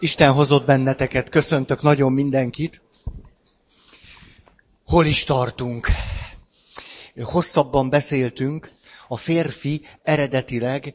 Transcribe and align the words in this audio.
Isten 0.00 0.32
hozott 0.32 0.66
benneteket, 0.66 1.28
köszöntök 1.28 1.82
nagyon 1.82 2.12
mindenkit. 2.12 2.82
Hol 4.86 5.06
is 5.06 5.24
tartunk? 5.24 5.86
Hosszabban 7.22 7.90
beszéltünk 7.90 8.70
a 9.08 9.16
férfi 9.16 9.86
eredetileg 10.02 10.94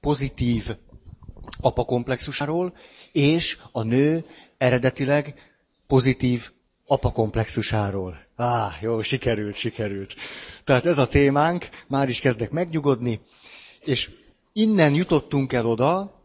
pozitív 0.00 0.76
apakomplexusáról, 1.60 2.76
és 3.12 3.58
a 3.72 3.82
nő 3.82 4.24
eredetileg 4.58 5.34
pozitív 5.86 6.50
apakomplexusáról. 6.86 8.18
Á, 8.36 8.76
jó, 8.80 9.02
sikerült, 9.02 9.56
sikerült. 9.56 10.14
Tehát 10.64 10.86
ez 10.86 10.98
a 10.98 11.06
témánk, 11.08 11.68
már 11.86 12.08
is 12.08 12.20
kezdek 12.20 12.50
megnyugodni, 12.50 13.20
és 13.80 14.10
innen 14.52 14.94
jutottunk 14.94 15.52
el 15.52 15.66
oda, 15.66 16.15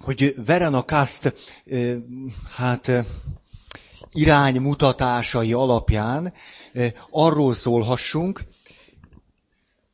hogy 0.00 0.34
Verena 0.46 0.84
Kast, 0.84 1.34
hát 2.56 2.90
iránymutatásai 4.12 5.52
alapján 5.52 6.32
arról 7.10 7.52
szólhassunk, 7.52 8.40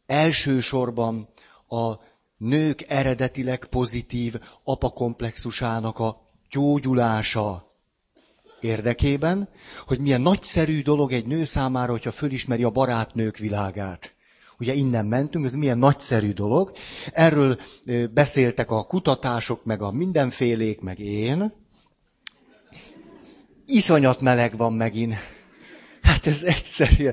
elsősorban 0.07 1.29
a 1.69 1.93
nők 2.37 2.85
eredetileg 2.89 3.65
pozitív 3.65 4.41
apakomplexusának 4.65 5.99
a 5.99 6.21
gyógyulása 6.51 7.71
érdekében, 8.61 9.49
hogy 9.87 9.99
milyen 9.99 10.21
nagyszerű 10.21 10.83
dolog 10.83 11.13
egy 11.13 11.27
nő 11.27 11.45
számára, 11.45 11.91
hogyha 11.91 12.11
fölismeri 12.11 12.65
a 12.65 12.71
barátnők 12.71 13.37
világát. 13.37 14.16
Ugye 14.59 14.73
innen 14.73 15.07
mentünk, 15.07 15.45
ez 15.45 15.55
milyen 15.55 15.79
nagyszerű 15.79 16.33
dolog. 16.33 16.73
Erről 17.11 17.59
beszéltek 18.15 18.71
a 18.71 18.85
kutatások, 18.85 19.65
meg 19.65 19.83
a 19.83 19.91
mindenfélék, 19.91 20.81
meg 20.81 20.99
én. 20.99 21.53
Iszonyat 23.67 24.21
meleg 24.21 24.57
van 24.57 24.73
megint. 24.73 25.15
Hát 26.03 26.27
ez 26.27 26.45
egyszerű. 26.45 27.09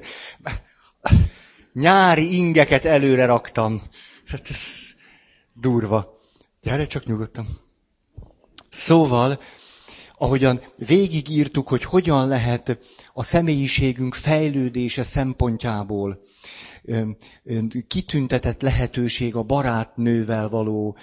Nyári 1.73 2.36
ingeket 2.36 2.86
előre 2.86 3.26
raktam. 3.26 3.81
Hát 4.25 4.50
ez 4.50 4.94
durva. 5.53 6.18
Gyere 6.62 6.88
csak 6.88 7.06
nyugodtan. 7.06 7.48
Szóval, 8.70 9.40
ahogyan 10.18 10.62
végigírtuk, 10.75 11.68
hogy 11.68 11.84
hogyan 11.84 12.28
lehet 12.28 12.78
a 13.14 13.23
személyiségünk 13.23 14.16
fejlődése 14.16 15.03
szempontjából 15.03 16.22
kitüntetett 17.88 18.62
lehetőség 18.62 19.36
a 19.36 19.44
barátnővel 19.44 20.50
való 20.50 20.98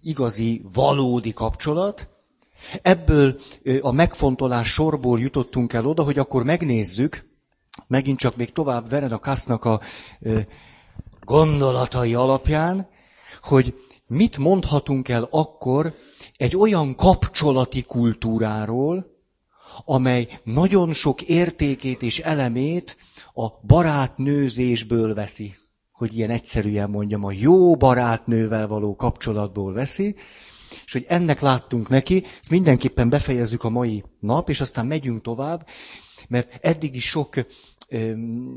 igazi, 0.00 0.62
valódi 0.72 1.32
kapcsolat. 1.32 2.08
Ebből 2.82 3.40
a 3.80 3.92
megfontolás 3.92 4.68
sorból 4.72 5.20
jutottunk 5.20 5.72
el 5.72 5.86
oda, 5.86 6.02
hogy 6.02 6.18
akkor 6.18 6.44
megnézzük, 6.44 7.24
megint 7.86 8.18
csak 8.18 8.36
még 8.36 8.52
tovább 8.52 8.88
Verena 8.88 9.18
Kasznak 9.18 9.64
a 9.64 9.80
gondolatai 11.24 12.14
alapján, 12.14 12.88
hogy 13.42 13.74
mit 14.06 14.38
mondhatunk 14.38 15.08
el 15.08 15.28
akkor 15.30 15.94
egy 16.36 16.56
olyan 16.56 16.94
kapcsolati 16.94 17.82
kultúráról, 17.82 19.06
amely 19.84 20.28
nagyon 20.44 20.92
sok 20.92 21.22
értékét 21.22 22.02
és 22.02 22.18
elemét 22.18 22.96
a 23.44 23.60
barátnőzésből 23.66 25.14
veszi, 25.14 25.54
hogy 25.92 26.16
ilyen 26.16 26.30
egyszerűen 26.30 26.90
mondjam, 26.90 27.24
a 27.24 27.32
jó 27.32 27.76
barátnővel 27.76 28.66
való 28.66 28.96
kapcsolatból 28.96 29.72
veszi, 29.72 30.14
és 30.84 30.92
hogy 30.92 31.04
ennek 31.08 31.40
láttunk 31.40 31.88
neki, 31.88 32.24
ezt 32.40 32.50
mindenképpen 32.50 33.08
befejezzük 33.08 33.64
a 33.64 33.68
mai 33.68 34.04
nap, 34.20 34.48
és 34.48 34.60
aztán 34.60 34.86
megyünk 34.86 35.22
tovább, 35.22 35.66
mert 36.28 36.58
eddig 36.60 36.94
is 36.94 37.08
sok 37.08 37.34
ö, 37.88 38.12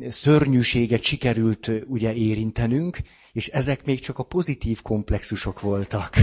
szörnyűséget 0.10 1.04
sikerült 1.04 1.72
ugye 1.88 2.14
érintenünk, 2.14 2.98
és 3.32 3.48
ezek 3.48 3.86
még 3.86 4.00
csak 4.00 4.18
a 4.18 4.24
pozitív 4.24 4.82
komplexusok 4.82 5.62
voltak. 5.62 6.16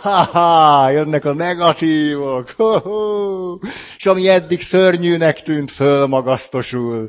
Ha-ha, 0.00 0.90
jönnek 0.90 1.24
a 1.24 1.32
negatívok. 1.34 2.50
Ho-ho. 2.50 3.58
És 3.96 4.06
ami 4.06 4.28
eddig 4.28 4.60
szörnyűnek 4.60 5.42
tűnt, 5.42 5.70
fölmagasztosul. 5.70 7.08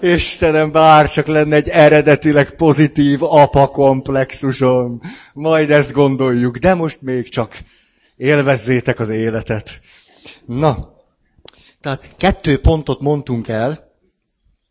Istenem, 0.00 0.72
bár 0.72 1.10
csak 1.10 1.26
lenne 1.26 1.56
egy 1.56 1.68
eredetileg 1.68 2.50
pozitív 2.50 3.22
apa 3.22 3.66
komplexusom. 3.66 5.00
Majd 5.32 5.70
ezt 5.70 5.92
gondoljuk, 5.92 6.56
de 6.56 6.74
most 6.74 7.02
még 7.02 7.28
csak 7.28 7.58
élvezzétek 8.16 9.00
az 9.00 9.10
életet. 9.10 9.80
Na, 10.46 10.92
tehát 11.80 12.08
kettő 12.16 12.60
pontot 12.60 13.00
mondtunk 13.00 13.48
el. 13.48 13.92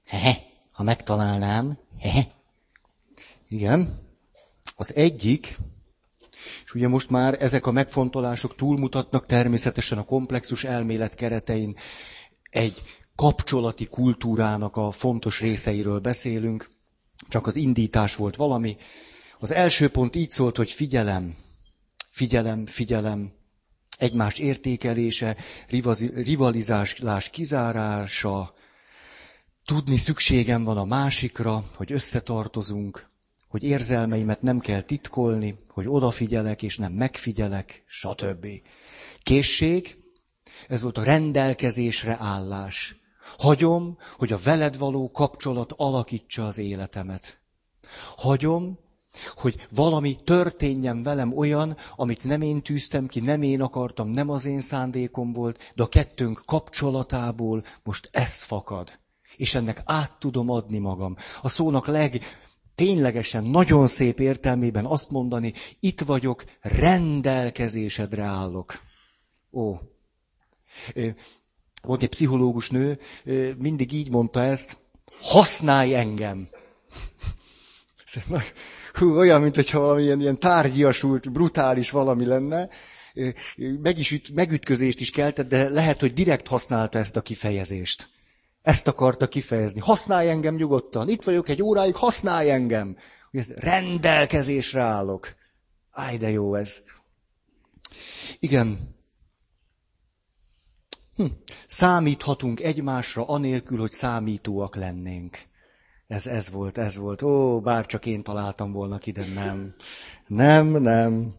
Hehe, 0.08 0.38
ha 0.72 0.84
megtalálnám. 0.84 1.78
Hehe. 2.00 2.28
Igen. 3.50 4.02
Az 4.76 4.96
egyik, 4.96 5.58
és 6.74 6.80
ugye 6.80 6.88
most 6.88 7.10
már 7.10 7.42
ezek 7.42 7.66
a 7.66 7.72
megfontolások 7.72 8.56
túlmutatnak 8.56 9.26
természetesen 9.26 9.98
a 9.98 10.04
komplexus 10.04 10.64
elmélet 10.64 11.16
keretein. 11.16 11.76
Egy 12.50 12.82
kapcsolati 13.16 13.86
kultúrának 13.86 14.76
a 14.76 14.92
fontos 14.92 15.40
részeiről 15.40 16.00
beszélünk, 16.00 16.70
csak 17.28 17.48
az 17.48 17.56
indítás 17.56 18.16
volt 18.16 18.36
valami. 18.36 18.78
Az 19.40 19.52
első 19.52 19.90
pont 19.90 20.16
így 20.16 20.30
szólt, 20.30 20.58
hogy 20.58 20.72
figyelem, 20.72 21.36
figyelem, 22.12 22.66
figyelem, 22.66 23.32
egymás 23.98 24.40
értékelése, 24.40 25.38
rivalizálás 26.16 27.30
kizárása, 27.30 28.54
tudni 29.66 29.98
szükségem 29.98 30.64
van 30.64 30.78
a 30.78 30.86
másikra, 30.86 31.64
hogy 31.76 31.92
összetartozunk, 31.92 33.12
hogy 33.54 33.64
érzelmeimet 33.64 34.42
nem 34.42 34.60
kell 34.60 34.82
titkolni, 34.82 35.56
hogy 35.68 35.88
odafigyelek 35.88 36.64
és 36.64 36.78
nem 36.78 36.92
megfigyelek, 36.92 37.84
stb. 37.88 38.48
Készség, 39.24 39.98
ez 40.68 40.82
volt 40.82 40.98
a 40.98 41.04
rendelkezésre 41.04 42.18
állás. 42.20 42.96
Hagyom, 43.38 43.98
hogy 44.18 44.32
a 44.34 44.40
veled 44.44 44.78
való 44.78 45.12
kapcsolat 45.12 45.74
alakítsa 45.78 46.48
az 46.48 46.58
életemet. 46.58 47.40
Hagyom, 48.18 48.80
hogy 49.36 49.68
valami 49.70 50.16
történjen 50.24 51.04
velem 51.04 51.38
olyan, 51.38 51.78
amit 51.96 52.24
nem 52.24 52.42
én 52.42 52.62
tűztem 52.62 53.08
ki, 53.08 53.20
nem 53.20 53.42
én 53.42 53.62
akartam, 53.62 54.10
nem 54.10 54.30
az 54.30 54.46
én 54.46 54.62
szándékom 54.62 55.32
volt, 55.32 55.72
de 55.76 55.84
a 55.84 55.88
kettőnk 55.88 56.44
kapcsolatából 56.46 57.64
most 57.84 58.10
ez 58.12 58.42
fakad. 58.42 59.00
És 59.38 59.56
ennek 59.56 59.82
át 59.86 60.12
tudom 60.20 60.50
adni 60.50 60.78
magam. 60.78 61.16
A 61.42 61.50
szónak 61.50 61.88
leg 61.88 62.22
ténylegesen 62.76 63.44
nagyon 63.44 63.88
szép 63.88 64.20
értelmében 64.20 64.86
azt 64.86 65.10
mondani, 65.10 65.54
itt 65.80 66.02
vagyok, 66.02 66.44
rendelkezésedre 66.62 68.24
állok. 68.24 68.80
Ó. 69.52 69.76
Volt 71.82 72.02
egy 72.02 72.10
pszichológus 72.10 72.70
nő, 72.70 73.00
mindig 73.58 73.92
így 73.92 74.10
mondta 74.10 74.42
ezt, 74.44 74.78
használj 75.22 75.96
engem. 75.96 76.48
Hú, 78.94 79.18
olyan, 79.18 79.42
mint 79.42 79.56
hogyha 79.56 79.80
valami 79.80 80.04
ilyen, 80.04 80.20
ilyen 80.20 80.40
tárgyiasult, 80.40 81.32
brutális 81.32 81.90
valami 81.90 82.26
lenne. 82.26 82.70
Meg 83.82 83.98
is 83.98 84.12
üt, 84.12 84.34
megütközést 84.34 85.00
is 85.00 85.10
keltett, 85.12 85.50
de 85.50 85.70
lehet, 85.70 86.00
hogy 86.00 86.14
direkt 86.14 86.48
használta 86.48 87.00
ezt 87.00 87.16
a 87.16 87.22
kifejezést. 87.22 88.08
Ezt 88.64 88.88
akarta 88.88 89.28
kifejezni. 89.28 89.80
Használj 89.80 90.30
engem 90.30 90.56
nyugodtan. 90.56 91.10
Itt 91.10 91.24
vagyok 91.24 91.50
egy 91.50 91.62
óráig, 91.62 91.96
használj 91.96 92.52
engem. 92.52 92.98
Hogy 93.32 93.40
ez 93.40 93.54
rendelkezésre 93.56 94.82
állok. 94.82 95.36
Áj, 95.92 96.18
de 96.18 96.30
jó 96.30 96.56
ez. 96.56 96.82
Igen. 98.40 98.96
Hm. 101.16 101.26
Számíthatunk 101.68 102.60
egymásra 102.60 103.26
anélkül, 103.28 103.80
hogy 103.80 103.92
számítóak 103.92 104.76
lennénk. 104.76 105.38
Ez, 106.08 106.28
ez 106.28 106.50
volt, 106.50 106.78
ez 106.78 106.96
volt. 106.96 107.22
Ó, 107.22 107.62
bár 107.62 107.86
csak 107.86 108.06
én 108.06 108.24
találtam 108.24 108.72
volna 108.72 108.98
ki, 108.98 109.12
de 109.12 109.26
nem. 109.26 109.76
Nem, 110.28 110.68
nem. 110.68 111.36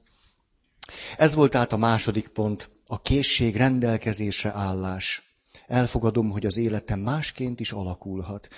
Ez 1.16 1.34
volt 1.34 1.54
át 1.54 1.72
a 1.72 1.76
második 1.76 2.28
pont. 2.28 2.70
A 2.86 3.00
készség 3.00 3.56
rendelkezésre 3.56 4.50
állás 4.50 5.33
elfogadom, 5.66 6.30
hogy 6.30 6.46
az 6.46 6.56
életem 6.56 7.00
másként 7.00 7.60
is 7.60 7.72
alakulhat. 7.72 8.48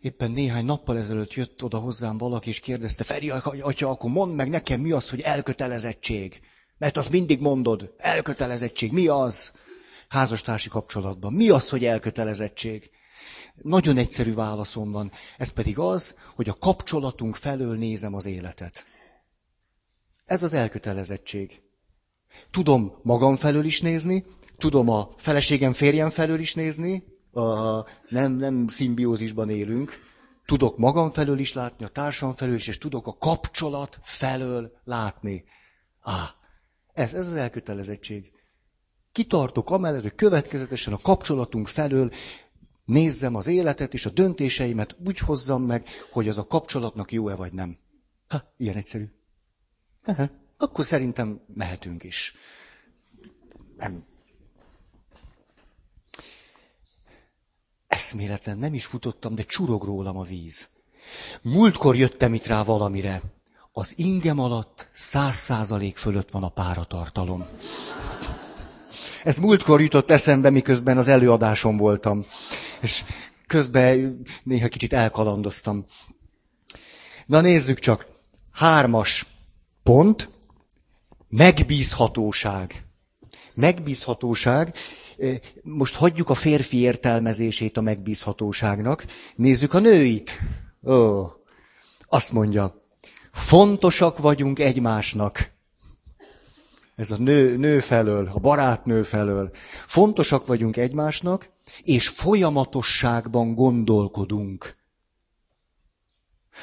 Éppen 0.00 0.30
néhány 0.30 0.64
nappal 0.64 0.98
ezelőtt 0.98 1.32
jött 1.32 1.62
oda 1.62 1.78
hozzám 1.78 2.18
valaki, 2.18 2.48
és 2.48 2.60
kérdezte, 2.60 3.04
Feri, 3.04 3.30
atya, 3.30 3.88
akkor 3.88 4.10
mondd 4.10 4.32
meg 4.32 4.48
nekem, 4.48 4.80
mi 4.80 4.90
az, 4.90 5.10
hogy 5.10 5.20
elkötelezettség. 5.20 6.40
Mert 6.78 6.96
azt 6.96 7.10
mindig 7.10 7.40
mondod, 7.40 7.94
elkötelezettség, 7.98 8.92
mi 8.92 9.06
az? 9.06 9.52
Házastársi 10.08 10.68
kapcsolatban. 10.68 11.32
Mi 11.32 11.48
az, 11.48 11.68
hogy 11.68 11.84
elkötelezettség? 11.84 12.90
Nagyon 13.54 13.96
egyszerű 13.96 14.34
válaszom 14.34 14.90
van. 14.90 15.12
Ez 15.38 15.48
pedig 15.48 15.78
az, 15.78 16.18
hogy 16.34 16.48
a 16.48 16.54
kapcsolatunk 16.54 17.36
felől 17.36 17.76
nézem 17.76 18.14
az 18.14 18.26
életet. 18.26 18.84
Ez 20.24 20.42
az 20.42 20.52
elkötelezettség. 20.52 21.62
Tudom 22.50 22.98
magam 23.02 23.36
felől 23.36 23.64
is 23.64 23.80
nézni, 23.80 24.24
tudom 24.58 24.88
a 24.88 25.08
feleségem 25.16 25.72
férjem 25.72 26.10
felől 26.10 26.38
is 26.38 26.54
nézni, 26.54 27.04
a, 27.32 27.80
nem, 28.08 28.32
nem 28.32 28.66
szimbiózisban 28.66 29.50
élünk, 29.50 29.92
tudok 30.46 30.78
magam 30.78 31.10
felől 31.10 31.38
is 31.38 31.52
látni, 31.52 31.84
a 31.84 31.88
társam 31.88 32.32
felől 32.32 32.54
is, 32.54 32.66
és 32.66 32.78
tudok 32.78 33.06
a 33.06 33.16
kapcsolat 33.18 33.98
felől 34.02 34.72
látni. 34.84 35.44
Á, 36.00 36.34
ez, 36.92 37.14
ez 37.14 37.26
az 37.26 37.34
elkötelezettség. 37.34 38.32
Kitartok 39.12 39.70
amellett, 39.70 40.02
hogy 40.02 40.14
következetesen 40.14 40.92
a 40.92 40.98
kapcsolatunk 40.98 41.68
felől 41.68 42.10
nézzem 42.84 43.34
az 43.34 43.46
életet 43.46 43.94
és 43.94 44.06
a 44.06 44.10
döntéseimet 44.10 44.96
úgy 45.06 45.18
hozzam 45.18 45.62
meg, 45.62 45.88
hogy 46.10 46.28
az 46.28 46.38
a 46.38 46.46
kapcsolatnak 46.46 47.12
jó-e 47.12 47.34
vagy 47.34 47.52
nem. 47.52 47.78
Ha, 48.28 48.54
ilyen 48.56 48.76
egyszerű. 48.76 49.04
Aha, 50.04 50.30
akkor 50.64 50.84
szerintem 50.84 51.40
mehetünk 51.54 52.02
is. 52.02 52.34
Nem. 53.76 54.04
Eszméletlen, 57.86 58.58
nem 58.58 58.74
is 58.74 58.84
futottam, 58.84 59.34
de 59.34 59.42
csurog 59.42 59.84
rólam 59.84 60.16
a 60.16 60.22
víz. 60.22 60.68
Múltkor 61.42 61.96
jöttem 61.96 62.34
itt 62.34 62.46
rá 62.46 62.62
valamire. 62.62 63.22
Az 63.72 63.98
ingem 63.98 64.38
alatt 64.38 64.88
száz 64.92 65.34
százalék 65.34 65.96
fölött 65.96 66.30
van 66.30 66.42
a 66.42 66.48
páratartalom. 66.48 67.44
Ez 69.24 69.36
múltkor 69.36 69.80
jutott 69.80 70.10
eszembe, 70.10 70.50
miközben 70.50 70.98
az 70.98 71.08
előadáson 71.08 71.76
voltam. 71.76 72.24
És 72.80 73.04
közben 73.46 74.22
néha 74.42 74.68
kicsit 74.68 74.92
elkalandoztam. 74.92 75.84
Na 77.26 77.40
nézzük 77.40 77.78
csak. 77.78 78.06
Hármas 78.52 79.26
pont. 79.82 80.28
Megbízhatóság. 81.36 82.84
Megbízhatóság. 83.54 84.74
Most 85.62 85.94
hagyjuk 85.94 86.30
a 86.30 86.34
férfi 86.34 86.78
értelmezését 86.78 87.76
a 87.76 87.80
megbízhatóságnak. 87.80 89.04
Nézzük 89.36 89.74
a 89.74 89.78
nőit. 89.78 90.38
Ó, 90.82 91.24
azt 92.08 92.32
mondja, 92.32 92.76
fontosak 93.32 94.18
vagyunk 94.18 94.58
egymásnak. 94.58 95.50
Ez 96.96 97.10
a 97.10 97.16
nő, 97.16 97.56
nő 97.56 97.80
felől, 97.80 98.30
a 98.34 98.38
barátnő 98.38 99.02
felől. 99.02 99.50
Fontosak 99.86 100.46
vagyunk 100.46 100.76
egymásnak, 100.76 101.48
és 101.82 102.08
folyamatosságban 102.08 103.54
gondolkodunk. 103.54 104.76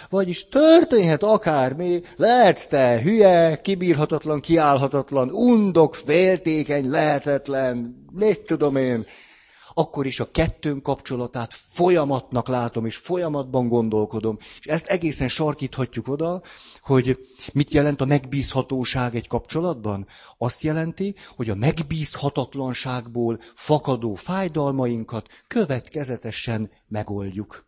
Vagyis 0.09 0.47
történhet 0.47 1.23
akármi, 1.23 2.01
lehetsz 2.15 2.67
te 2.67 3.01
hülye, 3.01 3.61
kibírhatatlan, 3.61 4.41
kiállhatatlan, 4.41 5.29
undok, 5.29 5.95
féltékeny, 5.95 6.89
lehetetlen, 6.89 8.05
mit 8.11 8.41
tudom 8.41 8.75
én. 8.75 9.05
Akkor 9.73 10.05
is 10.05 10.19
a 10.19 10.31
kettőnk 10.31 10.83
kapcsolatát 10.83 11.53
folyamatnak 11.53 12.47
látom, 12.47 12.85
és 12.85 12.95
folyamatban 12.95 13.67
gondolkodom. 13.67 14.37
És 14.59 14.65
ezt 14.65 14.87
egészen 14.87 15.27
sarkíthatjuk 15.27 16.07
oda, 16.07 16.41
hogy 16.81 17.27
mit 17.53 17.71
jelent 17.71 18.01
a 18.01 18.05
megbízhatóság 18.05 19.15
egy 19.15 19.27
kapcsolatban? 19.27 20.07
Azt 20.37 20.61
jelenti, 20.61 21.15
hogy 21.35 21.49
a 21.49 21.55
megbízhatatlanságból 21.55 23.39
fakadó 23.55 24.15
fájdalmainkat 24.15 25.27
következetesen 25.47 26.71
megoldjuk 26.87 27.65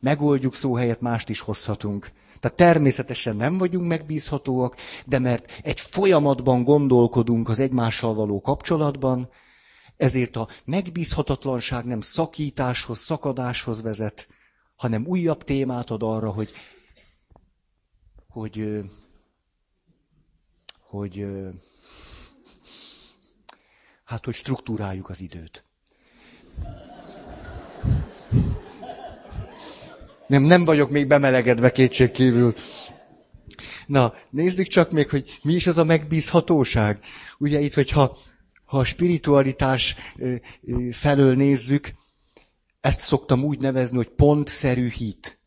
megoldjuk 0.00 0.54
szó 0.54 0.74
helyett 0.74 1.00
mást 1.00 1.28
is 1.28 1.40
hozhatunk. 1.40 2.10
Tehát 2.40 2.56
természetesen 2.56 3.36
nem 3.36 3.58
vagyunk 3.58 3.88
megbízhatóak, 3.88 4.76
de 5.06 5.18
mert 5.18 5.60
egy 5.62 5.80
folyamatban 5.80 6.62
gondolkodunk 6.62 7.48
az 7.48 7.60
egymással 7.60 8.14
való 8.14 8.40
kapcsolatban, 8.40 9.28
ezért 9.96 10.36
a 10.36 10.48
megbízhatatlanság 10.64 11.84
nem 11.84 12.00
szakításhoz, 12.00 12.98
szakadáshoz 12.98 13.82
vezet, 13.82 14.28
hanem 14.76 15.06
újabb 15.06 15.44
témát 15.44 15.90
ad 15.90 16.02
arra, 16.02 16.30
hogy, 16.30 16.52
hogy, 18.28 18.80
hogy, 20.80 21.26
hát, 24.04 24.24
hogy 24.24 24.34
struktúráljuk 24.34 25.08
az 25.08 25.20
időt. 25.20 25.64
Nem, 30.28 30.42
nem 30.42 30.64
vagyok 30.64 30.90
még 30.90 31.06
bemelegedve 31.06 31.72
kétség 31.72 32.10
kívül. 32.10 32.54
Na, 33.86 34.14
nézzük 34.30 34.66
csak 34.66 34.90
még, 34.90 35.10
hogy 35.10 35.38
mi 35.42 35.52
is 35.52 35.66
az 35.66 35.78
a 35.78 35.84
megbízhatóság. 35.84 36.98
Ugye 37.38 37.60
itt, 37.60 37.74
hogyha 37.74 38.16
ha 38.64 38.78
a 38.78 38.84
spiritualitás 38.84 39.96
felől 40.90 41.34
nézzük, 41.34 41.90
ezt 42.80 43.00
szoktam 43.00 43.44
úgy 43.44 43.58
nevezni, 43.58 43.96
hogy 43.96 44.08
pontszerű 44.08 44.88
hit. 44.90 45.37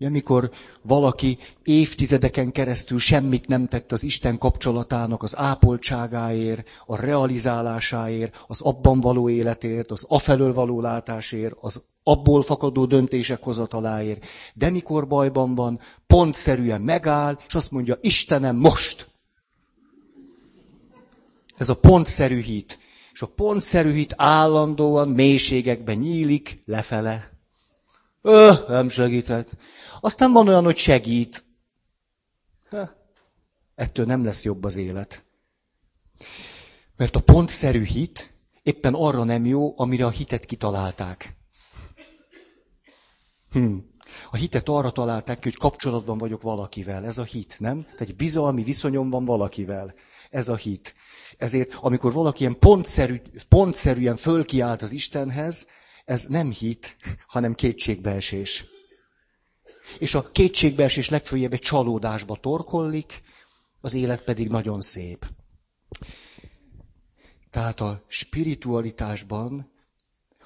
Amikor 0.00 0.50
valaki 0.82 1.38
évtizedeken 1.62 2.52
keresztül 2.52 2.98
semmit 2.98 3.46
nem 3.46 3.68
tett 3.68 3.92
az 3.92 4.02
Isten 4.02 4.38
kapcsolatának 4.38 5.22
az 5.22 5.36
ápoltságáért, 5.36 6.68
a 6.86 6.96
realizálásáért, 6.96 8.44
az 8.46 8.60
abban 8.60 9.00
való 9.00 9.28
életért, 9.28 9.90
az 9.90 10.04
afelől 10.08 10.52
való 10.52 10.80
látásért, 10.80 11.54
az 11.60 11.82
abból 12.02 12.42
fakadó 12.42 12.84
döntések 12.84 13.42
hozataláért. 13.42 14.26
De 14.54 14.70
mikor 14.70 15.06
bajban 15.06 15.54
van, 15.54 15.80
pontszerűen 16.06 16.80
megáll, 16.80 17.38
és 17.46 17.54
azt 17.54 17.70
mondja, 17.70 17.98
Istenem, 18.00 18.56
most! 18.56 19.10
Ez 21.56 21.68
a 21.68 21.76
pontszerű 21.76 22.40
hit. 22.40 22.78
És 23.12 23.22
a 23.22 23.26
pontszerű 23.26 23.92
hit 23.92 24.14
állandóan 24.16 25.08
mélységekben 25.08 25.96
nyílik 25.96 26.62
lefele. 26.64 27.30
Öh, 28.22 28.68
nem 28.68 28.88
segített. 28.88 29.56
Aztán 30.06 30.32
van 30.32 30.48
olyan, 30.48 30.64
hogy 30.64 30.76
segít. 30.76 31.44
Ettől 33.74 34.06
nem 34.06 34.24
lesz 34.24 34.44
jobb 34.44 34.64
az 34.64 34.76
élet. 34.76 35.24
Mert 36.96 37.16
a 37.16 37.20
pontszerű 37.20 37.84
hit 37.84 38.32
éppen 38.62 38.94
arra 38.94 39.24
nem 39.24 39.46
jó, 39.46 39.78
amire 39.80 40.06
a 40.06 40.10
hitet 40.10 40.44
kitalálták. 40.44 41.36
Hm. 43.50 43.76
A 44.30 44.36
hitet 44.36 44.68
arra 44.68 44.90
találták 44.90 45.38
ki, 45.38 45.48
hogy 45.48 45.58
kapcsolatban 45.58 46.18
vagyok 46.18 46.42
valakivel. 46.42 47.04
Ez 47.04 47.18
a 47.18 47.24
hit, 47.24 47.56
nem? 47.58 47.82
Tehát 47.82 48.00
egy 48.00 48.16
bizalmi 48.16 48.62
viszonyom 48.62 49.10
van 49.10 49.24
valakivel. 49.24 49.94
Ez 50.30 50.48
a 50.48 50.56
hit. 50.56 50.94
Ezért, 51.38 51.74
amikor 51.74 52.12
valaki 52.12 52.40
ilyen 52.40 52.58
pontszerű, 52.58 53.20
pontszerűen 53.48 54.16
fölkiált 54.16 54.82
az 54.82 54.92
Istenhez, 54.92 55.66
ez 56.04 56.24
nem 56.24 56.50
hit, 56.50 56.96
hanem 57.26 57.54
kétségbeesés. 57.54 58.75
És 59.98 60.14
a 60.14 60.30
kétségbeesés 60.32 61.08
legfőjebb 61.08 61.52
egy 61.52 61.60
csalódásba 61.60 62.36
torkollik, 62.36 63.22
az 63.80 63.94
élet 63.94 64.24
pedig 64.24 64.48
nagyon 64.48 64.80
szép. 64.80 65.26
Tehát 67.50 67.80
a 67.80 68.04
spiritualitásban, 68.06 69.72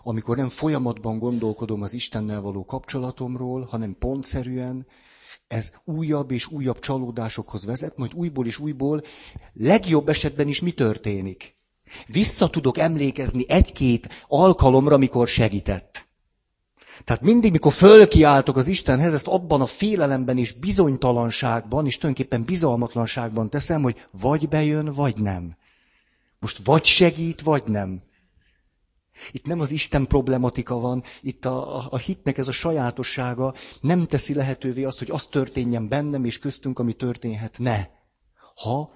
amikor 0.03 0.37
nem 0.37 0.49
folyamatban 0.49 1.19
gondolkodom 1.19 1.83
az 1.83 1.93
Istennel 1.93 2.41
való 2.41 2.65
kapcsolatomról, 2.65 3.65
hanem 3.65 3.97
pontszerűen, 3.99 4.87
ez 5.47 5.73
újabb 5.85 6.31
és 6.31 6.47
újabb 6.47 6.79
csalódásokhoz 6.79 7.65
vezet, 7.65 7.97
majd 7.97 8.15
újból 8.15 8.47
és 8.47 8.59
újból, 8.59 9.03
legjobb 9.53 10.09
esetben 10.09 10.49
is 10.49 10.61
mi 10.61 10.73
történik? 10.73 11.55
Vissza 12.07 12.51
tudok 12.51 12.79
emlékezni 12.79 13.45
egy-két 13.49 14.25
alkalomra, 14.29 14.95
amikor 14.95 15.29
segített. 15.29 15.90
Tehát 17.11 17.25
mindig, 17.25 17.53
mikor 17.53 17.73
fölkiáltok 17.73 18.57
az 18.57 18.67
Istenhez, 18.67 19.13
ezt 19.13 19.27
abban 19.27 19.61
a 19.61 19.67
félelemben 19.67 20.39
és 20.39 20.53
bizonytalanságban, 20.53 21.87
és 21.87 21.99
tulajdonképpen 21.99 22.45
bizalmatlanságban 22.45 23.51
teszem, 23.51 23.83
hogy 23.83 24.07
vagy 24.21 24.49
bejön, 24.49 24.85
vagy 24.85 25.19
nem. 25.19 25.57
Most 26.39 26.61
vagy 26.65 26.85
segít, 26.85 27.41
vagy 27.41 27.63
nem. 27.67 28.03
Itt 29.33 29.47
nem 29.47 29.61
az 29.61 29.71
Isten 29.71 30.07
problematika 30.07 30.75
van, 30.75 31.03
itt 31.21 31.45
a, 31.45 31.77
a, 31.77 31.87
a 31.91 31.99
hitnek 31.99 32.39
ez 32.39 32.49
a 32.49 32.53
sajátossága 32.53 33.55
nem 33.81 34.07
teszi 34.07 34.35
lehetővé 34.35 34.85
azt, 34.85 34.99
hogy 34.99 35.11
az 35.11 35.27
történjen 35.27 35.89
bennem 35.89 36.25
és 36.25 36.39
köztünk, 36.39 36.79
ami 36.79 36.93
történhet. 36.93 37.59
Ne. 37.59 37.87
Ha 38.55 38.91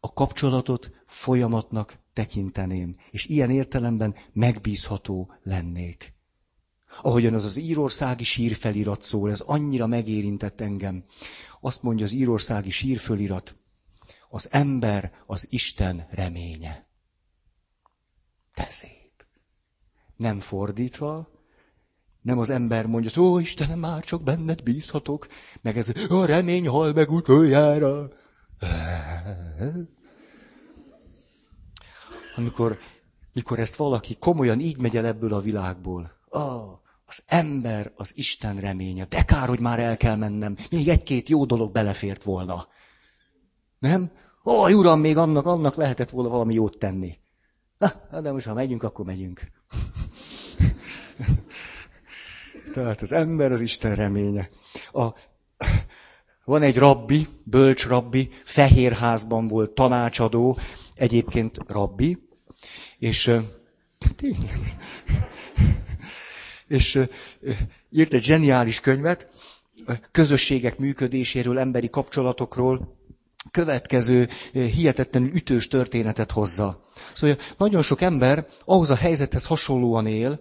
a 0.00 0.12
kapcsolatot 0.12 0.90
folyamatnak 1.06 1.98
tekinteném, 2.12 2.96
és 3.10 3.26
ilyen 3.26 3.50
értelemben 3.50 4.14
megbízható 4.32 5.32
lennék. 5.42 6.18
Ahogyan 7.02 7.34
az 7.34 7.44
az 7.44 7.56
írországi 7.56 8.24
sírfelirat 8.24 9.02
szól, 9.02 9.30
ez 9.30 9.40
annyira 9.40 9.86
megérintett 9.86 10.60
engem. 10.60 11.04
Azt 11.60 11.82
mondja 11.82 12.04
az 12.04 12.12
írországi 12.12 12.70
sírfelirat, 12.70 13.56
az 14.28 14.48
ember 14.52 15.12
az 15.26 15.46
Isten 15.50 16.06
reménye. 16.10 16.86
De 18.54 18.66
szép. 18.70 19.24
Nem 20.16 20.38
fordítva, 20.38 21.28
Nem 22.22 22.38
az 22.38 22.50
ember 22.50 22.86
mondja, 22.86 23.22
ó, 23.22 23.38
Istenem, 23.38 23.78
már 23.78 24.04
csak 24.04 24.22
benned 24.22 24.62
bízhatok. 24.62 25.26
Meg 25.62 25.76
ez, 25.76 25.92
a 26.08 26.24
remény 26.24 26.68
hal 26.68 26.92
meg 26.92 27.10
utoljára. 27.10 28.08
Amikor, 32.36 32.78
mikor 33.32 33.58
ezt 33.58 33.76
valaki 33.76 34.16
komolyan 34.18 34.60
így 34.60 34.80
megy 34.80 34.96
el 34.96 35.06
ebből 35.06 35.34
a 35.34 35.40
világból. 35.40 36.19
Oh, 36.32 36.78
az 37.06 37.22
ember 37.26 37.92
az 37.96 38.16
Isten 38.16 38.56
reménye. 38.56 39.04
De 39.04 39.22
kár, 39.22 39.48
hogy 39.48 39.60
már 39.60 39.78
el 39.78 39.96
kell 39.96 40.16
mennem. 40.16 40.56
Még 40.70 40.88
egy-két 40.88 41.28
jó 41.28 41.44
dolog 41.44 41.72
belefért 41.72 42.24
volna. 42.24 42.66
Nem? 43.78 44.10
Ó, 44.44 44.68
uram, 44.68 45.00
még 45.00 45.16
annak, 45.16 45.46
annak 45.46 45.74
lehetett 45.74 46.10
volna 46.10 46.28
valami 46.28 46.54
jót 46.54 46.78
tenni. 46.78 47.18
Na, 47.78 48.20
de 48.20 48.32
most 48.32 48.46
ha 48.46 48.54
megyünk, 48.54 48.82
akkor 48.82 49.04
megyünk. 49.04 49.40
Tehát 52.74 53.02
az 53.02 53.12
ember 53.12 53.52
az 53.52 53.60
Isten 53.60 53.94
reménye. 53.94 54.50
A, 54.92 55.08
van 56.44 56.62
egy 56.62 56.76
rabbi, 56.76 57.28
bölcs 57.44 57.86
rabbi, 57.86 58.30
Fehérházban 58.44 59.48
volt 59.48 59.70
tanácsadó, 59.70 60.58
egyébként 60.94 61.58
rabbi, 61.66 62.28
és 62.98 63.30
és 66.70 66.98
írt 67.90 68.12
egy 68.12 68.22
zseniális 68.22 68.80
könyvet, 68.80 69.28
közösségek 70.10 70.78
működéséről, 70.78 71.58
emberi 71.58 71.90
kapcsolatokról, 71.90 72.96
következő 73.50 74.28
hihetetlenül 74.52 75.34
ütős 75.34 75.68
történetet 75.68 76.30
hozza. 76.30 76.84
Szóval 77.14 77.36
nagyon 77.56 77.82
sok 77.82 78.00
ember 78.00 78.46
ahhoz 78.64 78.90
a 78.90 78.94
helyzethez 78.96 79.46
hasonlóan 79.46 80.06
él, 80.06 80.40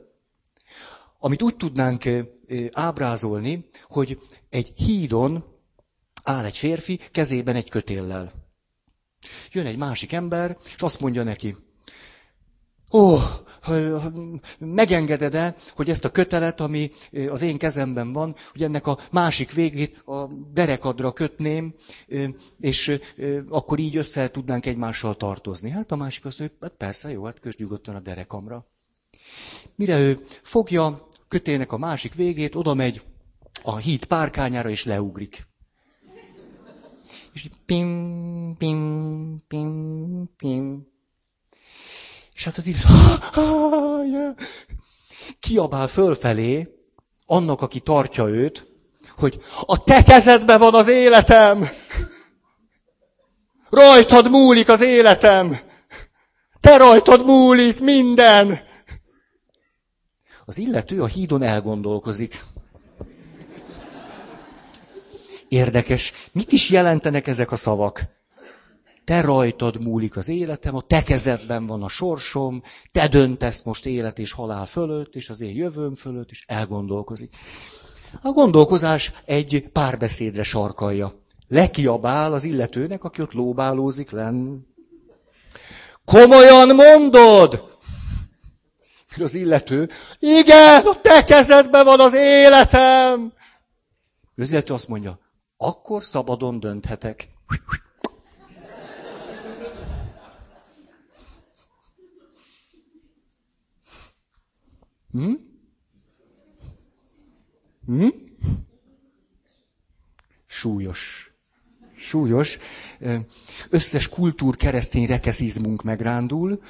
amit 1.20 1.42
úgy 1.42 1.56
tudnánk 1.56 2.04
ábrázolni, 2.72 3.68
hogy 3.88 4.20
egy 4.50 4.74
hídon 4.76 5.44
áll 6.24 6.46
egy 6.46 6.58
férfi 6.58 7.00
kezében 7.12 7.56
egy 7.56 7.70
kötéllel. 7.70 8.34
Jön 9.52 9.66
egy 9.66 9.78
másik 9.78 10.12
ember, 10.14 10.58
és 10.76 10.82
azt 10.82 11.00
mondja 11.00 11.24
neki, 11.24 11.56
ó, 12.92 13.18
megengeded-e, 14.60 15.56
hogy 15.76 15.90
ezt 15.90 16.06
a 16.06 16.12
kötelet, 16.12 16.60
ami 16.62 16.92
az 17.30 17.42
én 17.42 17.58
kezemben 17.58 18.14
van, 18.14 18.36
hogy 18.52 18.64
ennek 18.64 18.88
a 18.88 18.98
másik 19.12 19.52
végét 19.52 19.98
a 20.06 20.28
derekadra 20.54 21.12
kötném, 21.12 21.74
és 22.60 23.00
akkor 23.50 23.80
így 23.80 23.96
össze 23.96 24.32
tudnánk 24.32 24.66
egymással 24.66 25.16
tartozni. 25.16 25.70
Hát 25.70 25.92
a 25.92 25.96
másik 25.96 26.26
azt 26.26 26.40
mondja, 26.40 26.58
hát 26.62 26.74
persze, 26.78 27.12
jó, 27.12 27.24
hát 27.26 27.40
kösd 27.40 27.60
nyugodtan 27.60 27.96
a 27.96 28.00
derekamra. 28.00 28.66
Mire 29.76 30.00
ő 30.00 30.26
fogja 30.42 31.08
kötének 31.28 31.72
a 31.72 31.78
másik 31.78 32.14
végét, 32.14 32.56
oda 32.56 32.74
megy 32.74 33.02
a 33.64 33.78
híd 33.78 34.06
párkányára, 34.06 34.70
és 34.70 34.86
leugrik. 34.86 35.48
És 37.34 37.50
pim, 37.66 38.56
pim, 38.58 39.44
pim, 39.48 40.30
pim. 40.38 40.88
És 42.40 42.46
hát 42.46 42.58
az 42.58 42.68
illető 42.68 44.36
kiabál 45.40 45.88
fölfelé 45.88 46.68
annak, 47.26 47.62
aki 47.62 47.80
tartja 47.80 48.28
őt, 48.28 48.68
hogy 49.18 49.42
a 49.66 49.84
te 49.84 50.04
kezedben 50.04 50.60
van 50.60 50.74
az 50.74 50.88
életem! 50.88 51.70
Rajtad 53.70 54.30
múlik 54.30 54.70
az 54.70 54.82
életem! 54.82 55.60
Te 56.60 56.78
rajtad 56.78 57.26
múlik 57.26 57.80
minden! 57.80 58.60
Az 60.46 60.58
illető 60.58 61.02
a 61.02 61.08
hídon 61.08 61.42
elgondolkozik. 61.42 62.44
Érdekes, 65.48 66.14
mit 66.32 66.52
is 66.52 66.70
jelentenek 66.70 67.28
ezek 67.28 67.52
a 67.52 67.56
szavak? 67.56 68.19
Te 69.10 69.22
rajtad 69.22 69.82
múlik 69.82 70.18
az 70.18 70.30
életem, 70.30 70.76
a 70.76 70.82
te 70.82 71.04
kezedben 71.04 71.66
van 71.66 71.84
a 71.84 71.88
sorsom, 71.88 72.64
te 72.92 73.08
döntesz 73.08 73.62
most 73.62 73.86
élet 73.86 74.20
és 74.20 74.32
halál 74.32 74.66
fölött, 74.66 75.16
és 75.16 75.30
az 75.30 75.42
én 75.42 75.56
jövőm 75.56 75.96
fölött, 75.96 76.30
és 76.30 76.44
elgondolkozik. 76.48 77.36
A 78.22 78.32
gondolkozás 78.32 79.12
egy 79.26 79.70
párbeszédre 79.72 80.44
sarkalja. 80.44 81.14
Lekiabál 81.48 82.34
az 82.34 82.44
illetőnek, 82.44 83.04
aki 83.04 83.22
ott 83.22 83.34
lóbálózik 83.34 84.10
lenn. 84.10 84.60
Komolyan 86.06 86.76
mondod? 86.76 87.78
Az 89.20 89.36
illető, 89.36 89.90
igen, 90.20 90.86
a 90.86 91.02
te 91.02 91.24
kezedben 91.24 91.86
van 91.86 92.00
az 92.00 92.14
életem. 92.14 93.34
Az 94.36 94.52
illető 94.52 94.74
azt 94.74 94.88
mondja, 94.88 95.20
akkor 95.58 96.04
szabadon 96.04 96.60
dönthetek. 96.60 97.28
Hm? 105.12 105.34
Hm? 107.86 108.08
Súlyos. 110.46 111.34
Súlyos. 111.98 112.58
Összes 113.70 114.10
kultúr 114.10 114.56
keresztény 114.58 115.06
rekeszizmunk 115.06 115.84
megrándul. 115.84 116.62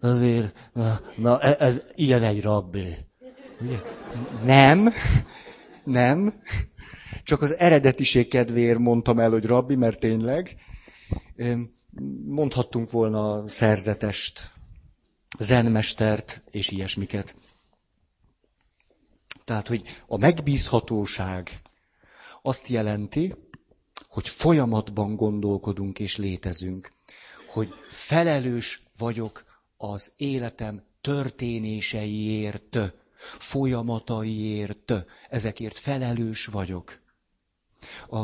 Azért, 0.00 0.70
na, 0.72 1.00
na 1.16 1.40
e, 1.40 1.56
ez 1.58 1.82
ilyen 1.94 2.22
egy 2.22 2.42
rabbi. 2.42 2.96
Nem, 4.44 4.92
nem. 5.84 6.42
Csak 7.22 7.42
az 7.42 7.54
eredetiség 7.56 8.28
kedvéért 8.28 8.78
mondtam 8.78 9.18
el, 9.18 9.30
hogy 9.30 9.44
rabbi, 9.44 9.74
mert 9.74 9.98
tényleg. 9.98 10.56
Mondhattunk 12.24 12.90
volna 12.90 13.48
szerzetest, 13.48 14.50
zenmestert 15.40 16.42
és 16.50 16.68
ilyesmiket. 16.70 17.36
Tehát, 19.44 19.68
hogy 19.68 19.82
a 20.06 20.16
megbízhatóság 20.16 21.60
azt 22.42 22.68
jelenti, 22.68 23.34
hogy 24.08 24.28
folyamatban 24.28 25.16
gondolkodunk 25.16 25.98
és 25.98 26.16
létezünk, 26.16 26.92
hogy 27.46 27.74
felelős 27.88 28.82
vagyok 28.98 29.44
az 29.76 30.12
életem 30.16 30.82
történéseiért, 31.00 32.78
folyamataiért, 33.38 34.92
ezekért 35.28 35.78
felelős 35.78 36.46
vagyok. 36.46 37.00
A, 38.08 38.22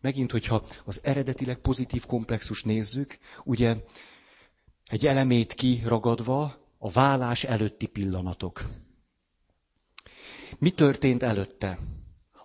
megint, 0.00 0.30
hogyha 0.30 0.64
az 0.84 1.00
eredetileg 1.02 1.56
pozitív 1.56 2.06
komplexus 2.06 2.62
nézzük, 2.62 3.18
ugye 3.44 3.76
egy 4.86 5.06
elemét 5.06 5.54
kiragadva 5.54 6.56
a 6.78 6.90
vállás 6.90 7.44
előtti 7.44 7.86
pillanatok. 7.86 8.64
Mi 10.58 10.70
történt 10.70 11.22
előtte? 11.22 11.78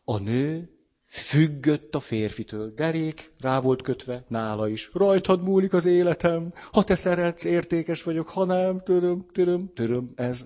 A 0.03 0.17
nő 0.17 0.69
függött 1.07 1.95
a 1.95 1.99
férfitől. 1.99 2.73
Derék 2.73 3.31
rá 3.39 3.59
volt 3.59 3.81
kötve, 3.81 4.25
nála 4.27 4.67
is. 4.67 4.89
Rajtad 4.93 5.43
múlik 5.43 5.73
az 5.73 5.85
életem. 5.85 6.53
Ha 6.71 6.83
te 6.83 6.95
szeretsz, 6.95 7.43
értékes 7.43 8.03
vagyok, 8.03 8.29
ha 8.29 8.45
nem, 8.45 8.79
töröm, 8.79 9.25
töröm, 9.33 9.71
töröm, 9.73 10.11
ez. 10.15 10.45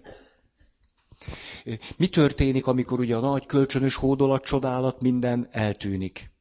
Mi 1.97 2.07
történik, 2.07 2.67
amikor 2.67 2.99
ugye 2.99 3.15
a 3.15 3.19
nagy 3.19 3.45
kölcsönös 3.45 3.95
hódolat, 3.95 4.43
csodálat, 4.43 5.01
minden 5.01 5.47
eltűnik? 5.51 6.31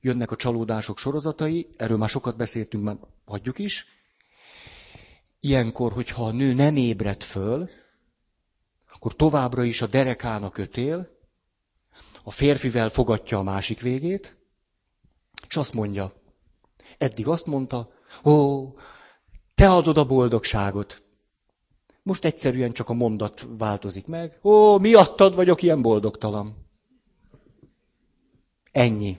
Jönnek 0.00 0.30
a 0.30 0.36
csalódások 0.36 0.98
sorozatai, 0.98 1.68
erről 1.76 1.96
már 1.96 2.08
sokat 2.08 2.36
beszéltünk, 2.36 2.84
már 2.84 2.96
hagyjuk 3.24 3.58
is. 3.58 3.86
Ilyenkor, 5.44 5.92
hogyha 5.92 6.24
a 6.24 6.30
nő 6.30 6.52
nem 6.52 6.76
ébred 6.76 7.22
föl, 7.22 7.68
akkor 8.92 9.16
továbbra 9.16 9.64
is 9.64 9.82
a 9.82 9.86
derekának 9.86 10.52
kötél, 10.52 11.08
a 12.22 12.30
férfivel 12.30 12.88
fogatja 12.88 13.38
a 13.38 13.42
másik 13.42 13.80
végét, 13.80 14.36
és 15.48 15.56
azt 15.56 15.72
mondja, 15.72 16.12
eddig 16.98 17.28
azt 17.28 17.46
mondta, 17.46 17.92
ó, 18.24 18.66
te 19.54 19.70
adod 19.70 19.98
a 19.98 20.04
boldogságot. 20.04 21.02
Most 22.02 22.24
egyszerűen 22.24 22.72
csak 22.72 22.88
a 22.88 22.92
mondat 22.92 23.46
változik 23.58 24.06
meg. 24.06 24.38
Ó, 24.42 24.78
miattad 24.78 25.34
vagyok 25.34 25.62
ilyen 25.62 25.82
boldogtalan. 25.82 26.66
Ennyi. 28.70 29.18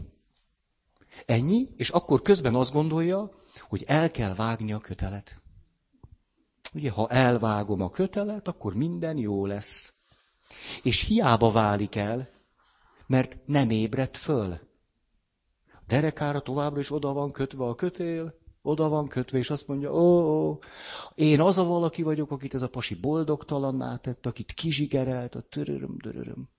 Ennyi, 1.25 1.67
és 1.75 1.89
akkor 1.89 2.21
közben 2.21 2.55
azt 2.55 2.73
gondolja, 2.73 3.31
hogy 3.59 3.83
el 3.87 4.11
kell 4.11 4.35
vágni 4.35 4.73
a 4.73 4.79
kötelet. 4.79 5.42
Ugye, 6.73 6.91
ha 6.91 7.09
elvágom 7.09 7.81
a 7.81 7.89
kötelet, 7.89 8.47
akkor 8.47 8.73
minden 8.73 9.17
jó 9.17 9.45
lesz. 9.45 9.93
És 10.83 11.01
hiába 11.01 11.51
válik 11.51 11.95
el, 11.95 12.29
mert 13.07 13.37
nem 13.45 13.69
ébredt 13.69 14.17
föl. 14.17 14.51
A 15.67 15.83
derekára 15.87 16.39
továbbra 16.39 16.79
is 16.79 16.91
oda 16.91 17.13
van 17.13 17.31
kötve 17.31 17.65
a 17.65 17.75
kötél, 17.75 18.33
oda 18.61 18.89
van 18.89 19.07
kötve, 19.07 19.37
és 19.37 19.49
azt 19.49 19.67
mondja, 19.67 19.93
ó, 19.93 20.49
ó, 20.49 20.59
én 21.15 21.41
az 21.41 21.57
a 21.57 21.63
valaki 21.63 22.03
vagyok, 22.03 22.31
akit 22.31 22.53
ez 22.53 22.61
a 22.61 22.69
pasi 22.69 22.95
boldogtalanná 22.95 23.95
tett, 23.95 24.25
akit 24.25 24.51
kizsigerelt, 24.51 25.35
a 25.35 25.41
töröröm, 25.41 25.97
döröröm. 25.97 26.49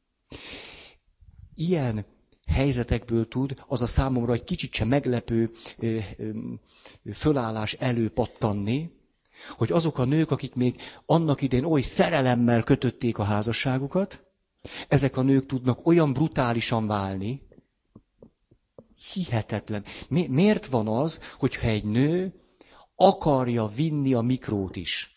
Ilyen 1.55 2.07
helyzetekből 2.47 3.29
tud 3.29 3.65
az 3.67 3.83
a 3.83 3.87
számomra 3.87 4.33
egy 4.33 4.45
kicsit 4.45 4.73
sem 4.73 4.89
meglepő 4.89 5.51
ö, 5.79 5.99
ö, 6.17 6.31
fölállás 7.13 7.73
előpattanni, 7.73 8.91
hogy 9.49 9.73
azok 9.73 9.99
a 9.99 10.05
nők, 10.05 10.31
akik 10.31 10.55
még 10.55 10.81
annak 11.07 11.43
idén 11.43 11.65
oly 11.65 11.81
szerelemmel 11.81 12.63
kötötték 12.63 13.19
a 13.19 13.25
házasságukat, 13.25 14.23
ezek 14.89 15.17
a 15.17 15.23
nők 15.23 15.47
tudnak 15.47 15.87
olyan 15.87 16.13
brutálisan 16.13 16.87
válni, 16.87 17.43
hihetetlen. 19.13 19.85
Mi, 20.09 20.27
miért 20.27 20.67
van 20.67 20.89
az, 20.89 21.21
hogyha 21.39 21.67
egy 21.69 21.85
nő 21.85 22.33
akarja 22.97 23.67
vinni 23.67 24.15
a 24.15 24.21
mikrót 24.21 24.77
is? 24.77 25.13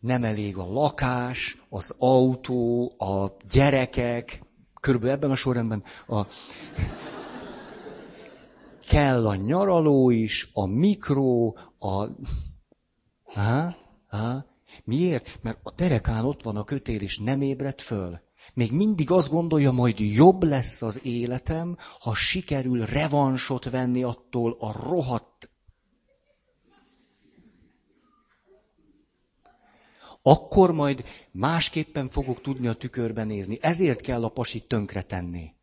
Nem 0.00 0.24
elég 0.24 0.56
a 0.56 0.72
lakás, 0.72 1.58
az 1.68 1.94
autó, 1.98 2.92
a 2.98 3.36
gyerekek, 3.50 4.42
körülbelül 4.80 5.14
ebben 5.16 5.30
a 5.30 5.34
sorrendben 5.34 5.84
a... 6.06 6.26
kell 8.88 9.26
a 9.26 9.34
nyaraló 9.34 10.10
is, 10.10 10.48
a 10.52 10.66
mikró, 10.66 11.58
a... 11.78 12.04
Ha? 13.24 13.76
Ha? 14.08 14.44
Miért? 14.84 15.38
Mert 15.42 15.58
a 15.62 15.72
derekán 15.76 16.24
ott 16.24 16.42
van 16.42 16.56
a 16.56 16.64
kötél, 16.64 17.00
és 17.00 17.18
nem 17.18 17.40
ébredt 17.40 17.80
föl. 17.80 18.20
Még 18.54 18.72
mindig 18.72 19.10
azt 19.10 19.30
gondolja, 19.30 19.70
majd 19.70 19.98
jobb 19.98 20.42
lesz 20.42 20.82
az 20.82 21.00
életem, 21.04 21.76
ha 22.00 22.14
sikerül 22.14 22.84
revansot 22.84 23.70
venni 23.70 24.02
attól 24.02 24.56
a 24.58 24.72
rohadt. 24.72 25.50
Akkor 30.22 30.72
majd 30.72 31.04
másképpen 31.30 32.08
fogok 32.08 32.40
tudni 32.40 32.66
a 32.66 32.72
tükörben 32.72 33.26
nézni. 33.26 33.58
Ezért 33.60 34.00
kell 34.00 34.24
a 34.24 34.28
pasit 34.28 34.68
tönkretenni. 34.68 35.56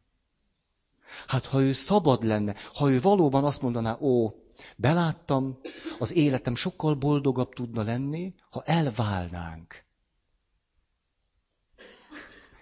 Hát 1.27 1.45
ha 1.45 1.61
ő 1.61 1.73
szabad 1.73 2.23
lenne, 2.23 2.55
ha 2.73 2.89
ő 2.91 3.01
valóban 3.01 3.43
azt 3.43 3.61
mondaná, 3.61 3.97
ó, 3.99 4.33
beláttam, 4.77 5.59
az 5.99 6.13
életem 6.13 6.55
sokkal 6.55 6.95
boldogabb 6.95 7.53
tudna 7.53 7.83
lenni, 7.83 8.33
ha 8.49 8.61
elválnánk. 8.63 9.83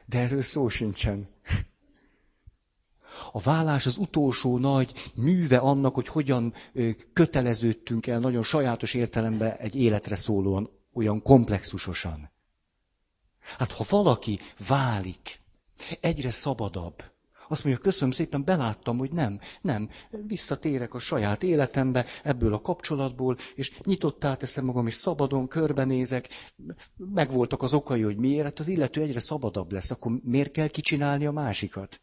De 0.05 0.19
erről 0.19 0.41
szó 0.41 0.69
sincsen. 0.69 1.29
A 3.31 3.39
vállás 3.39 3.85
az 3.85 3.97
utolsó 3.97 4.57
nagy 4.57 5.11
műve 5.15 5.57
annak, 5.57 5.93
hogy 5.95 6.07
hogyan 6.07 6.53
köteleződtünk 7.13 8.07
el 8.07 8.19
nagyon 8.19 8.43
sajátos 8.43 8.93
értelemben 8.93 9.57
egy 9.57 9.75
életre 9.75 10.15
szólóan, 10.15 10.69
olyan 10.93 11.21
komplexusosan. 11.21 12.31
Hát 13.57 13.71
ha 13.71 13.85
valaki 13.89 14.39
válik, 14.67 15.41
egyre 15.99 16.31
szabadabb, 16.31 17.03
azt 17.53 17.63
mondja, 17.63 17.83
köszönöm 17.83 18.13
szépen, 18.13 18.43
beláttam, 18.43 18.97
hogy 18.97 19.11
nem, 19.11 19.39
nem, 19.61 19.89
visszatérek 20.27 20.93
a 20.93 20.99
saját 20.99 21.43
életembe, 21.43 22.05
ebből 22.23 22.53
a 22.53 22.61
kapcsolatból, 22.61 23.37
és 23.55 23.77
nyitottá 23.83 24.35
teszem 24.35 24.65
magam, 24.65 24.87
és 24.87 24.95
szabadon 24.95 25.47
körbenézek, 25.47 26.29
megvoltak 26.97 27.61
az 27.61 27.73
okai, 27.73 28.01
hogy 28.01 28.17
miért, 28.17 28.43
hát 28.43 28.59
az 28.59 28.67
illető 28.67 29.01
egyre 29.01 29.19
szabadabb 29.19 29.71
lesz, 29.71 29.91
akkor 29.91 30.11
miért 30.23 30.51
kell 30.51 30.67
kicsinálni 30.67 31.25
a 31.25 31.31
másikat? 31.31 32.01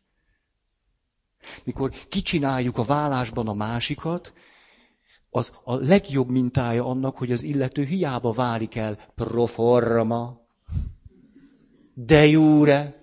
Mikor 1.64 1.90
kicsináljuk 2.08 2.78
a 2.78 2.84
vállásban 2.84 3.48
a 3.48 3.54
másikat, 3.54 4.32
az 5.30 5.54
a 5.64 5.74
legjobb 5.74 6.28
mintája 6.28 6.84
annak, 6.84 7.16
hogy 7.16 7.32
az 7.32 7.42
illető 7.42 7.84
hiába 7.84 8.32
válik 8.32 8.76
el 8.76 8.98
proforma, 9.14 10.40
de 11.94 12.26
jure, 12.26 12.99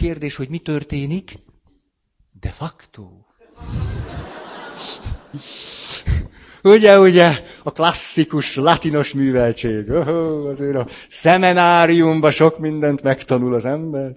Kérdés, 0.00 0.36
hogy 0.36 0.48
mi 0.48 0.58
történik? 0.58 1.38
De 2.40 2.48
facto. 2.48 3.08
Ugye, 6.62 6.98
ugye, 6.98 7.44
a 7.62 7.72
klasszikus 7.72 8.56
latinos 8.56 9.12
műveltség. 9.12 9.90
Oh, 9.90 10.48
azért 10.48 10.76
a 10.76 10.86
szemenáriumban 11.10 12.30
sok 12.30 12.58
mindent 12.58 13.02
megtanul 13.02 13.54
az 13.54 13.64
ember. 13.64 14.16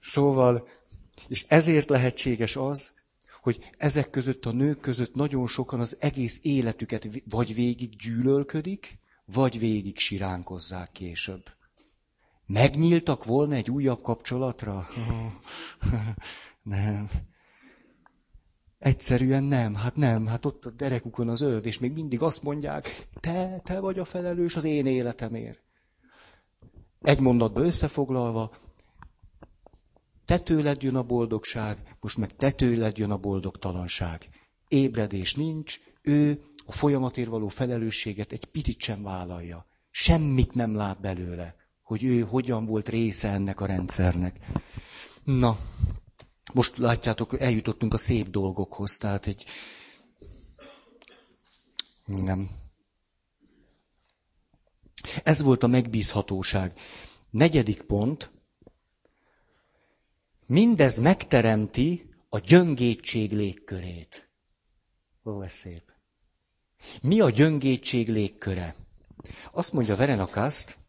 Szóval, 0.00 0.68
és 1.28 1.44
ezért 1.48 1.88
lehetséges 1.88 2.56
az, 2.56 2.90
hogy 3.42 3.70
ezek 3.78 4.10
között 4.10 4.46
a 4.46 4.52
nők 4.52 4.80
között 4.80 5.14
nagyon 5.14 5.46
sokan 5.46 5.80
az 5.80 5.96
egész 6.00 6.40
életüket 6.42 7.08
vagy 7.30 7.54
végig 7.54 7.96
gyűlölködik, 7.96 8.98
vagy 9.24 9.58
végig 9.58 9.98
siránkozzák 9.98 10.92
később. 10.92 11.54
Megnyíltak 12.46 13.24
volna 13.24 13.54
egy 13.54 13.70
újabb 13.70 14.02
kapcsolatra? 14.02 14.86
nem. 16.62 17.08
Egyszerűen 18.78 19.44
nem, 19.44 19.74
hát 19.74 19.96
nem, 19.96 20.26
hát 20.26 20.46
ott 20.46 20.66
a 20.66 20.70
derekukon 20.70 21.28
az 21.28 21.40
öv, 21.40 21.66
és 21.66 21.78
még 21.78 21.92
mindig 21.92 22.22
azt 22.22 22.42
mondják, 22.42 23.08
te, 23.20 23.60
te 23.64 23.80
vagy 23.80 23.98
a 23.98 24.04
felelős 24.04 24.56
az 24.56 24.64
én 24.64 24.86
életemért. 24.86 25.62
Egy 27.00 27.20
mondatba 27.20 27.60
összefoglalva, 27.60 28.56
te 30.24 30.38
tőled 30.38 30.82
jön 30.82 30.96
a 30.96 31.02
boldogság, 31.02 31.96
most 32.00 32.16
meg 32.16 32.36
te 32.36 32.50
tőled 32.50 32.98
jön 32.98 33.10
a 33.10 33.16
boldogtalanság. 33.16 34.28
Ébredés 34.68 35.34
nincs, 35.34 35.80
ő 36.02 36.42
a 36.66 36.72
folyamatért 36.72 37.28
való 37.28 37.48
felelősséget 37.48 38.32
egy 38.32 38.44
picit 38.44 38.80
sem 38.80 39.02
vállalja. 39.02 39.66
Semmit 39.90 40.54
nem 40.54 40.74
lát 40.74 41.00
belőle 41.00 41.65
hogy 41.86 42.04
ő 42.04 42.20
hogyan 42.20 42.66
volt 42.66 42.88
része 42.88 43.28
ennek 43.28 43.60
a 43.60 43.66
rendszernek. 43.66 44.40
Na, 45.24 45.58
most 46.54 46.76
látjátok, 46.76 47.40
eljutottunk 47.40 47.94
a 47.94 47.96
szép 47.96 48.28
dolgokhoz, 48.30 48.98
tehát 48.98 49.26
egy... 49.26 49.44
Nem. 52.04 52.50
Ez 55.22 55.42
volt 55.42 55.62
a 55.62 55.66
megbízhatóság. 55.66 56.78
Negyedik 57.30 57.82
pont. 57.82 58.30
Mindez 60.46 60.98
megteremti 60.98 62.08
a 62.28 62.38
gyöngétség 62.38 63.32
légkörét. 63.32 64.28
Ó, 65.24 65.42
ez 65.42 65.52
szép. 65.52 65.92
Mi 67.02 67.20
a 67.20 67.30
gyöngétség 67.30 68.08
légköre? 68.08 68.74
Azt 69.50 69.72
mondja 69.72 69.96
Verenakaszt, 69.96 70.84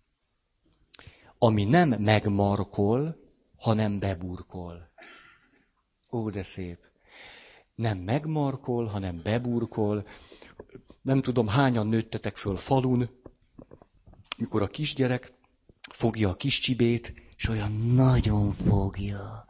ami 1.38 1.64
nem 1.64 1.90
megmarkol, 1.90 3.16
hanem 3.58 4.00
beburkol. 4.00 4.90
Ó, 6.12 6.30
de 6.30 6.44
szép. 6.44 6.78
Nem 7.76 7.98
megmarkol, 7.98 8.86
hanem 8.86 9.22
beburkol. 9.24 10.08
Nem 11.02 11.22
tudom, 11.22 11.48
hányan 11.48 11.88
nőttetek 11.88 12.38
föl 12.38 12.58
falun, 12.58 13.10
mikor 14.38 14.62
a 14.62 14.68
kisgyerek 14.68 15.34
fogja 15.90 16.30
a 16.30 16.36
kis 16.36 16.60
csibét, 16.60 17.14
és 17.38 17.50
olyan 17.50 17.72
nagyon 17.72 18.52
fogja. 18.52 19.46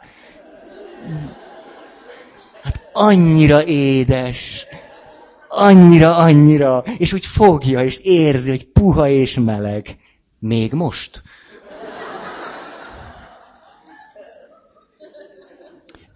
Hát 2.62 2.90
annyira 2.94 3.66
édes, 3.66 4.66
annyira, 5.48 6.16
annyira, 6.16 6.84
és 6.98 7.14
úgy 7.14 7.26
fogja, 7.26 7.84
és 7.84 7.98
érzi, 7.98 8.50
hogy 8.50 8.66
puha 8.66 9.10
és 9.10 9.40
meleg. 9.40 9.98
Még 10.40 10.74
most? 10.74 11.22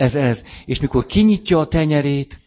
Ez 0.01 0.15
ez. 0.15 0.43
És 0.65 0.79
mikor 0.79 1.05
kinyitja 1.05 1.59
a 1.59 1.67
tenyerét, 1.67 2.39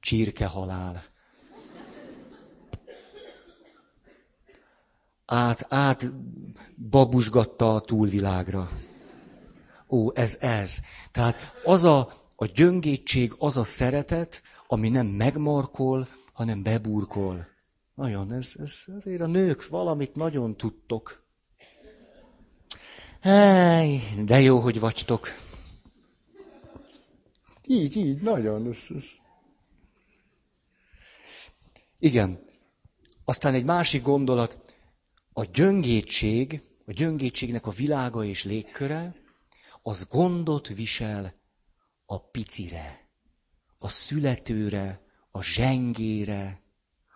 csirke 0.00 0.46
halál. 0.46 1.04
Át, 5.24 5.66
át 5.68 6.12
babusgatta 6.90 7.74
a 7.74 7.80
túlvilágra. 7.80 8.70
Ó, 9.88 10.10
ez 10.14 10.36
ez. 10.40 10.80
Tehát 11.10 11.36
az 11.64 11.84
a, 11.84 12.12
a 12.36 12.44
gyöngétség, 12.46 13.34
az 13.38 13.56
a 13.56 13.64
szeretet, 13.64 14.42
ami 14.66 14.88
nem 14.88 15.06
megmarkol, 15.06 16.08
hanem 16.32 16.62
beburkol. 16.62 17.46
Nagyon, 17.94 18.32
ez, 18.32 18.54
ez 18.58 18.84
azért 18.96 19.20
a 19.20 19.26
nők 19.26 19.68
valamit 19.68 20.14
nagyon 20.14 20.56
tudtok. 20.56 21.25
Háj, 23.20 24.00
de 24.24 24.40
jó, 24.40 24.58
hogy 24.58 24.80
vagytok. 24.80 25.28
Így, 27.66 27.96
így, 27.96 28.20
nagyon. 28.20 28.68
Ez, 28.68 28.86
ez. 28.94 29.04
Igen. 31.98 32.44
Aztán 33.24 33.54
egy 33.54 33.64
másik 33.64 34.02
gondolat. 34.02 34.74
A 35.32 35.44
gyöngétség 35.44 36.60
a 36.86 36.92
gyöngétségnek 36.92 37.66
a 37.66 37.70
világa 37.70 38.24
és 38.24 38.44
légköre, 38.44 39.14
az 39.82 40.06
gondot 40.10 40.68
visel 40.68 41.34
a 42.06 42.20
picire, 42.20 43.08
a 43.78 43.88
születőre, 43.88 45.00
a 45.30 45.42
zsengére, 45.42 46.62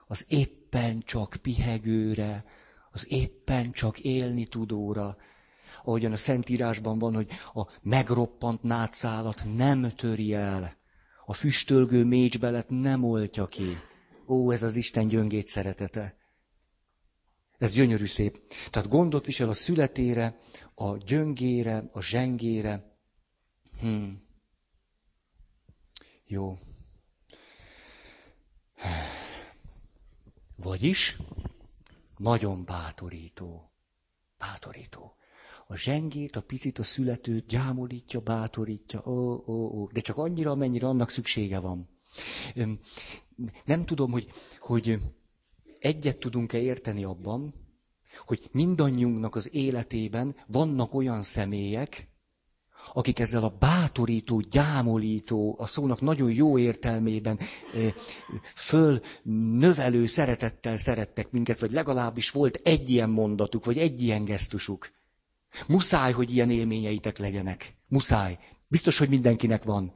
az 0.07 0.25
éppen 0.29 1.03
csak 1.03 1.37
pihegőre, 1.43 2.45
az 2.91 3.07
éppen 3.13 3.73
csak 3.73 3.99
élni 3.99 4.47
tudóra. 4.47 5.17
Ahogyan 5.85 6.13
a 6.13 6.17
Szentírásban 6.17 6.99
van, 6.99 7.15
hogy 7.15 7.29
a 7.55 7.67
megroppant 7.83 8.63
nátszálat 8.63 9.45
nem 9.57 9.89
töri 9.89 10.35
el, 10.35 10.77
a 11.27 11.33
füstölgő 11.33 12.05
mécsbelet 12.05 12.69
nem 12.69 13.05
oltja 13.05 13.47
ki. 13.47 13.77
Ó, 14.27 14.51
ez 14.51 14.63
az 14.63 14.77
Isten 14.77 15.09
gyöngét 15.09 15.47
szeretete. 15.47 16.17
Ez 17.59 17.73
gyönyörű 17.73 18.07
szép. 18.07 18.43
Tehát 18.71 18.89
gondot 18.89 19.27
visel 19.27 19.49
a 19.49 19.55
születére, 19.55 20.39
a 20.75 20.97
gyöngére, 20.97 21.89
a 21.93 22.01
zsengére. 22.01 22.97
Hmm. 23.81 24.23
Jó. 26.25 26.59
Vagyis 30.57 31.17
nagyon 32.17 32.65
bátorító. 32.65 33.71
Bátorító. 34.39 35.15
A 35.71 35.77
zsengét, 35.77 36.37
a 36.37 36.41
picit, 36.41 36.79
a 36.79 36.83
születőt 36.83 37.47
gyámolítja, 37.47 38.21
bátorítja, 38.21 39.03
ó, 39.07 39.45
ó, 39.47 39.53
ó, 39.53 39.89
de 39.93 40.01
csak 40.01 40.17
annyira, 40.17 40.51
amennyire 40.51 40.87
annak 40.87 41.11
szüksége 41.11 41.59
van. 41.59 41.89
Nem 43.65 43.85
tudom, 43.85 44.11
hogy, 44.11 44.33
hogy 44.59 44.99
egyet 45.79 46.19
tudunk-e 46.19 46.59
érteni 46.59 47.05
abban, 47.05 47.55
hogy 48.27 48.49
mindannyiunknak 48.53 49.35
az 49.35 49.55
életében 49.55 50.37
vannak 50.47 50.95
olyan 50.95 51.23
személyek, 51.23 52.09
akik 52.93 53.19
ezzel 53.19 53.45
a 53.45 53.57
bátorító, 53.59 54.41
gyámolító, 54.41 55.57
a 55.59 55.67
szónak 55.67 56.01
nagyon 56.01 56.33
jó 56.33 56.59
értelmében 56.59 57.39
föl 58.55 59.01
növelő 59.59 60.07
szeretettel 60.07 60.77
szerettek 60.77 61.31
minket, 61.31 61.59
vagy 61.61 61.71
legalábbis 61.71 62.31
volt 62.31 62.55
egy 62.55 62.91
ilyen 62.91 63.11
mondatuk, 63.11 63.65
vagy 63.65 63.79
egy 63.79 64.03
ilyen 64.03 64.25
gesztusuk. 64.25 64.99
Muszáj, 65.69 66.13
hogy 66.13 66.35
ilyen 66.35 66.51
élményeitek 66.51 67.19
legyenek. 67.19 67.75
Muszáj. 67.89 68.39
Biztos, 68.69 68.99
hogy 68.99 69.09
mindenkinek 69.09 69.65
van. 69.65 69.93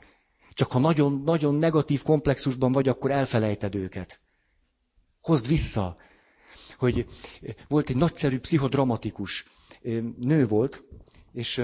Csak 0.52 0.72
ha 0.72 0.78
nagyon-nagyon 0.78 1.54
negatív 1.54 2.02
komplexusban 2.02 2.72
vagy, 2.72 2.88
akkor 2.88 3.10
elfelejted 3.10 3.74
őket. 3.74 4.20
Hozd 5.20 5.46
vissza. 5.46 5.96
Hogy 6.78 7.06
volt 7.68 7.88
egy 7.88 7.96
nagyszerű 7.96 8.38
pszichodramatikus 8.38 9.44
nő 10.20 10.46
volt, 10.46 10.84
és 11.32 11.62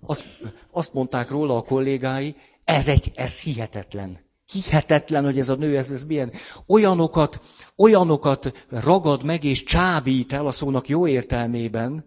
azt, 0.00 0.24
azt 0.70 0.94
mondták 0.94 1.30
róla 1.30 1.56
a 1.56 1.62
kollégái, 1.62 2.36
ez 2.64 2.88
egy, 2.88 3.12
ez 3.14 3.40
hihetetlen. 3.40 4.18
Hihetetlen, 4.52 5.24
hogy 5.24 5.38
ez 5.38 5.48
a 5.48 5.54
nő, 5.54 5.76
ez, 5.76 5.88
ez 5.88 6.04
milyen. 6.04 6.32
Olyanokat, 6.66 7.40
olyanokat 7.76 8.66
ragad 8.68 9.24
meg 9.24 9.44
és 9.44 9.62
csábít 9.62 10.32
el 10.32 10.46
a 10.46 10.50
szónak 10.50 10.88
jó 10.88 11.06
értelmében, 11.06 12.04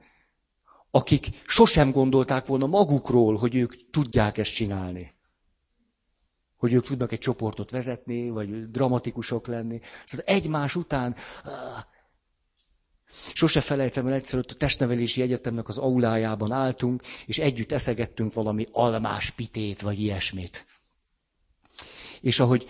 akik 0.98 1.28
sosem 1.46 1.92
gondolták 1.92 2.46
volna 2.46 2.68
magukról, 2.68 3.36
hogy 3.36 3.56
ők 3.56 3.90
tudják 3.90 4.38
ezt 4.38 4.54
csinálni. 4.54 5.16
Hogy 6.58 6.74
ők 6.74 6.86
tudnak 6.86 7.12
egy 7.12 7.20
csoportot 7.20 7.70
vezetni, 7.72 8.30
vagy 8.30 8.72
dramatikusok 8.72 9.48
lenni. 9.48 9.80
Szóval 10.06 10.26
egymás 10.26 10.76
után 10.76 11.16
Sose 13.34 13.62
felejtem 13.62 14.08
el 14.08 14.14
egyszer, 14.14 14.40
ott 14.40 14.52
a 14.52 14.56
testnevelési 14.56 15.22
egyetemnek 15.22 15.68
az 15.68 15.78
aulájában 15.78 16.52
álltunk, 16.52 17.02
és 17.26 17.38
együtt 17.38 17.72
eszegettünk 17.72 18.34
valami 18.34 18.66
almás 18.72 19.30
pitét, 19.32 19.82
vagy 19.82 20.00
ilyesmit. 20.00 20.66
És 22.22 22.40
ahogy, 22.40 22.68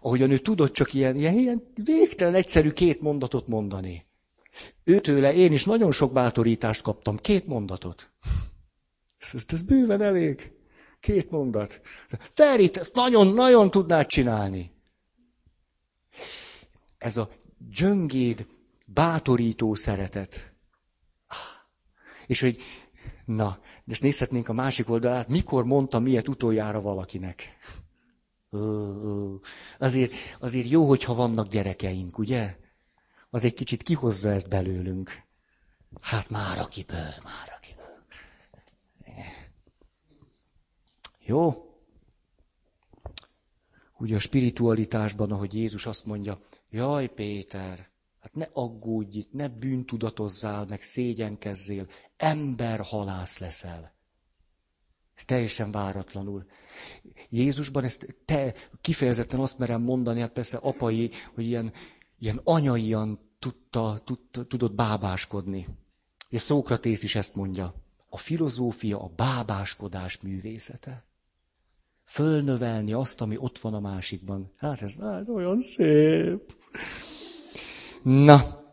ahogy 0.00 0.22
a 0.22 0.26
nő 0.26 0.38
tudott 0.38 0.72
csak 0.72 0.94
ilyen, 0.94 1.16
ilyen, 1.16 1.34
ilyen 1.34 1.72
végtelen 1.74 2.34
egyszerű 2.34 2.70
két 2.70 3.00
mondatot 3.00 3.46
mondani. 3.46 4.06
Őtőle 4.84 5.34
én 5.34 5.52
is 5.52 5.64
nagyon 5.64 5.92
sok 5.92 6.12
bátorítást 6.12 6.82
kaptam, 6.82 7.16
két 7.16 7.46
mondatot. 7.46 8.10
Ez, 9.18 9.44
ez 9.46 9.62
bőven 9.62 10.02
elég. 10.02 10.52
Két 11.00 11.30
mondat. 11.30 11.80
Ferit, 12.18 12.76
ezt 12.76 12.94
nagyon-nagyon 12.94 13.70
tudnád 13.70 14.06
csinálni. 14.06 14.72
Ez 16.98 17.16
a 17.16 17.30
gyöngéd 17.58 18.46
bátorító 18.86 19.74
szeretet. 19.74 20.52
És 22.26 22.40
hogy, 22.40 22.58
na, 23.24 23.58
de 23.84 23.96
nézhetnénk 24.00 24.48
a 24.48 24.52
másik 24.52 24.90
oldalát, 24.90 25.28
mikor 25.28 25.64
mondtam 25.64 26.02
miért 26.02 26.28
utoljára 26.28 26.80
valakinek. 26.80 27.56
Azért, 29.78 30.12
azért 30.40 30.68
jó, 30.68 30.88
hogyha 30.88 31.14
vannak 31.14 31.48
gyerekeink, 31.48 32.18
ugye? 32.18 32.56
Az 33.34 33.44
egy 33.44 33.54
kicsit 33.54 33.82
kihozza 33.82 34.30
ezt 34.30 34.48
belőlünk. 34.48 35.22
Hát 36.00 36.30
már 36.30 36.58
akiből, 36.58 37.14
már 37.24 37.52
akiből. 37.56 38.04
Jó? 41.24 41.52
Ugye 43.98 44.16
a 44.16 44.18
spiritualitásban, 44.18 45.32
ahogy 45.32 45.54
Jézus 45.54 45.86
azt 45.86 46.04
mondja, 46.04 46.40
jaj 46.70 47.08
Péter, 47.08 47.90
Hát 48.22 48.34
ne 48.34 48.46
aggódj 48.52 49.18
itt, 49.18 49.32
ne 49.32 49.48
bűntudatozzál, 49.48 50.66
meg 50.66 50.82
szégyenkezzél, 50.82 51.86
halász 52.80 53.38
leszel. 53.38 53.94
Teljesen 55.24 55.70
váratlanul. 55.70 56.46
Jézusban 57.28 57.84
ezt 57.84 58.16
te 58.24 58.54
kifejezetten 58.80 59.40
azt 59.40 59.58
merem 59.58 59.82
mondani, 59.82 60.20
hát 60.20 60.32
persze 60.32 60.56
apai, 60.56 61.10
hogy 61.34 61.44
ilyen, 61.44 61.72
ilyen 62.22 62.40
anyaian 62.44 63.18
tudta, 63.38 63.98
tudta, 64.04 64.44
tudott 64.44 64.74
bábáskodni. 64.74 65.68
És 66.28 66.40
Szókratész 66.40 67.02
is 67.02 67.14
ezt 67.14 67.34
mondja. 67.34 67.74
A 68.08 68.16
filozófia 68.16 69.02
a 69.02 69.12
bábáskodás 69.16 70.20
művészete. 70.20 71.04
Fölnövelni 72.04 72.92
azt, 72.92 73.20
ami 73.20 73.36
ott 73.36 73.58
van 73.58 73.74
a 73.74 73.80
másikban. 73.80 74.52
Hát 74.56 74.82
ez 74.82 74.96
hát 74.96 75.28
olyan 75.28 75.60
szép. 75.60 76.56
Na, 78.02 78.64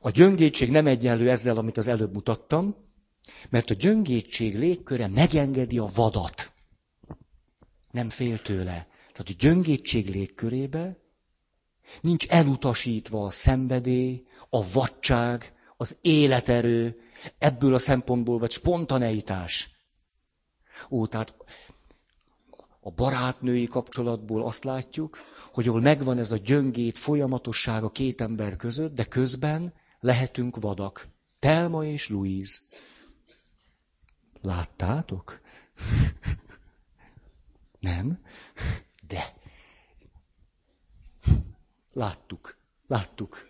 a 0.00 0.10
gyöngétség 0.10 0.70
nem 0.70 0.86
egyenlő 0.86 1.30
ezzel, 1.30 1.56
amit 1.56 1.76
az 1.76 1.86
előbb 1.86 2.12
mutattam, 2.12 2.76
mert 3.50 3.70
a 3.70 3.74
gyöngétség 3.74 4.58
légköre 4.58 5.06
megengedi 5.06 5.78
a 5.78 5.88
vadat. 5.94 6.52
Nem 7.90 8.10
fél 8.10 8.42
tőle. 8.42 8.86
Tehát 9.12 9.28
a 9.28 9.38
gyöngétség 9.38 10.08
légkörébe 10.08 11.07
nincs 12.00 12.26
elutasítva 12.28 13.24
a 13.24 13.30
szenvedély, 13.30 14.24
a 14.50 14.70
vadság, 14.72 15.52
az 15.76 15.98
életerő, 16.00 17.00
ebből 17.38 17.74
a 17.74 17.78
szempontból 17.78 18.38
vagy 18.38 18.50
spontaneitás. 18.50 19.68
Ó, 20.90 21.06
tehát 21.06 21.34
a 22.80 22.90
barátnői 22.90 23.66
kapcsolatból 23.66 24.44
azt 24.44 24.64
látjuk, 24.64 25.18
hogy 25.52 25.68
ahol 25.68 25.80
megvan 25.80 26.18
ez 26.18 26.30
a 26.30 26.36
gyöngét 26.36 26.98
folyamatosság 26.98 27.84
a 27.84 27.90
két 27.90 28.20
ember 28.20 28.56
között, 28.56 28.94
de 28.94 29.04
közben 29.04 29.74
lehetünk 30.00 30.56
vadak. 30.56 31.08
Telma 31.38 31.84
és 31.84 32.08
Louise. 32.08 32.58
Láttátok? 34.42 35.40
Nem? 37.80 38.20
De. 39.06 39.36
Láttuk. 41.98 42.56
Láttuk. 42.86 43.46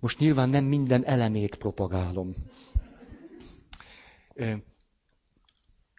Most 0.00 0.18
nyilván 0.18 0.48
nem 0.48 0.64
minden 0.64 1.04
elemét 1.04 1.54
propagálom. 1.54 2.34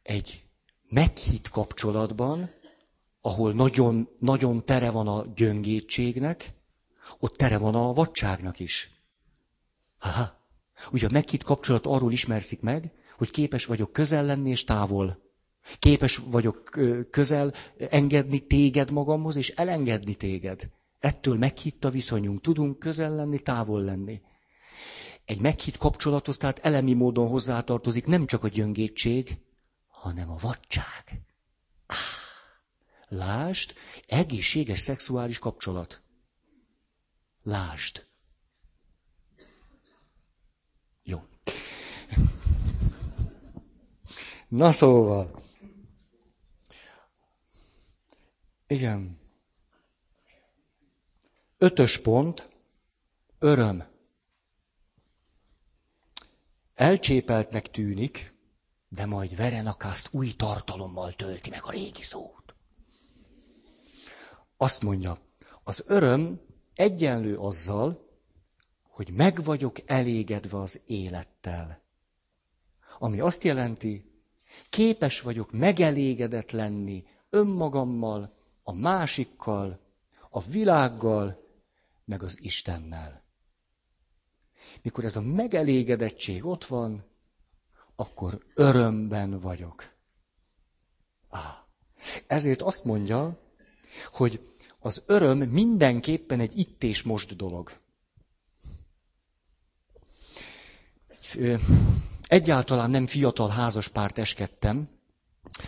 Egy 0.04 0.44
meghitt 0.90 1.50
kapcsolatban 1.50 2.52
ahol 3.22 3.54
nagyon, 3.54 4.10
nagyon 4.20 4.66
tere 4.66 4.90
van 4.92 5.08
a 5.08 5.26
gyöngétségnek, 5.36 6.54
ott 7.20 7.36
tere 7.36 7.58
van 7.58 7.76
a 7.76 7.94
vadságnak 7.94 8.60
is. 8.60 8.92
Ha, 9.98 10.38
Ugye 10.92 11.08
a 11.08 11.12
meghitt 11.12 11.44
kapcsolat 11.44 11.86
arról 11.86 12.12
ismerszik 12.12 12.62
meg, 12.62 12.92
hogy 13.18 13.32
képes 13.32 13.66
vagyok 13.66 13.94
közel 13.94 14.26
lenni 14.26 14.50
és 14.50 14.64
távol. 14.64 15.29
Képes 15.80 16.18
vagyok 16.18 16.80
közel 17.12 17.54
engedni 17.90 18.40
téged 18.40 18.92
magamhoz, 18.92 19.36
és 19.36 19.50
elengedni 19.50 20.16
téged. 20.16 20.70
Ettől 21.00 21.38
meghitt 21.38 21.86
a 21.86 21.90
viszonyunk. 21.90 22.42
Tudunk 22.42 22.80
közel 22.80 23.16
lenni, 23.16 23.40
távol 23.40 23.84
lenni. 23.84 24.22
Egy 25.26 25.40
meghitt 25.40 25.78
kapcsolathoz 25.78 26.38
tehát 26.38 26.60
elemi 26.60 26.94
módon 26.94 27.28
hozzátartozik 27.28 28.06
nem 28.06 28.26
csak 28.26 28.44
a 28.44 28.48
gyöngétség, 28.48 29.38
hanem 29.88 30.30
a 30.30 30.38
vadság. 30.40 31.22
Ah, 31.86 31.98
lást, 33.08 33.74
egészséges 34.08 34.80
szexuális 34.80 35.40
kapcsolat. 35.40 36.02
lást. 37.44 38.08
Jó. 41.04 41.24
Na 44.48 44.72
szóval. 44.72 45.49
Igen. 48.70 49.20
Ötös 51.58 52.02
pont. 52.02 52.50
Öröm. 53.40 53.84
Elcsépeltnek 56.76 57.72
tűnik, 57.72 58.34
de 58.90 59.06
majd 59.06 59.36
Verenakászt 59.36 60.08
új 60.12 60.32
tartalommal 60.32 61.14
tölti 61.14 61.50
meg 61.50 61.64
a 61.64 61.72
régi 61.72 62.02
szót. 62.02 62.56
Azt 64.58 64.82
mondja, 64.82 65.20
az 65.64 65.84
öröm 65.88 66.42
egyenlő 66.74 67.38
azzal, 67.38 68.08
hogy 68.84 69.12
meg 69.12 69.44
vagyok 69.44 69.78
elégedve 69.86 70.60
az 70.60 70.82
élettel. 70.86 71.82
Ami 73.00 73.20
azt 73.20 73.44
jelenti, 73.44 74.22
képes 74.70 75.22
vagyok 75.22 75.52
megelégedett 75.52 76.52
lenni 76.52 77.06
önmagammal, 77.30 78.38
a 78.70 78.74
másikkal, 78.74 79.80
a 80.30 80.42
világgal, 80.42 81.44
meg 82.06 82.24
az 82.24 82.38
Istennel. 82.42 83.24
Mikor 84.82 85.04
ez 85.04 85.16
a 85.16 85.22
megelégedettség 85.22 86.46
ott 86.46 86.66
van, 86.66 87.06
akkor 87.96 88.46
örömben 88.54 89.40
vagyok. 89.40 89.96
Ah. 91.28 91.42
Ezért 92.28 92.62
azt 92.62 92.84
mondja, 92.84 93.40
hogy 94.06 94.54
az 94.80 95.04
öröm 95.06 95.38
mindenképpen 95.38 96.40
egy 96.40 96.58
itt 96.58 96.84
és 96.84 97.04
most 97.04 97.36
dolog. 97.36 97.72
Egyáltalán 102.28 102.90
nem 102.90 103.08
fiatal 103.08 103.50
házaspárt 103.50 104.18
eskedtem, 104.18 104.99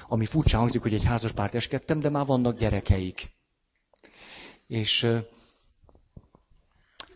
ami 0.08 0.26
furcsa 0.26 0.58
hangzik, 0.58 0.82
hogy 0.82 0.94
egy 0.94 1.04
házaspárt 1.04 1.56
eskedtem, 1.56 2.00
de 2.00 2.10
már 2.10 2.26
vannak 2.26 2.58
gyerekeik. 2.58 3.30
És 4.68 5.08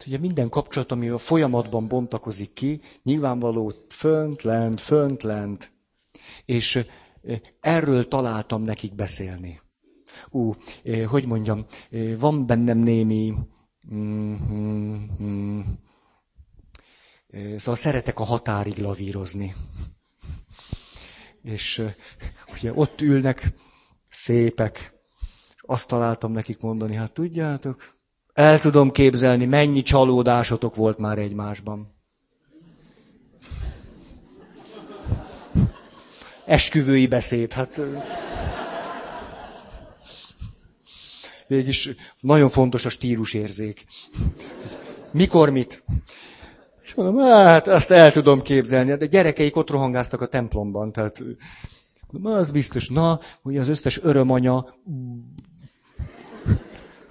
ugye 0.05 0.17
minden 0.17 0.49
kapcsolat, 0.49 0.91
ami 0.91 1.09
a 1.09 1.17
folyamatban 1.17 1.87
bontakozik 1.87 2.53
ki, 2.53 2.81
nyilvánvaló 3.03 3.73
fönt, 3.89 4.41
lent, 4.41 4.81
fönt, 4.81 5.23
lent. 5.23 5.71
És 6.45 6.85
erről 7.59 8.07
találtam 8.07 8.61
nekik 8.63 8.95
beszélni. 8.95 9.61
Ú, 10.29 10.53
hogy 11.07 11.25
mondjam, 11.25 11.65
van 12.19 12.45
bennem 12.45 12.77
némi... 12.77 13.33
Mm-hmm, 13.93 15.59
Szóval 17.57 17.75
szeretek 17.75 18.19
a 18.19 18.23
határig 18.23 18.77
lavírozni. 18.77 19.55
És 21.45 21.83
ugye 22.53 22.73
ott 22.73 23.01
ülnek 23.01 23.53
szépek, 24.09 24.93
és 25.55 25.61
azt 25.61 25.87
találtam 25.87 26.31
nekik 26.31 26.59
mondani, 26.59 26.95
hát 26.95 27.11
tudjátok, 27.11 27.95
el 28.33 28.59
tudom 28.59 28.91
képzelni, 28.91 29.45
mennyi 29.45 29.81
csalódásotok 29.81 30.75
volt 30.75 30.97
már 30.97 31.17
egymásban. 31.17 31.93
Esküvői 36.45 37.07
beszéd, 37.07 37.51
hát... 37.51 37.81
Végis 41.47 41.89
nagyon 42.19 42.49
fontos 42.49 42.85
a 42.85 42.89
stílusérzék. 42.89 43.85
Mikor 45.11 45.49
mit? 45.49 45.83
Mondom, 46.95 47.23
hát 47.25 47.67
azt 47.67 47.91
el 47.91 48.11
tudom 48.11 48.41
képzelni, 48.41 48.95
de 48.95 49.05
gyerekeik 49.05 49.55
ott 49.55 49.69
rohangáztak 49.69 50.21
a 50.21 50.27
templomban, 50.27 50.91
tehát 50.91 51.23
az 52.23 52.51
biztos, 52.51 52.89
na, 52.89 53.19
hogy 53.41 53.57
az 53.57 53.67
összes 53.67 54.03
örömanya 54.03 54.55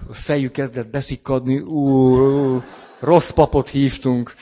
a 0.08 0.14
fejük 0.14 0.52
kezdett 0.52 0.88
beszikkadni, 0.90 1.58
ú, 1.58 2.62
rossz 3.00 3.30
papot 3.30 3.68
hívtunk. 3.68 4.34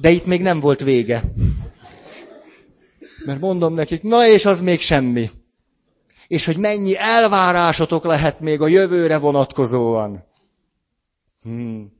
De 0.00 0.10
itt 0.10 0.26
még 0.26 0.42
nem 0.42 0.60
volt 0.60 0.80
vége. 0.80 1.22
Mert 3.24 3.40
mondom 3.40 3.74
nekik, 3.74 4.02
na 4.02 4.26
és 4.26 4.46
az 4.46 4.60
még 4.60 4.80
semmi. 4.80 5.30
És 6.26 6.46
hogy 6.46 6.56
mennyi 6.56 6.96
elvárásotok 6.96 8.04
lehet 8.04 8.40
még 8.40 8.60
a 8.60 8.66
jövőre 8.66 9.18
vonatkozóan. 9.18 10.24
Hmm. 11.42 11.97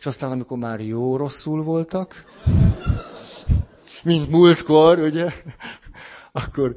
És 0.00 0.06
aztán, 0.06 0.30
amikor 0.30 0.58
már 0.58 0.80
jó 0.80 1.16
rosszul 1.16 1.62
voltak, 1.62 2.24
mint 4.04 4.30
múltkor, 4.30 4.98
ugye, 4.98 5.32
akkor 6.32 6.76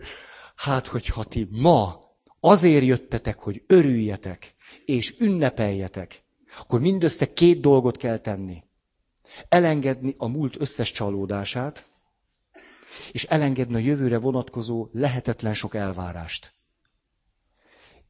hát, 0.55 0.87
hogyha 0.87 1.23
ti 1.23 1.47
ma 1.51 2.01
azért 2.39 2.83
jöttetek, 2.85 3.39
hogy 3.39 3.63
örüljetek 3.67 4.55
és 4.85 5.15
ünnepeljetek, 5.19 6.23
akkor 6.57 6.79
mindössze 6.79 7.33
két 7.33 7.59
dolgot 7.59 7.97
kell 7.97 8.17
tenni. 8.17 8.63
Elengedni 9.49 10.13
a 10.17 10.27
múlt 10.27 10.61
összes 10.61 10.91
csalódását, 10.91 11.87
és 13.11 13.23
elengedni 13.23 13.75
a 13.75 13.77
jövőre 13.77 14.19
vonatkozó 14.19 14.87
lehetetlen 14.91 15.53
sok 15.53 15.75
elvárást. 15.75 16.53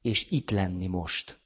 És 0.02 0.28
itt 0.30 0.50
lenni 0.50 0.88
most. 0.88 1.40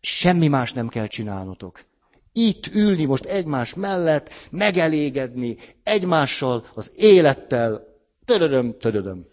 Semmi 0.00 0.48
más 0.48 0.72
nem 0.72 0.88
kell 0.88 1.06
csinálnotok. 1.06 1.86
Itt 2.32 2.66
ülni 2.66 3.04
most 3.04 3.24
egymás 3.24 3.74
mellett, 3.74 4.30
megelégedni 4.50 5.56
egymással, 5.82 6.66
az 6.74 6.92
élettel, 6.96 7.86
tödödöm, 8.24 8.72
tödödöm. 8.72 9.26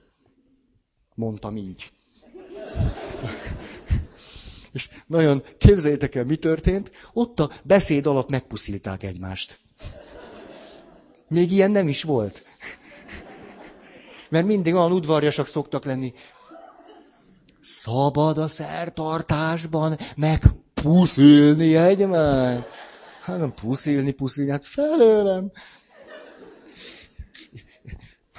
Mondtam 1.15 1.57
így. 1.57 1.91
És 4.71 4.89
nagyon 5.07 5.43
képzeljétek 5.57 6.15
el, 6.15 6.25
mi 6.25 6.35
történt. 6.35 6.91
Ott 7.13 7.39
a 7.39 7.51
beszéd 7.63 8.05
alatt 8.05 8.29
megpuszíták 8.29 9.03
egymást. 9.03 9.59
Még 11.27 11.51
ilyen 11.51 11.71
nem 11.71 11.87
is 11.87 12.03
volt. 12.03 12.43
Mert 14.29 14.45
mindig 14.45 14.73
olyan 14.73 14.91
udvarjasak 14.91 15.47
szoktak 15.47 15.85
lenni. 15.85 16.13
Szabad 17.59 18.37
a 18.37 18.47
szertartásban 18.47 19.97
megpuszilni 20.15 21.75
egymást. 21.75 22.84
Hát 23.25 23.37
nem 23.37 23.53
puszilni, 23.53 24.11
puszilni, 24.11 24.51
hát 24.51 24.65
felőlem. 24.65 25.51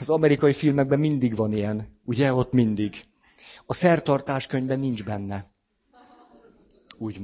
Az 0.01 0.09
amerikai 0.09 0.53
filmekben 0.53 0.99
mindig 0.99 1.37
van 1.37 1.53
ilyen. 1.53 1.99
Ugye, 2.05 2.33
ott 2.33 2.53
mindig. 2.53 3.05
A 3.67 3.75
szertartás 3.75 4.47
könyvben 4.47 4.79
nincs 4.79 5.05
benne. 5.05 5.45
Úgy 6.99 7.19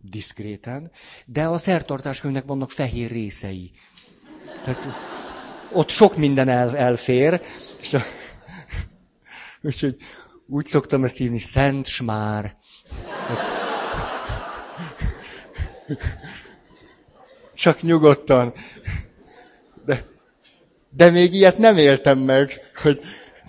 diszkréten. 0.00 0.90
De 1.26 1.46
a 1.46 1.58
szertartás 1.58 2.20
könyvnek 2.20 2.46
vannak 2.46 2.70
fehér 2.70 3.10
részei. 3.10 3.70
Tehát 4.64 4.88
ott 5.72 5.88
sok 5.88 6.16
minden 6.16 6.48
el, 6.48 6.76
elfér. 6.76 7.40
És 7.80 7.94
a, 7.94 8.00
úgyhogy 9.62 9.96
úgy 10.46 10.66
szoktam 10.66 11.04
ezt 11.04 11.16
hívni, 11.16 11.38
Szent 11.38 11.86
Smár. 11.86 12.56
Csak 17.56 17.82
nyugodtan. 17.82 18.52
De, 19.84 20.06
de 20.90 21.10
még 21.10 21.34
ilyet 21.34 21.58
nem 21.58 21.76
éltem 21.76 22.18
meg, 22.18 22.60
hogy 22.74 23.00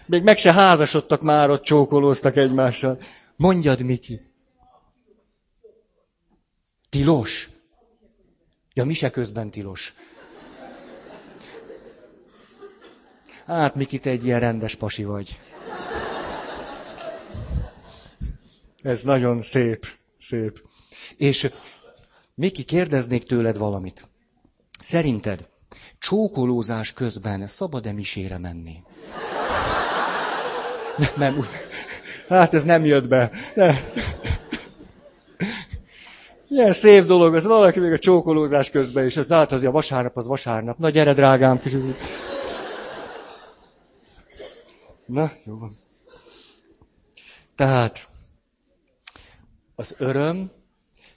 még 0.05 0.23
meg 0.23 0.37
se 0.37 0.53
házasodtak 0.53 1.21
már, 1.21 1.49
ott 1.49 1.63
csókolóztak 1.63 2.35
egymással. 2.35 2.99
Mondjad, 3.35 3.81
Miki. 3.81 4.21
Tilos? 6.89 7.49
Ja, 8.73 8.85
mi 8.85 8.93
se 8.93 9.09
közben 9.09 9.49
tilos. 9.49 9.93
Hát, 13.45 13.75
Miki, 13.75 13.99
te 13.99 14.09
egy 14.09 14.25
ilyen 14.25 14.39
rendes 14.39 14.75
pasi 14.75 15.03
vagy. 15.03 15.39
Ez 18.81 19.03
nagyon 19.03 19.41
szép, 19.41 19.87
szép. 20.17 20.61
És 21.17 21.49
Miki, 22.39 22.63
kérdeznék 22.63 23.23
tőled 23.23 23.57
valamit. 23.57 24.07
Szerinted 24.79 25.47
csókolózás 25.99 26.93
közben 26.93 27.47
szabad-e 27.47 27.91
misére 27.91 28.37
menni? 28.37 28.83
Nem, 31.15 31.45
hát 32.29 32.53
ez 32.53 32.63
nem 32.63 32.85
jött 32.85 33.07
be. 33.07 33.31
Nem. 33.55 33.75
Milyen 36.47 36.73
szép 36.73 37.05
dolog, 37.05 37.35
ez 37.35 37.45
valaki 37.45 37.79
még 37.79 37.91
a 37.91 37.99
csókolózás 37.99 38.69
közben 38.69 39.05
is. 39.05 39.17
Hát 39.17 39.51
az 39.51 39.63
a 39.63 39.71
vasárnap, 39.71 40.17
az 40.17 40.27
vasárnap. 40.27 40.77
Na 40.77 40.89
gyere, 40.89 41.13
drágám. 41.13 41.61
Na, 45.05 45.31
jó 45.43 45.57
van. 45.57 45.75
Tehát, 47.55 48.07
az 49.75 49.95
öröm, 49.97 50.51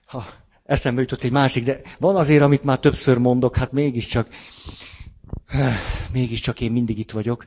ha 0.06 0.24
eszembe 0.70 1.00
jutott 1.00 1.22
egy 1.22 1.30
másik, 1.30 1.64
de 1.64 1.80
van 1.98 2.16
azért, 2.16 2.42
amit 2.42 2.62
már 2.62 2.78
többször 2.78 3.18
mondok, 3.18 3.56
hát 3.56 3.72
mégiscsak 3.72 4.28
mégiscsak 6.12 6.60
én 6.60 6.72
mindig 6.72 6.98
itt 6.98 7.10
vagyok, 7.10 7.44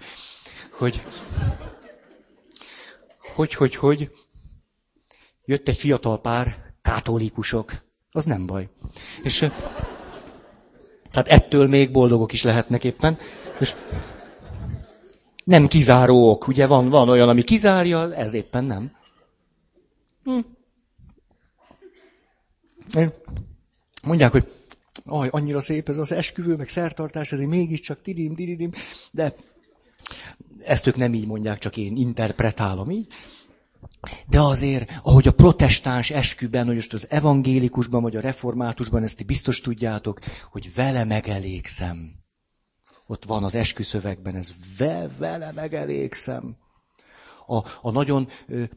hogy, 0.71 1.03
hogy, 3.35 3.53
hogy, 3.53 3.75
hogy, 3.75 4.11
jött 5.45 5.67
egy 5.67 5.77
fiatal 5.77 6.21
pár, 6.21 6.73
katolikusok, 6.81 7.73
az 8.11 8.25
nem 8.25 8.45
baj. 8.45 8.69
És 9.23 9.37
tehát 11.11 11.27
ettől 11.27 11.67
még 11.67 11.91
boldogok 11.91 12.31
is 12.31 12.43
lehetnek 12.43 12.83
éppen. 12.83 13.17
És 13.59 13.75
nem 15.43 15.67
kizáró 15.67 16.29
ok, 16.29 16.47
ugye 16.47 16.67
van, 16.67 16.89
van 16.89 17.09
olyan, 17.09 17.29
ami 17.29 17.41
kizárja, 17.41 18.15
ez 18.15 18.33
éppen 18.33 18.63
nem. 18.63 18.91
Hm. 20.23 20.39
Mondják, 24.03 24.31
hogy 24.31 24.51
aj, 25.05 25.27
annyira 25.31 25.59
szép 25.59 25.89
ez 25.89 25.97
az 25.97 26.11
esküvő, 26.11 26.55
meg 26.55 26.69
szertartás, 26.69 27.31
ez 27.31 27.39
mégiscsak 27.39 28.01
tidim, 28.01 28.35
tidim, 28.35 28.71
de 29.11 29.35
ezt 30.63 30.87
ők 30.87 30.95
nem 30.95 31.13
így 31.13 31.27
mondják, 31.27 31.57
csak 31.57 31.77
én 31.77 31.95
interpretálom 31.95 32.91
így. 32.91 33.07
De 34.27 34.41
azért, 34.41 34.91
ahogy 35.03 35.27
a 35.27 35.33
protestáns 35.33 36.09
esküben, 36.09 36.65
hogy 36.65 36.75
most 36.75 36.93
az 36.93 37.09
evangélikusban, 37.09 38.01
vagy 38.01 38.15
a 38.15 38.21
reformátusban, 38.21 39.03
ezt 39.03 39.17
ti 39.17 39.23
biztos 39.23 39.61
tudjátok, 39.61 40.19
hogy 40.51 40.73
vele 40.73 41.03
megelégszem. 41.03 42.11
Ott 43.07 43.25
van 43.25 43.43
az 43.43 43.55
esküszövegben, 43.55 44.35
ez 44.35 44.53
ve, 44.77 45.09
vele 45.17 45.51
megelégszem. 45.51 46.57
A, 47.45 47.57
a 47.81 47.91
nagyon 47.91 48.27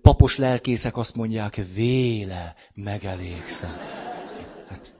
papos 0.02 0.36
lelkészek 0.38 0.96
azt 0.96 1.14
mondják, 1.14 1.60
véle 1.74 2.54
megelégszem. 2.74 3.76
Hát, 4.68 4.94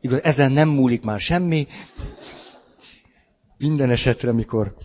igaz, 0.00 0.22
ezen 0.22 0.52
nem 0.52 0.68
múlik 0.68 1.02
már 1.02 1.20
semmi. 1.20 1.66
Minden 3.58 3.90
esetre, 3.90 4.32
mikor 4.32 4.76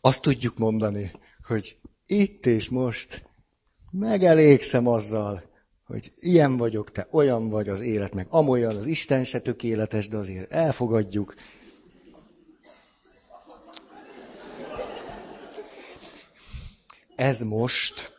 azt 0.00 0.22
tudjuk 0.22 0.58
mondani, 0.58 1.12
hogy 1.46 1.76
itt 2.06 2.46
és 2.46 2.68
most 2.68 3.30
megelégszem 3.90 4.86
azzal, 4.86 5.42
hogy 5.86 6.12
ilyen 6.16 6.56
vagyok, 6.56 6.90
te 6.90 7.08
olyan 7.10 7.48
vagy 7.48 7.68
az 7.68 7.80
élet, 7.80 8.14
meg 8.14 8.26
amolyan, 8.30 8.76
az 8.76 8.86
Isten 8.86 9.24
se 9.24 9.40
tökéletes, 9.40 10.08
de 10.08 10.16
azért 10.16 10.52
elfogadjuk. 10.52 11.34
Ez 17.16 17.42
most 17.42 18.12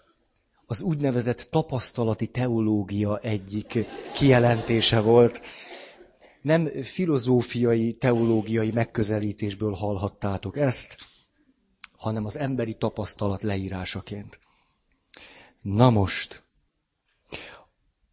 az 0.65 0.81
úgynevezett 0.81 1.47
tapasztalati 1.51 2.27
teológia 2.27 3.17
egyik 3.17 3.77
kijelentése 4.13 4.99
volt. 4.99 5.41
Nem 6.41 6.83
filozófiai, 6.83 7.93
teológiai 7.93 8.71
megközelítésből 8.71 9.73
hallhattátok 9.73 10.57
ezt, 10.57 10.97
hanem 11.97 12.25
az 12.25 12.37
emberi 12.37 12.73
tapasztalat 12.73 13.41
leírásaként. 13.41 14.39
Na 15.61 15.89
most, 15.89 16.43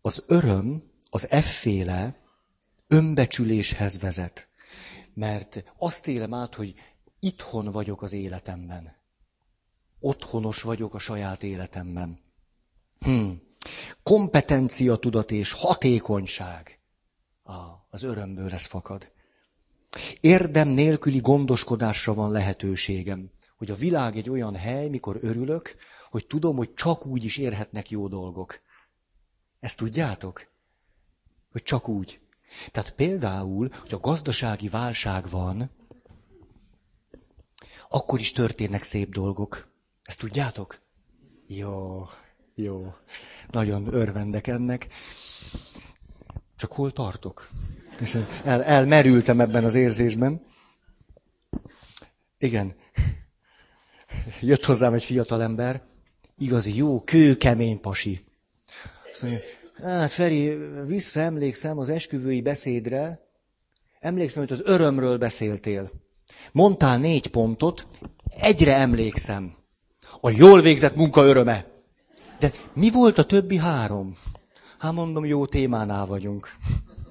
az 0.01 0.25
öröm, 0.27 0.83
az 1.11 1.31
efféle 1.31 2.21
önbecsüléshez 2.87 3.99
vezet. 3.99 4.49
Mert 5.15 5.65
azt 5.79 6.07
élem 6.07 6.35
át, 6.35 6.55
hogy 6.55 6.75
itthon 7.21 7.71
vagyok 7.71 8.03
az 8.03 8.13
életemben. 8.13 9.00
Otthonos 10.01 10.63
vagyok 10.63 10.95
a 10.95 10.99
saját 10.99 11.43
életemben. 11.43 12.19
Hm. 12.99 13.31
Kompetencia 14.03 14.97
tudat 14.97 15.31
és 15.31 15.53
hatékonyság. 15.53 16.81
Ah, 17.43 17.71
az 17.91 18.03
örömből 18.03 18.53
ez 18.53 18.65
fakad. 18.65 19.13
Érdem 20.21 20.69
nélküli 20.69 21.19
gondoskodásra 21.19 22.15
van 22.15 22.31
lehetőségem. 22.31 23.31
Hogy 23.57 23.71
a 23.71 23.75
világ 23.75 24.17
egy 24.17 24.31
olyan 24.31 24.57
hely, 24.57 24.89
mikor 24.89 25.19
örülök, 25.23 25.77
hogy 26.11 26.27
tudom, 26.27 26.57
hogy 26.57 26.75
csak 26.75 27.07
úgy 27.07 27.25
is 27.25 27.37
érhetnek 27.37 27.91
jó 27.91 28.09
dolgok. 28.09 28.61
Ezt 29.61 29.77
tudjátok? 29.77 30.51
Hogy 31.53 31.63
csak 31.63 31.89
úgy. 31.89 32.21
Tehát 32.71 32.95
például, 32.95 33.69
hogy 33.81 33.95
a 33.95 33.99
gazdasági 33.99 34.69
válság 34.69 35.29
van, 35.29 35.71
akkor 37.89 38.21
is 38.21 38.33
történnek 38.33 38.83
szép 38.83 39.13
dolgok. 39.13 39.69
Ezt 40.11 40.19
tudjátok? 40.19 40.79
Jó, 41.47 42.07
jó. 42.55 42.95
Nagyon 43.51 43.95
örvendek 43.95 44.47
ennek. 44.47 44.87
Csak 46.57 46.73
hol 46.73 46.91
tartok? 46.91 47.49
És 48.01 48.19
el, 48.45 48.63
elmerültem 48.63 49.41
ebben 49.41 49.65
az 49.65 49.75
érzésben. 49.75 50.43
Igen. 52.39 52.75
Jött 54.41 54.65
hozzám 54.65 54.95
egy 54.95 55.05
fiatal 55.05 55.43
ember, 55.43 55.83
igazi 56.39 56.77
jó, 56.77 57.03
kőkemény 57.03 57.81
pasi. 57.81 58.25
Azt 59.13 59.23
mondja, 59.23 59.41
hát 59.77 60.11
Feri, 60.11 60.49
visszaemlékszem 60.87 61.79
az 61.79 61.89
esküvői 61.89 62.41
beszédre, 62.41 63.21
emlékszem, 64.01 64.43
hogy 64.43 64.53
az 64.53 64.63
örömről 64.65 65.19
beszéltél. 65.19 65.91
Mondtál 66.53 66.99
négy 66.99 67.27
pontot, 67.27 67.87
egyre 68.41 68.75
emlékszem. 68.77 69.59
A 70.21 70.31
jól 70.31 70.61
végzett 70.61 70.97
munka 70.97 71.23
öröme. 71.23 71.67
De 72.39 72.53
mi 72.75 72.91
volt 72.91 73.19
a 73.19 73.25
többi 73.25 73.57
három? 73.57 74.17
Hát 74.79 74.93
mondom, 74.93 75.25
jó 75.25 75.47
témánál 75.47 76.07
vagyunk. 76.07 76.51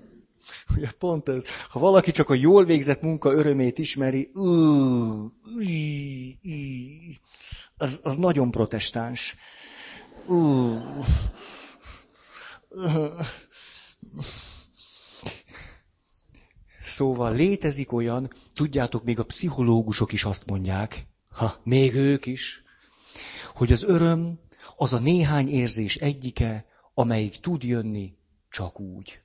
Ugye 0.76 0.92
pont 0.92 1.30
ez, 1.30 1.44
ha 1.70 1.80
valaki 1.80 2.12
csak 2.12 2.30
a 2.30 2.34
jól 2.34 2.66
végzett 2.66 3.02
munka 3.02 3.32
örömét 3.32 3.78
ismeri, 3.78 4.32
ú, 4.34 4.46
az, 7.78 8.00
az 8.04 8.16
nagyon 8.16 8.52
protestáns. 8.52 9.36
Uh. 10.26 10.82
Szóval 16.84 17.36
létezik 17.36 17.92
olyan, 17.92 18.34
tudjátok, 18.54 19.04
még 19.04 19.20
a 19.20 19.26
pszichológusok 19.26 20.12
is 20.12 20.24
azt 20.24 20.46
mondják, 20.46 21.08
ha 21.30 21.56
még 21.64 21.96
ők 21.96 22.26
is, 22.26 22.64
hogy 23.60 23.72
az 23.72 23.84
öröm 23.84 24.40
az 24.76 24.94
a 24.94 25.00
néhány 25.00 25.50
érzés 25.50 25.96
egyike, 25.96 26.66
amelyik 26.94 27.40
tud 27.40 27.64
jönni 27.64 28.18
csak 28.50 28.80
úgy. 28.80 29.22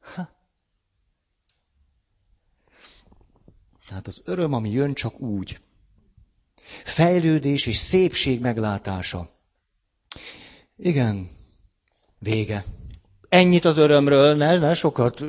Ha. 0.00 0.28
Az 4.02 4.20
öröm, 4.24 4.52
ami 4.52 4.70
jön 4.70 4.94
csak 4.94 5.20
úgy 5.20 5.60
fejlődés 6.84 7.66
és 7.66 7.76
szépség 7.76 8.40
meglátása. 8.40 9.30
Igen, 10.76 11.30
vége. 12.18 12.64
Ennyit 13.28 13.64
az 13.64 13.76
örömről, 13.76 14.34
ne, 14.34 14.58
ne 14.58 14.74
sokat. 14.74 15.24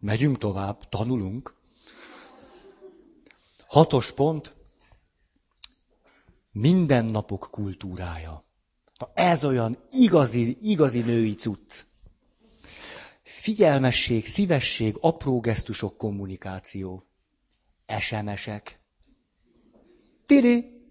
Megyünk 0.00 0.38
tovább, 0.38 0.88
tanulunk. 0.88 1.54
Hatos 3.74 4.12
pont. 4.12 4.54
Mindennapok 6.52 7.48
kultúrája. 7.50 8.44
Ez 9.14 9.44
olyan 9.44 9.76
igazi, 9.90 10.56
igazi 10.60 11.00
női 11.00 11.34
cucc. 11.34 11.84
Figyelmesség, 13.22 14.26
szívesség, 14.26 14.96
apró 15.00 15.40
gesztusok, 15.40 15.96
kommunikáció. 15.96 17.06
SMS-ek. 17.98 18.80
Tiri! 20.26 20.82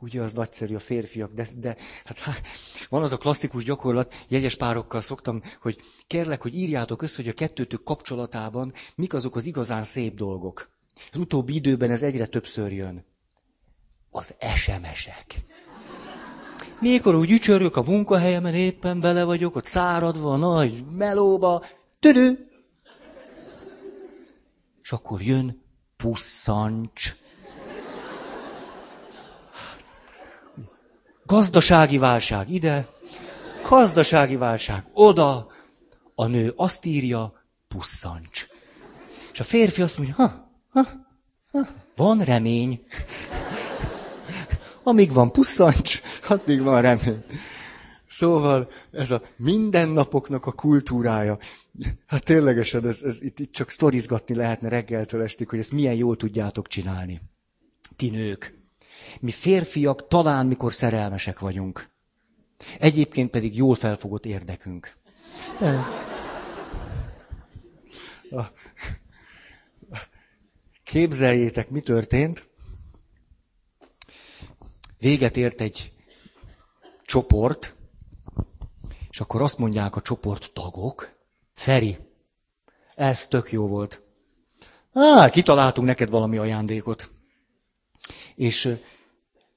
Ugye 0.00 0.22
az 0.22 0.32
nagyszerű 0.32 0.74
a 0.74 0.78
férfiak, 0.78 1.32
de, 1.32 1.48
de 1.56 1.76
hát, 2.04 2.18
hát 2.18 2.46
van 2.88 3.02
az 3.02 3.12
a 3.12 3.18
klasszikus 3.18 3.64
gyakorlat, 3.64 4.14
jegyes 4.28 4.56
párokkal 4.56 5.00
szoktam, 5.00 5.42
hogy 5.60 5.80
kérlek, 6.06 6.42
hogy 6.42 6.54
írjátok 6.54 7.02
össze, 7.02 7.22
hogy 7.22 7.30
a 7.30 7.34
kettőtök 7.34 7.82
kapcsolatában 7.82 8.72
mik 8.94 9.14
azok 9.14 9.36
az 9.36 9.46
igazán 9.46 9.82
szép 9.82 10.14
dolgok. 10.14 10.80
Az 11.12 11.18
utóbbi 11.18 11.54
időben 11.54 11.90
ez 11.90 12.02
egyre 12.02 12.26
többször 12.26 12.72
jön. 12.72 13.04
Az 14.10 14.34
SMS-ek. 14.56 15.34
Mikor 16.80 17.14
úgy 17.14 17.30
ücsörök 17.30 17.76
a 17.76 17.82
munkahelyemen, 17.82 18.54
éppen 18.54 19.00
bele 19.00 19.24
vagyok, 19.24 19.56
ott 19.56 19.64
száradva, 19.64 20.36
nagy 20.36 20.84
melóba, 20.90 21.64
tüdő, 22.00 22.48
és 24.82 24.92
akkor 24.92 25.22
jön 25.22 25.62
pusszancs. 25.96 27.14
Gazdasági 31.26 31.98
válság 31.98 32.50
ide, 32.50 32.88
gazdasági 33.68 34.36
válság 34.36 34.84
oda, 34.92 35.46
a 36.14 36.26
nő 36.26 36.52
azt 36.56 36.84
írja, 36.84 37.32
pusszancs. 37.68 38.46
És 39.32 39.40
a 39.40 39.44
férfi 39.44 39.82
azt 39.82 39.98
mondja, 39.98 40.14
ha 40.14 40.51
van 41.96 42.20
remény. 42.24 42.84
Amíg 44.82 45.12
van 45.12 45.32
pusszancs, 45.32 46.00
addig 46.28 46.62
van 46.62 46.82
remény. 46.82 47.24
Szóval 48.08 48.70
ez 48.92 49.10
a 49.10 49.22
mindennapoknak 49.36 50.46
a 50.46 50.52
kultúrája. 50.52 51.38
Hát 52.06 52.24
ténylegesen, 52.24 52.86
ez, 52.86 53.02
ez 53.02 53.22
itt, 53.22 53.38
itt 53.38 53.52
csak 53.52 53.70
sztorizgatni 53.70 54.34
lehetne 54.34 54.68
reggeltől 54.68 55.22
estig, 55.22 55.48
hogy 55.48 55.58
ezt 55.58 55.72
milyen 55.72 55.94
jól 55.94 56.16
tudjátok 56.16 56.68
csinálni. 56.68 57.20
Ti 57.96 58.10
nők. 58.10 58.58
Mi 59.20 59.30
férfiak 59.30 60.08
talán 60.08 60.46
mikor 60.46 60.72
szerelmesek 60.72 61.38
vagyunk. 61.38 61.90
Egyébként 62.78 63.30
pedig 63.30 63.56
jól 63.56 63.74
felfogott 63.74 64.26
érdekünk. 64.26 64.96
Képzeljétek, 70.92 71.70
mi 71.70 71.80
történt. 71.80 72.48
Véget 74.98 75.36
ért 75.36 75.60
egy 75.60 75.92
csoport, 77.04 77.76
és 79.10 79.20
akkor 79.20 79.42
azt 79.42 79.58
mondják 79.58 79.96
a 79.96 80.00
csoport 80.00 80.52
tagok, 80.52 81.18
Feri, 81.54 81.98
ez 82.94 83.28
tök 83.28 83.52
jó 83.52 83.66
volt. 83.68 84.02
Á, 84.92 85.30
kitaláltunk 85.30 85.86
neked 85.86 86.10
valami 86.10 86.36
ajándékot. 86.36 87.08
És 88.34 88.76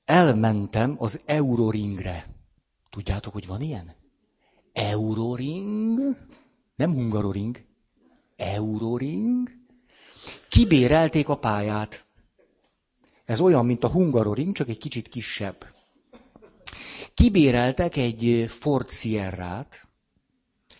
elmentem 0.05 0.95
az 0.97 1.21
Euroringre. 1.25 2.27
Tudjátok, 2.89 3.33
hogy 3.33 3.47
van 3.47 3.61
ilyen? 3.61 3.95
Euroring? 4.73 5.99
Nem 6.75 6.93
Hungaroring. 6.93 7.65
Euroring? 8.35 9.63
Kibérelték 10.55 11.29
a 11.29 11.37
pályát. 11.37 12.05
Ez 13.25 13.39
olyan, 13.39 13.65
mint 13.65 13.83
a 13.83 13.89
Hungaroring, 13.89 14.55
csak 14.55 14.67
egy 14.67 14.77
kicsit 14.77 15.07
kisebb. 15.07 15.65
Kibéreltek 17.13 17.95
egy 17.95 18.45
Ford 18.49 18.89
Sierra-t, 18.89 19.87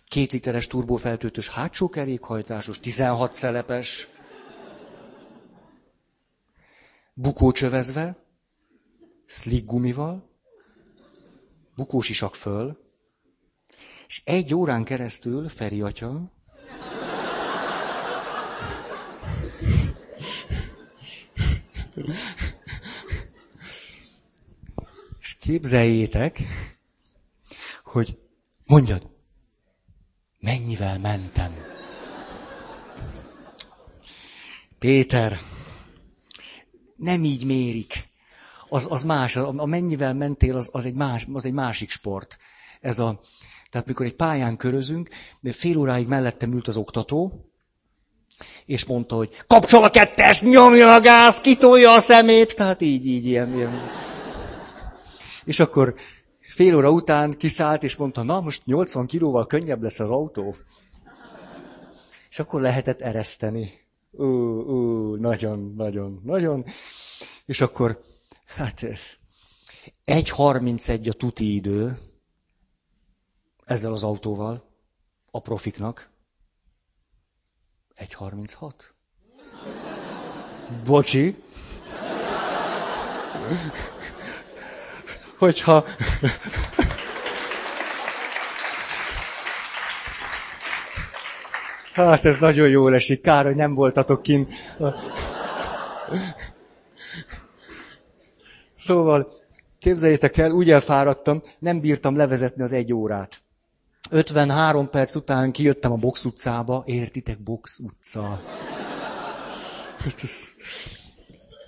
két 0.08 0.32
literes 0.32 0.66
turbófeltöltős 0.66 1.48
hátsó 1.48 1.88
kerékhajtásos, 1.88 2.80
16 2.80 3.32
szelepes, 3.32 4.08
bukócsövezve, 7.14 8.16
slick 9.26 9.66
gumival, 9.66 10.30
bukós 11.74 12.08
isak 12.08 12.34
föl, 12.34 12.78
és 14.06 14.22
egy 14.24 14.54
órán 14.54 14.84
keresztül 14.84 15.48
Feri 15.48 15.80
atya 15.80 16.34
és 25.20 25.36
képzeljétek, 25.40 26.42
hogy 27.84 28.18
mondjad, 28.64 29.10
mennyivel 30.38 30.98
mentem. 30.98 31.54
Péter, 34.78 35.38
nem 36.96 37.24
így 37.24 37.44
mérik. 37.44 38.08
Az, 38.68 38.86
az 38.90 39.02
más, 39.02 39.36
a, 39.36 39.66
mennyivel 39.66 40.14
mentél, 40.14 40.56
az, 40.56 40.68
az, 40.72 40.84
egy 40.84 40.94
más, 40.94 41.26
az 41.32 41.44
egy 41.44 41.52
másik 41.52 41.90
sport. 41.90 42.38
Ez 42.80 42.98
a, 42.98 43.20
tehát 43.70 43.86
mikor 43.86 44.06
egy 44.06 44.16
pályán 44.16 44.56
körözünk, 44.56 45.08
fél 45.42 45.76
óráig 45.76 46.06
mellettem 46.06 46.52
ült 46.52 46.68
az 46.68 46.76
oktató, 46.76 47.50
és 48.66 48.84
mondta, 48.84 49.14
hogy 49.14 49.30
kapcsol 49.46 49.84
a 49.84 49.90
kettes, 49.90 50.42
nyomja 50.42 50.94
a 50.94 51.00
gáz, 51.00 51.40
kitolja 51.40 51.92
a 51.92 52.00
szemét, 52.00 52.56
tehát 52.56 52.80
így, 52.80 53.06
így, 53.06 53.26
ilyen, 53.26 53.54
ilyen. 53.54 53.80
És 55.44 55.60
akkor 55.60 55.94
fél 56.40 56.76
óra 56.76 56.90
után 56.90 57.30
kiszállt, 57.30 57.82
és 57.82 57.96
mondta, 57.96 58.22
na 58.22 58.40
most 58.40 58.64
80 58.64 59.06
kilóval 59.06 59.46
könnyebb 59.46 59.82
lesz 59.82 60.00
az 60.00 60.10
autó. 60.10 60.54
És 62.30 62.38
akkor 62.38 62.60
lehetett 62.60 63.00
ereszteni. 63.00 63.72
Ú, 64.10 64.24
ú, 64.24 65.14
nagyon, 65.14 65.74
nagyon, 65.76 66.20
nagyon. 66.24 66.64
És 67.44 67.60
akkor, 67.60 68.00
hát, 68.46 68.80
1.31 70.06 71.08
a 71.08 71.12
tuti 71.12 71.54
idő, 71.54 71.98
ezzel 73.64 73.92
az 73.92 74.04
autóval, 74.04 74.64
a 75.30 75.40
profiknak. 75.40 76.10
1.36? 77.98 78.72
Bocsi. 80.84 81.36
Hogyha... 85.38 85.84
Hát 91.92 92.24
ez 92.24 92.38
nagyon 92.38 92.68
jól 92.68 92.94
esik. 92.94 93.20
Kár, 93.20 93.44
hogy 93.44 93.54
nem 93.54 93.74
voltatok 93.74 94.22
kint. 94.22 94.52
Szóval, 98.74 99.32
képzeljétek 99.78 100.36
el, 100.36 100.50
úgy 100.50 100.70
elfáradtam, 100.70 101.42
nem 101.58 101.80
bírtam 101.80 102.16
levezetni 102.16 102.62
az 102.62 102.72
egy 102.72 102.92
órát. 102.92 103.42
53 104.10 104.90
perc 104.90 105.14
után 105.14 105.52
kijöttem 105.52 105.92
a 105.92 105.96
Box 105.96 106.24
utcába, 106.24 106.82
értitek, 106.86 107.42
Box 107.42 107.78
utca. 107.78 108.42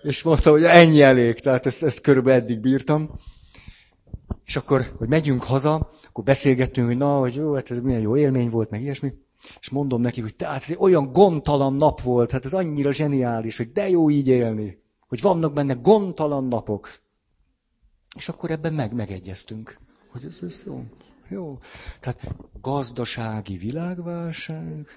És 0.02 0.22
mondta, 0.22 0.50
hogy 0.50 0.64
ennyi 0.64 1.02
elég, 1.02 1.40
tehát 1.40 1.66
ezt, 1.66 1.82
ezt 1.82 2.00
körülbelül 2.00 2.42
eddig 2.42 2.60
bírtam. 2.60 3.10
És 4.44 4.56
akkor, 4.56 4.94
hogy 4.98 5.08
megyünk 5.08 5.42
haza, 5.42 5.90
akkor 6.08 6.24
beszélgettünk, 6.24 6.86
hogy 6.86 6.96
na, 6.96 7.18
hogy 7.18 7.34
jó, 7.34 7.54
hát 7.54 7.70
ez 7.70 7.78
milyen 7.78 8.00
jó 8.00 8.16
élmény 8.16 8.50
volt, 8.50 8.70
meg 8.70 8.82
ilyesmi. 8.82 9.12
És 9.60 9.68
mondom 9.68 10.00
neki, 10.00 10.20
hogy 10.20 10.34
tehát 10.36 10.62
ez 10.62 10.70
egy 10.70 10.76
olyan 10.78 11.12
gondtalan 11.12 11.74
nap 11.74 12.02
volt, 12.02 12.30
hát 12.30 12.44
ez 12.44 12.52
annyira 12.54 12.92
zseniális, 12.92 13.56
hogy 13.56 13.72
de 13.72 13.88
jó 13.88 14.10
így 14.10 14.28
élni. 14.28 14.82
Hogy 15.08 15.20
vannak 15.20 15.52
benne 15.52 15.74
gondtalan 15.74 16.44
napok. 16.44 16.90
És 18.16 18.28
akkor 18.28 18.50
ebben 18.50 18.72
meg 18.72 18.92
megegyeztünk, 18.92 19.78
hogy 20.10 20.24
ez, 20.24 20.38
ez 20.42 20.62
jó. 20.66 20.84
Jó. 21.28 21.58
Tehát 22.00 22.34
gazdasági 22.60 23.56
világválság, 23.56 24.88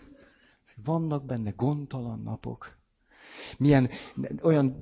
vannak 0.84 1.26
benne 1.26 1.52
gondtalan 1.56 2.20
napok. 2.20 2.78
Milyen 3.58 3.90
olyan, 4.42 4.82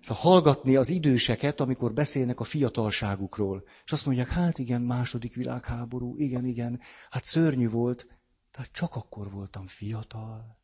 szóval 0.00 0.22
hallgatni 0.22 0.76
az 0.76 0.88
időseket, 0.88 1.60
amikor 1.60 1.92
beszélnek 1.92 2.40
a 2.40 2.44
fiatalságukról. 2.44 3.64
És 3.84 3.92
azt 3.92 4.06
mondják, 4.06 4.28
hát 4.28 4.58
igen, 4.58 4.82
második 4.82 5.34
világháború, 5.34 6.16
igen, 6.16 6.44
igen, 6.44 6.80
hát 7.10 7.24
szörnyű 7.24 7.68
volt, 7.68 8.06
tehát 8.50 8.72
csak 8.72 8.94
akkor 8.96 9.30
voltam 9.30 9.66
fiatal. 9.66 10.56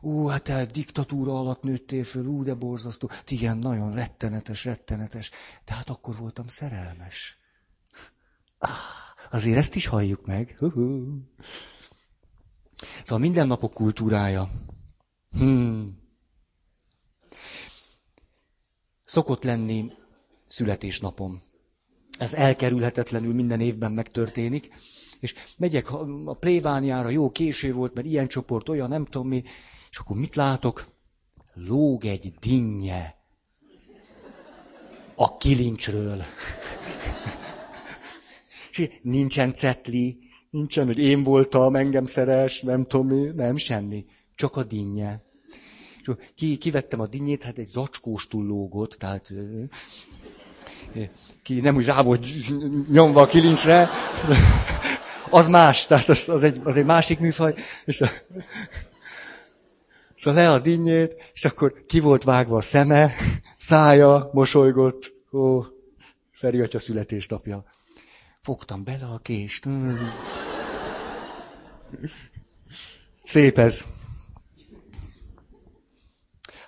Ú, 0.00 0.26
hát 0.26 0.42
te 0.42 0.66
diktatúra 0.66 1.38
alatt 1.38 1.62
nőttél 1.62 2.04
föl, 2.04 2.26
ú, 2.26 2.42
de 2.42 2.54
borzasztó. 2.54 3.08
Hát 3.08 3.30
igen, 3.30 3.58
nagyon 3.58 3.92
rettenetes, 3.92 4.64
rettenetes. 4.64 5.30
De 5.64 5.74
hát 5.74 5.88
akkor 5.88 6.16
voltam 6.16 6.46
szerelmes. 6.46 7.41
Ah, 8.62 8.68
azért 9.30 9.56
ezt 9.56 9.74
is 9.74 9.86
halljuk 9.86 10.26
meg. 10.26 10.56
Uh-huh. 10.60 11.02
Szóval 13.02 13.18
mindennapok 13.18 13.72
kultúrája. 13.72 14.50
Hmm. 15.30 15.98
Szokott 19.04 19.44
lenni 19.44 19.92
születésnapom. 20.46 21.42
Ez 22.18 22.34
elkerülhetetlenül 22.34 23.34
minden 23.34 23.60
évben 23.60 23.92
megtörténik. 23.92 24.74
És 25.20 25.34
megyek 25.56 25.92
a 26.24 26.34
plébániára, 26.34 27.08
jó 27.08 27.30
késő 27.30 27.72
volt, 27.72 27.94
mert 27.94 28.06
ilyen 28.06 28.28
csoport, 28.28 28.68
olyan, 28.68 28.88
nem 28.88 29.04
tudom 29.04 29.28
mi, 29.28 29.42
és 29.90 29.98
akkor 29.98 30.16
mit 30.16 30.36
látok? 30.36 30.86
Lóg 31.54 32.04
egy 32.04 32.34
dinnye 32.40 33.14
a 35.14 35.36
kilincsről. 35.36 36.24
És 38.72 38.88
nincsen 39.02 39.52
cetli, 39.52 40.18
nincsen, 40.50 40.86
hogy 40.86 40.98
én 40.98 41.22
voltam, 41.22 41.76
engem 41.76 42.06
szeres, 42.06 42.60
nem 42.60 42.84
tudom 42.84 43.34
nem 43.34 43.56
semmi. 43.56 44.04
Csak 44.34 44.56
a 44.56 44.62
dinnye. 44.62 45.22
És 46.02 46.10
ki, 46.34 46.56
kivettem 46.56 47.00
a 47.00 47.06
dinnyét, 47.06 47.42
hát 47.42 47.58
egy 47.58 47.66
zacskós 47.66 48.26
lógott, 48.30 48.92
tehát 48.92 49.34
ki 51.42 51.60
nem 51.60 51.76
úgy 51.76 51.84
rá 51.84 52.02
volt 52.02 52.26
nyomva 52.88 53.20
a 53.20 53.26
kilincsre, 53.26 53.88
az 55.30 55.48
más, 55.48 55.86
tehát 55.86 56.08
az, 56.08 56.28
az, 56.28 56.42
egy, 56.42 56.60
az 56.64 56.76
egy 56.76 56.84
másik 56.84 57.18
műfaj, 57.18 57.54
és 57.84 58.00
a, 58.00 58.08
szóval 60.14 60.42
le 60.42 60.50
a 60.50 60.58
dinnyét, 60.58 61.30
és 61.32 61.44
akkor 61.44 61.84
ki 61.86 62.00
volt 62.00 62.22
vágva 62.22 62.56
a 62.56 62.60
szeme, 62.60 63.12
szája, 63.58 64.30
mosolygott, 64.32 65.12
ó, 65.32 65.62
Feri 66.32 66.60
atya 66.60 66.78
születésnapja. 66.78 67.64
Fogtam 68.42 68.84
bele 68.84 69.06
a 69.06 69.18
kést. 69.18 69.68
Szép 73.24 73.58
ez. 73.58 73.84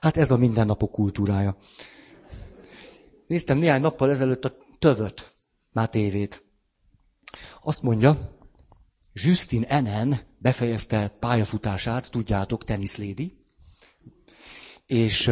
Hát 0.00 0.16
ez 0.16 0.30
a 0.30 0.36
mindennapok 0.36 0.90
kultúrája. 0.90 1.56
Néztem 3.26 3.58
néhány 3.58 3.80
nappal 3.80 4.10
ezelőtt 4.10 4.44
a 4.44 4.56
tövöt. 4.78 5.30
már 5.72 5.88
tévét. 5.88 6.44
Azt 7.62 7.82
mondja, 7.82 8.38
Justin 9.12 9.62
Enen 9.62 10.20
befejezte 10.38 11.08
pályafutását, 11.08 12.10
tudjátok, 12.10 12.64
teniszlédi, 12.64 13.44
és 14.86 15.28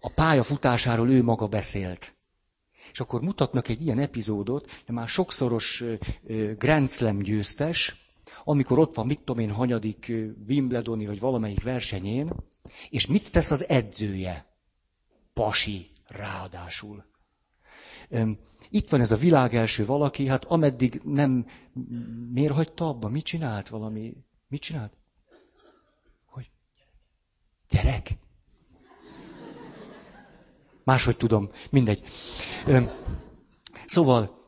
a 0.00 0.08
pályafutásáról 0.14 1.10
ő 1.10 1.22
maga 1.22 1.46
beszélt. 1.46 2.11
És 2.92 3.00
akkor 3.00 3.22
mutatnak 3.22 3.68
egy 3.68 3.82
ilyen 3.82 3.98
epizódot, 3.98 4.70
már 4.86 5.08
sokszoros 5.08 5.84
Grand 6.58 6.88
Slam 6.88 7.18
győztes, 7.18 7.96
amikor 8.44 8.78
ott 8.78 8.94
van, 8.94 9.06
mit 9.06 9.18
tudom 9.18 9.38
én, 9.38 9.50
hanyadik 9.50 10.12
Wimbledoni 10.48 11.06
vagy 11.06 11.20
valamelyik 11.20 11.62
versenyén, 11.62 12.32
és 12.90 13.06
mit 13.06 13.30
tesz 13.30 13.50
az 13.50 13.68
edzője? 13.68 14.46
Pasi, 15.32 15.90
ráadásul. 16.06 17.04
Itt 18.70 18.88
van 18.88 19.00
ez 19.00 19.12
a 19.12 19.16
világ 19.16 19.54
első 19.54 19.84
valaki, 19.84 20.26
hát 20.26 20.44
ameddig 20.44 21.00
nem... 21.04 21.46
Miért 22.32 22.52
hagyta 22.52 22.88
abba? 22.88 23.08
Mit 23.08 23.24
csinált 23.24 23.68
valami? 23.68 24.16
Mit 24.48 24.60
csinált? 24.60 24.92
Hogy? 26.24 26.50
Gyerek? 27.68 28.08
Máshogy 30.84 31.16
tudom, 31.16 31.50
mindegy. 31.70 32.02
Szóval 33.86 34.40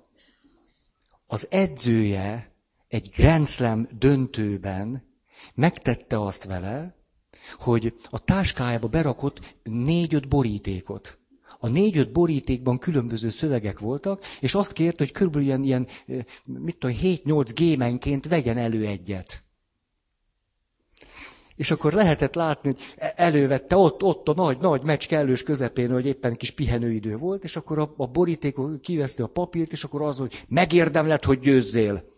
az 1.26 1.46
edzője 1.50 2.52
egy 2.88 3.08
Grand 3.16 3.48
Slam 3.48 3.88
döntőben 3.98 5.02
megtette 5.54 6.20
azt 6.20 6.44
vele, 6.44 6.94
hogy 7.58 7.94
a 8.10 8.18
táskájába 8.18 8.88
berakott 8.88 9.56
négy-öt 9.62 10.28
borítékot. 10.28 11.18
A 11.58 11.68
négy-öt 11.68 12.12
borítékban 12.12 12.78
különböző 12.78 13.28
szövegek 13.28 13.78
voltak, 13.78 14.24
és 14.40 14.54
azt 14.54 14.72
kért, 14.72 14.98
hogy 14.98 15.12
körülbelül 15.12 15.46
ilyen, 15.46 15.64
ilyen 15.64 15.86
mit 16.44 16.78
tudom, 16.78 16.96
7-8 17.02 17.50
gémenként 17.54 18.28
vegyen 18.28 18.56
elő 18.56 18.86
egyet. 18.86 19.44
És 21.56 21.70
akkor 21.70 21.92
lehetett 21.92 22.34
látni, 22.34 22.70
hogy 22.70 22.80
e- 22.96 23.12
elővette 23.16 23.76
ott, 23.76 24.02
ott 24.02 24.28
a 24.28 24.34
nagy, 24.34 24.58
nagy 24.58 24.82
meccs 24.82 25.06
kellős 25.06 25.42
közepén, 25.42 25.90
hogy 25.90 26.06
éppen 26.06 26.36
kis 26.36 26.50
pihenőidő 26.50 27.16
volt, 27.16 27.44
és 27.44 27.56
akkor 27.56 27.78
a, 27.78 27.94
a 27.96 28.06
borítékot 28.06 28.80
kiveszti 28.80 29.22
a 29.22 29.26
papírt, 29.26 29.72
és 29.72 29.84
akkor 29.84 30.02
az, 30.02 30.18
hogy 30.18 30.44
megérdemled, 30.48 31.24
hogy 31.24 31.40
győzzél. 31.40 32.04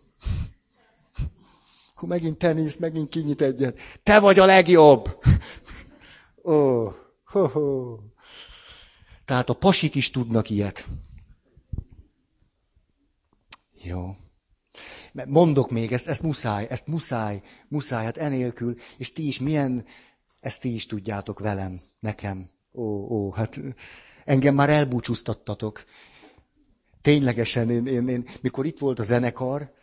Akkor 1.95 2.09
megint 2.09 2.37
tenisz, 2.37 2.77
megint 2.77 3.09
kinyit 3.09 3.41
egyet. 3.41 3.79
Te 4.03 4.19
vagy 4.19 4.39
a 4.39 4.45
legjobb! 4.45 5.09
Ó, 6.43 6.53
oh, 6.53 6.93
ho, 7.25 7.47
ho. 7.47 7.97
Tehát 9.25 9.49
a 9.49 9.53
pasik 9.53 9.95
is 9.95 10.09
tudnak 10.09 10.49
ilyet. 10.49 10.87
Jó. 13.83 14.15
Mondok 15.25 15.71
még, 15.71 15.91
ezt, 15.91 16.07
ezt 16.07 16.23
muszáj, 16.23 16.67
ezt 16.69 16.87
muszáj, 16.87 17.41
muszáj, 17.67 18.03
hát 18.03 18.17
enélkül, 18.17 18.75
és 18.97 19.11
ti 19.11 19.27
is 19.27 19.39
milyen, 19.39 19.85
ezt 20.39 20.61
ti 20.61 20.73
is 20.73 20.85
tudjátok 20.85 21.39
velem, 21.39 21.79
nekem. 21.99 22.49
Ó, 22.73 22.83
ó, 22.83 23.31
hát 23.31 23.59
engem 24.25 24.55
már 24.55 24.69
elbúcsúztattatok. 24.69 25.83
Ténylegesen, 27.01 27.69
én, 27.69 27.85
én, 27.85 28.07
én, 28.07 28.27
mikor 28.41 28.65
itt 28.65 28.79
volt 28.79 28.99
a 28.99 29.03
zenekar, 29.03 29.75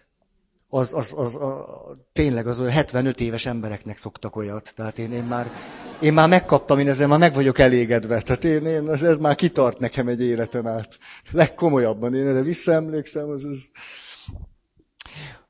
az, 0.75 0.95
az, 0.95 1.15
az 1.19 1.37
a, 1.37 1.67
tényleg 2.13 2.47
az 2.47 2.59
75 2.69 3.21
éves 3.21 3.47
embereknek 3.47 3.97
szoktak 3.97 4.37
olyat. 4.37 4.73
Tehát 4.75 4.99
én, 4.99 5.13
én, 5.13 5.25
már, 5.25 5.53
én 6.01 6.13
már 6.13 6.29
megkaptam, 6.29 6.79
én 6.79 6.89
ezzel 6.89 7.07
már 7.07 7.19
meg 7.19 7.35
vagyok 7.35 7.59
elégedve. 7.59 8.21
Tehát 8.21 8.45
én, 8.45 8.67
én 8.67 8.91
ez, 8.91 9.03
ez 9.03 9.17
már 9.17 9.35
kitart 9.35 9.79
nekem 9.79 10.09
egy 10.09 10.21
életen 10.21 10.67
át. 10.67 10.99
Legkomolyabban. 11.31 12.15
Én 12.15 12.27
erre 12.27 12.43
visszaemlékszem, 12.43 13.29
az, 13.29 13.45
az... 13.45 13.69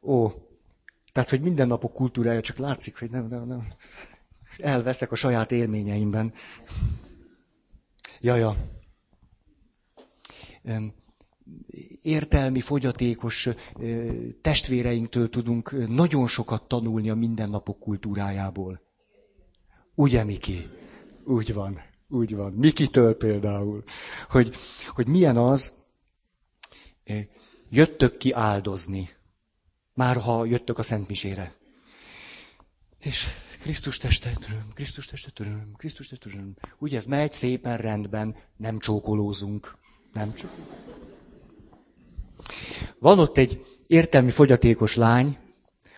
Ó, 0.05 0.33
tehát, 1.13 1.31
hogy 1.31 1.41
minden 1.41 1.67
napok 1.67 1.93
kultúrája, 1.93 2.41
csak 2.41 2.57
látszik, 2.57 2.99
hogy 2.99 3.11
nem, 3.11 3.27
nem, 3.27 3.47
nem. 3.47 3.67
Elveszek 4.59 5.13
a 5.13 5.15
saját 5.15 5.53
élményeimben. 5.53 6.33
Jaja. 8.21 8.57
Ja 10.63 10.93
értelmi, 12.03 12.61
fogyatékos 12.61 13.49
testvéreinktől 14.41 15.31
tudunk 15.31 15.89
nagyon 15.89 16.27
sokat 16.27 16.63
tanulni 16.69 17.11
a 17.11 17.15
mindennapok 17.15 17.79
kultúrájából. 17.79 18.79
Ugye, 19.95 20.25
Miki? 20.25 20.69
Úgy 21.25 21.55
van, 21.55 21.81
úgy 22.09 22.37
van. 22.37 22.53
Mikitől 22.53 23.17
például. 23.17 23.85
Hogy, 24.29 24.55
hogy 24.89 25.09
milyen 25.09 25.37
az, 25.37 25.73
jöttök 27.71 28.17
ki 28.17 28.33
áldozni. 28.33 29.09
Már 29.95 30.17
ha 30.17 30.45
jöttök 30.45 30.79
a 30.79 30.83
Szent 30.83 31.09
Misére. 31.09 31.55
És 32.99 33.27
Krisztus 33.61 33.99
testet 33.99 34.39
töröm, 34.39 34.69
Krisztus 34.75 35.07
testet 35.07 35.35
töröm, 35.35 35.73
Krisztus 35.77 36.09
testet 36.09 36.33
töröm. 36.33 36.57
Ugye 36.79 36.97
ez 36.97 37.05
megy 37.07 37.33
szépen 37.33 37.77
rendben, 37.77 38.37
nem 38.57 38.79
csókolózunk. 38.79 39.77
Nem 40.13 40.35
csókolózunk. 40.35 41.03
Van 42.99 43.19
ott 43.19 43.37
egy 43.37 43.65
értelmi 43.87 44.31
fogyatékos 44.31 44.95
lány, 44.95 45.39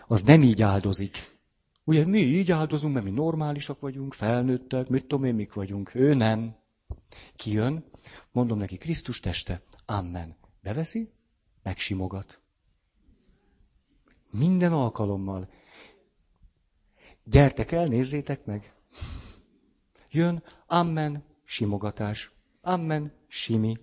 az 0.07 0.21
nem 0.21 0.43
így 0.43 0.61
áldozik. 0.61 1.35
Ugye 1.83 2.05
mi 2.05 2.19
így 2.19 2.51
áldozunk, 2.51 2.93
mert 2.93 3.05
mi 3.05 3.11
normálisak 3.11 3.79
vagyunk, 3.79 4.13
felnőttek, 4.13 4.87
mit 4.87 5.05
tudom 5.05 5.23
én, 5.25 5.35
mik 5.35 5.53
vagyunk. 5.53 5.95
Ő 5.95 6.13
nem. 6.13 6.55
Kijön, 7.35 7.85
mondom 8.31 8.57
neki, 8.57 8.77
Krisztus 8.77 9.19
teste, 9.19 9.61
amen. 9.85 10.35
Beveszi, 10.61 11.09
megsimogat. 11.63 12.41
Minden 14.37 14.73
alkalommal. 14.73 15.49
Gyertek 17.23 17.71
el, 17.71 17.85
nézzétek 17.85 18.45
meg. 18.45 18.73
Jön, 20.11 20.43
amen, 20.67 21.23
simogatás. 21.45 22.31
Amen, 22.61 23.11
simi. 23.27 23.77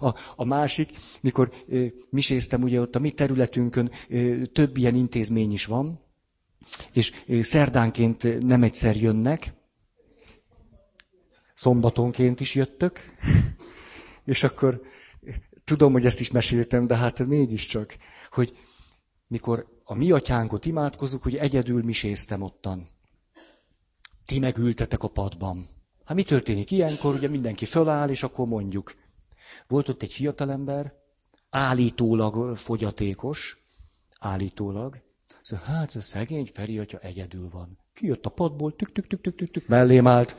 A, 0.00 0.14
a 0.36 0.44
másik, 0.44 0.90
mikor 1.20 1.52
ö, 1.66 1.86
miséztem, 2.10 2.62
ugye 2.62 2.80
ott 2.80 2.94
a 2.94 2.98
mi 2.98 3.10
területünkön 3.10 3.90
ö, 4.08 4.44
több 4.44 4.76
ilyen 4.76 4.94
intézmény 4.94 5.52
is 5.52 5.64
van, 5.64 6.00
és 6.92 7.12
ö, 7.26 7.42
szerdánként 7.42 8.40
nem 8.46 8.62
egyszer 8.62 8.96
jönnek, 8.96 9.52
szombatonként 11.54 12.40
is 12.40 12.54
jöttök, 12.54 13.00
és 14.24 14.42
akkor 14.42 14.82
tudom, 15.70 15.92
hogy 15.92 16.04
ezt 16.04 16.20
is 16.20 16.30
meséltem, 16.30 16.86
de 16.86 16.96
hát 16.96 17.26
mégiscsak, 17.26 17.96
hogy 18.30 18.56
mikor 19.26 19.66
a 19.84 19.94
mi 19.94 20.10
atyánkot 20.10 20.66
imádkozunk, 20.66 21.22
hogy 21.22 21.36
egyedül 21.36 21.82
miséztem 21.82 22.42
ottan. 22.42 22.88
Ti 24.26 24.38
megültetek 24.38 25.02
a 25.02 25.08
padban. 25.08 25.66
Hát 26.04 26.16
mi 26.16 26.22
történik 26.22 26.70
ilyenkor? 26.70 27.14
Ugye 27.14 27.28
mindenki 27.28 27.64
föláll, 27.64 28.08
és 28.08 28.22
akkor 28.22 28.46
mondjuk. 28.46 28.94
Volt 29.66 29.88
ott 29.88 30.02
egy 30.02 30.12
fiatalember, 30.12 30.92
állítólag 31.50 32.56
fogyatékos, 32.56 33.56
állítólag. 34.18 35.02
Szóval 35.42 35.64
hát 35.64 35.94
a 35.94 36.00
szegény 36.00 36.50
Feri 36.52 36.78
atya 36.78 36.98
egyedül 36.98 37.48
van. 37.50 37.78
Kijött 37.94 38.26
a 38.26 38.30
padból, 38.30 38.76
tük, 38.76 38.92
tük, 38.92 39.06
tük, 39.06 39.20
tük, 39.20 39.36
tük, 39.36 39.50
tük 39.50 39.66
mellém 39.66 40.06
állt. 40.06 40.36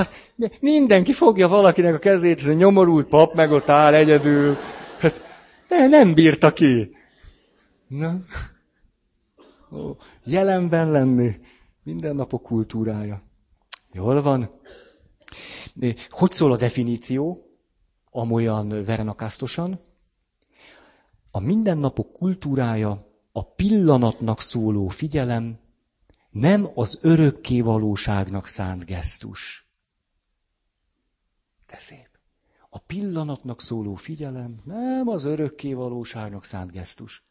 Hát 0.00 0.60
mindenki 0.60 1.12
fogja 1.12 1.48
valakinek 1.48 1.94
a 1.94 1.98
kezét, 1.98 2.38
ez 2.38 2.46
a 2.46 2.52
nyomorult 2.52 3.08
pap 3.08 3.34
meg 3.34 3.50
ott 3.50 3.68
áll 3.68 3.94
egyedül. 3.94 4.56
Hát 4.98 5.22
ne, 5.68 5.86
nem 5.86 6.14
bírta 6.14 6.52
ki. 6.52 6.96
Na. 7.88 8.20
Ó, 9.72 9.96
jelenben 10.24 10.90
lenni. 10.90 11.40
Minden 11.82 12.16
napok 12.16 12.42
kultúrája. 12.42 13.22
Jól 13.92 14.22
van? 14.22 14.50
Hogy 16.08 16.32
szól 16.32 16.52
a 16.52 16.56
definíció? 16.56 17.44
Amolyan 18.10 18.84
verenakáztosan. 18.84 19.80
A 21.30 21.40
mindennapok 21.40 22.12
kultúrája 22.12 23.06
a 23.32 23.54
pillanatnak 23.54 24.40
szóló 24.40 24.88
figyelem, 24.88 25.58
nem 26.30 26.68
az 26.74 26.98
örökké 27.02 27.60
valóságnak 27.60 28.46
szánt 28.46 28.84
gesztus. 28.84 29.59
De 31.70 31.76
szép. 31.78 32.08
A 32.68 32.78
pillanatnak 32.78 33.60
szóló 33.60 33.94
figyelem 33.94 34.60
nem 34.64 35.08
az 35.08 35.24
örökké 35.24 35.72
valóságnak 35.72 36.44
szánt 36.44 36.72
gesztus. 36.72 37.22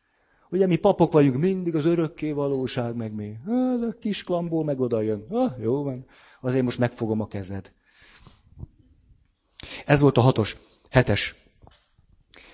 Ugye 0.49 0.67
mi 0.67 0.75
papok 0.75 1.11
vagyunk, 1.11 1.37
mindig 1.37 1.75
az 1.75 1.85
örökké 1.85 2.31
valóság, 2.31 2.95
meg 2.95 3.13
mi. 3.13 3.37
Ez 3.45 3.81
a 3.81 3.95
kis 3.99 4.23
klambó 4.23 4.63
meg 4.63 4.79
oda 4.79 5.01
jön. 5.01 5.25
Ah, 5.29 5.59
jó 5.59 5.83
van, 5.83 6.05
azért 6.41 6.63
most 6.63 6.77
megfogom 6.77 7.21
a 7.21 7.27
kezed. 7.27 7.71
Ez 9.85 9.99
volt 9.99 10.17
a 10.17 10.21
hatos, 10.21 10.57
hetes. 10.89 11.35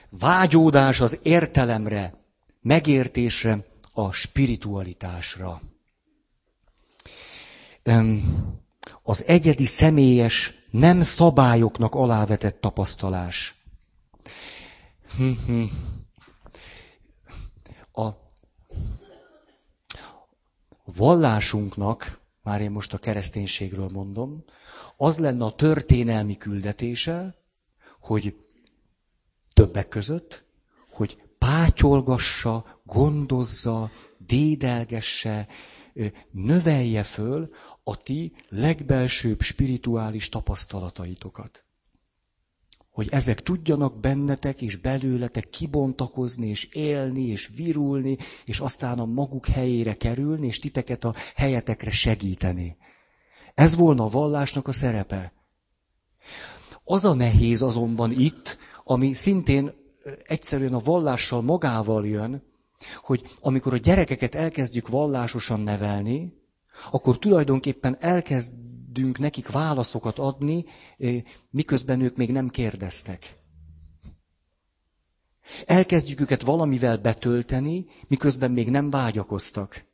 Vágyódás 0.10 1.02
az 1.02 1.20
értelemre, 1.24 2.14
megértésre, 2.62 3.66
a 3.94 4.12
spiritualitásra. 4.12 5.62
az 9.04 9.26
egyedi 9.26 9.66
személyes, 9.66 10.54
nem 10.80 11.02
szabályoknak 11.02 11.96
alávetett 11.96 12.62
tapasztalás. 12.62 13.56
A 17.94 18.08
vallásunknak, 20.84 22.20
már 22.44 22.62
én 22.62 22.72
most 22.72 22.94
a 22.94 22.98
kereszténységről 22.98 23.90
mondom, 23.90 24.44
az 24.98 25.18
lenne 25.18 25.46
a 25.46 25.56
történelmi 25.56 26.36
küldetése, 26.38 27.36
hogy 28.00 28.36
többek 29.54 29.88
között, 29.88 30.44
hogy 30.92 31.18
pátyolgassa, 31.38 32.80
gondozza, 32.84 33.92
dédelgesse, 34.18 35.48
növelje 36.32 37.04
föl 37.04 37.50
a 37.88 38.02
ti 38.02 38.34
legbelsőbb 38.50 39.42
spirituális 39.42 40.30
tapasztalataitokat. 40.30 41.64
Hogy 42.90 43.08
ezek 43.12 43.42
tudjanak 43.42 44.00
bennetek 44.00 44.62
és 44.62 44.76
belőletek 44.76 45.50
kibontakozni, 45.50 46.48
és 46.48 46.64
élni, 46.64 47.24
és 47.24 47.52
virulni, 47.56 48.18
és 48.46 48.60
aztán 48.60 49.00
a 49.00 49.06
maguk 49.06 49.46
helyére 49.46 49.94
kerülni, 49.94 50.48
és 50.48 50.60
titeket 50.60 51.04
a 51.04 51.16
helyetekre 51.36 51.92
segíteni. 51.92 52.78
Ez 53.54 53.76
volna 53.76 54.04
a 54.04 54.10
vallásnak 54.10 54.68
a 54.68 54.72
szerepe. 54.72 55.34
Az 56.84 57.06
a 57.06 57.14
nehéz 57.14 57.62
azonban 57.62 58.12
itt, 58.12 58.58
ami 58.84 59.14
szintén 59.14 59.72
egyszerűen 60.24 60.74
a 60.74 60.80
vallással 60.80 61.42
magával 61.42 62.08
jön, 62.08 62.44
hogy 63.02 63.32
amikor 63.42 63.74
a 63.74 63.78
gyerekeket 63.78 64.36
elkezdjük 64.36 64.88
vallásosan 64.88 65.60
nevelni, 65.60 66.44
akkor 66.92 67.20
tulajdonképpen 67.20 67.98
elkezdünk 68.00 69.18
nekik 69.18 69.50
válaszokat 69.50 70.20
adni, 70.20 70.66
miközben 71.50 72.02
ők 72.02 72.16
még 72.18 72.32
nem 72.32 72.50
kérdeztek. 72.50 73.38
Elkezdjük 75.66 76.22
őket 76.22 76.42
valamivel 76.42 76.98
betölteni, 76.98 77.86
miközben 78.08 78.52
még 78.52 78.70
nem 78.70 78.90
vágyakoztak. 78.90 79.86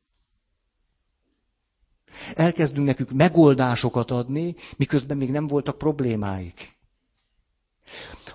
Elkezdünk 2.35 2.85
nekük 2.87 3.11
megoldásokat 3.11 4.11
adni, 4.11 4.55
miközben 4.77 5.17
még 5.17 5.31
nem 5.31 5.47
voltak 5.47 5.77
problémáik. 5.77 6.79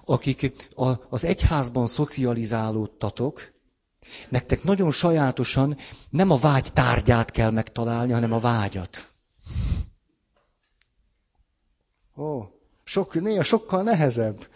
Akik 0.05 0.53
az 1.09 1.25
egyházban 1.25 1.87
szocializálódtatok, 1.87 3.55
nektek 4.29 4.63
nagyon 4.63 4.91
sajátosan 4.91 5.77
nem 6.11 6.31
a 6.31 6.37
vágy 6.37 6.73
tárgyát 6.73 7.31
kell 7.31 7.51
megtalálni, 7.51 8.13
hanem 8.13 8.33
a 8.33 8.41
vágyat. 8.41 9.09
Ó, 12.17 12.43
sok, 12.85 13.21
néha 13.21 13.43
sokkal 13.43 13.83
nehezebb. 13.83 14.49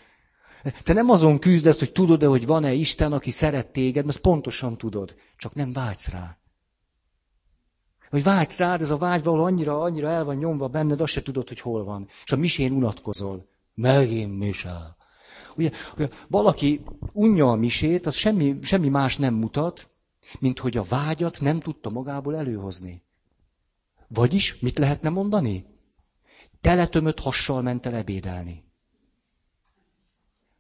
Te 0.83 0.93
nem 0.93 1.11
azon 1.11 1.39
küzdesz, 1.39 1.79
hogy 1.79 1.93
tudod-e, 1.93 2.27
hogy 2.27 2.47
van-e 2.47 2.73
Isten, 2.73 3.13
aki 3.13 3.31
szeret 3.31 3.67
téged, 3.67 4.05
mert 4.05 4.19
pontosan 4.21 4.79
tudod, 4.79 5.15
csak 5.37 5.55
nem 5.55 5.73
vágysz 5.73 6.09
rá. 6.09 6.39
Vagy 8.11 8.23
vágysz 8.23 8.59
rád, 8.59 8.81
ez 8.81 8.91
a 8.91 8.97
vágy 8.97 9.23
valahol 9.23 9.47
annyira, 9.47 9.81
annyira 9.81 10.09
el 10.09 10.25
van 10.25 10.37
nyomva 10.37 10.69
benned, 10.69 11.01
azt 11.01 11.13
se 11.13 11.23
tudod, 11.23 11.49
hogy 11.49 11.61
hol 11.61 11.85
van. 11.85 12.09
És 12.25 12.33
a 12.33 12.37
misén 12.37 12.73
unatkozol. 12.73 13.49
Megint 13.75 14.39
mise. 14.39 14.97
Ugye, 15.57 15.71
ugye 15.95 16.09
valaki 16.29 16.81
unja 17.13 17.51
a 17.51 17.57
misét, 17.57 18.07
az 18.07 18.15
semmi, 18.15 18.59
semmi 18.63 18.89
más 18.89 19.17
nem 19.17 19.35
mutat, 19.35 19.89
mint 20.39 20.59
hogy 20.59 20.77
a 20.77 20.83
vágyat 20.83 21.41
nem 21.41 21.61
tudta 21.61 21.91
magából 21.91 22.37
előhozni. 22.37 23.03
Vagyis, 24.09 24.59
mit 24.59 24.79
lehetne 24.79 25.09
mondani? 25.09 25.67
Teletömött 26.61 27.21
hassal 27.21 27.63
ment 27.63 27.87
el 27.87 27.95
ebédelni. 27.95 28.65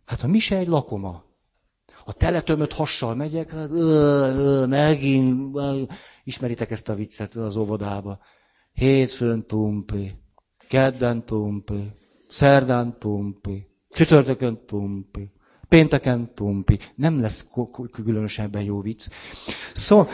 Hát 0.04 0.22
a 0.22 0.26
mise 0.26 0.56
egy 0.56 0.66
lakoma. 0.66 1.24
A 2.04 2.12
teletömött 2.12 2.72
hassal 2.72 3.14
megyek, 3.14 3.50
hát, 3.50 3.70
ö, 3.70 3.74
ö, 4.36 4.66
megint, 4.66 5.56
ö, 5.56 5.82
ismeritek 6.24 6.70
ezt 6.70 6.88
a 6.88 6.94
viccet 6.94 7.34
az 7.34 7.56
óvodába. 7.56 8.18
Hétfőn 8.72 9.46
tumpi, 9.46 10.14
kedden 10.68 11.24
tumpi, 11.24 11.92
szerdán 12.28 12.98
tumpi, 12.98 13.69
csütörtökön 13.90 14.64
tumpi, 14.66 15.30
pénteken 15.68 16.34
tumpi. 16.34 16.78
Nem 16.94 17.20
lesz 17.20 17.46
különösebben 17.92 18.62
jó 18.62 18.80
vicc. 18.80 19.08
Szó... 19.74 20.06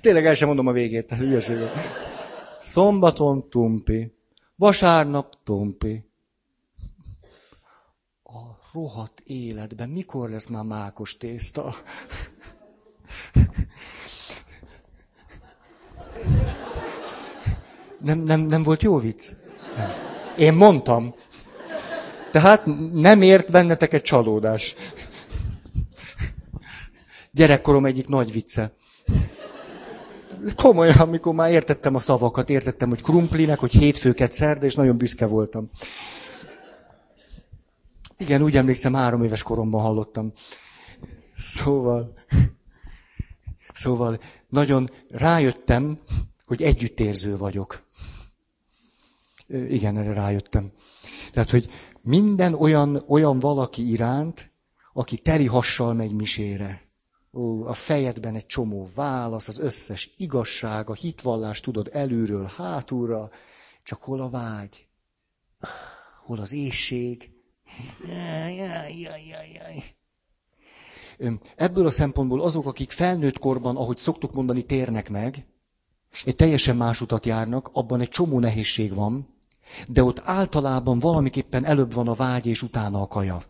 Tényleg 0.00 0.26
el 0.26 0.34
sem 0.34 0.46
mondom 0.46 0.66
a 0.66 0.72
végét, 0.72 1.06
tehát 1.06 1.24
ügyeség. 1.24 1.56
Szombaton 2.60 3.48
tumpi, 3.48 4.14
vasárnap 4.56 5.34
tumpi, 5.44 6.04
rohadt 8.74 9.20
életben 9.20 9.88
mikor 9.88 10.30
lesz 10.30 10.46
már 10.46 10.64
mákos 10.64 11.16
tészta? 11.16 11.74
Nem, 18.04 18.18
nem, 18.18 18.40
nem 18.40 18.62
volt 18.62 18.82
jó 18.82 18.98
vicc? 18.98 19.32
Nem. 19.76 19.90
Én 20.38 20.52
mondtam. 20.54 21.14
Tehát 22.30 22.62
nem 22.92 23.22
ért 23.22 23.50
bennetek 23.50 23.92
egy 23.92 24.02
csalódás. 24.02 24.74
Gyerekkorom 27.30 27.86
egyik 27.86 28.08
nagy 28.08 28.32
vicce. 28.32 28.70
Komolyan, 30.56 30.96
amikor 30.98 31.34
már 31.34 31.50
értettem 31.50 31.94
a 31.94 31.98
szavakat, 31.98 32.50
értettem, 32.50 32.88
hogy 32.88 33.02
krumplinek, 33.02 33.58
hogy 33.58 33.72
hétfőket 33.72 34.32
szerda, 34.32 34.64
és 34.66 34.74
nagyon 34.74 34.96
büszke 34.96 35.26
voltam. 35.26 35.70
Igen, 38.18 38.42
úgy 38.42 38.56
emlékszem, 38.56 38.94
három 38.94 39.24
éves 39.24 39.42
koromban 39.42 39.80
hallottam. 39.80 40.32
Szóval, 41.38 42.12
szóval 43.72 44.18
nagyon 44.48 44.90
rájöttem, 45.10 45.98
hogy 46.46 46.62
együttérző 46.62 47.36
vagyok. 47.36 47.82
Igen, 49.48 49.96
erre 49.96 50.12
rájöttem. 50.12 50.72
Tehát, 51.32 51.50
hogy 51.50 51.70
minden 52.02 52.54
olyan, 52.54 53.04
olyan 53.06 53.38
valaki 53.38 53.90
iránt, 53.90 54.52
aki 54.92 55.16
teli 55.16 55.46
hassal 55.46 55.94
megy 55.94 56.12
misére. 56.12 56.82
Ó, 57.32 57.66
a 57.66 57.72
fejedben 57.72 58.34
egy 58.34 58.46
csomó 58.46 58.88
válasz, 58.94 59.48
az 59.48 59.58
összes 59.58 60.10
igazság, 60.16 60.90
a 60.90 60.94
hitvallás 60.94 61.60
tudod 61.60 61.88
előről, 61.92 62.50
hátulra, 62.56 63.30
csak 63.82 64.02
hol 64.02 64.20
a 64.20 64.28
vágy, 64.28 64.86
hol 66.24 66.38
az 66.38 66.52
éjség, 66.52 67.30
Ebből 71.56 71.86
a 71.86 71.90
szempontból 71.90 72.42
azok, 72.42 72.66
akik 72.66 72.90
felnőtt 72.90 73.38
korban, 73.38 73.76
ahogy 73.76 73.96
szoktuk 73.96 74.34
mondani, 74.34 74.62
térnek 74.62 75.10
meg, 75.10 75.46
egy 76.24 76.36
teljesen 76.36 76.76
más 76.76 77.00
utat 77.00 77.26
járnak, 77.26 77.70
abban 77.72 78.00
egy 78.00 78.08
csomó 78.08 78.38
nehézség 78.38 78.94
van, 78.94 79.33
de 79.88 80.02
ott 80.02 80.20
általában 80.24 80.98
valamiképpen 80.98 81.64
előbb 81.64 81.92
van 81.92 82.08
a 82.08 82.14
vágy, 82.14 82.46
és 82.46 82.62
utána 82.62 83.00
a 83.00 83.06
kaja. 83.06 83.42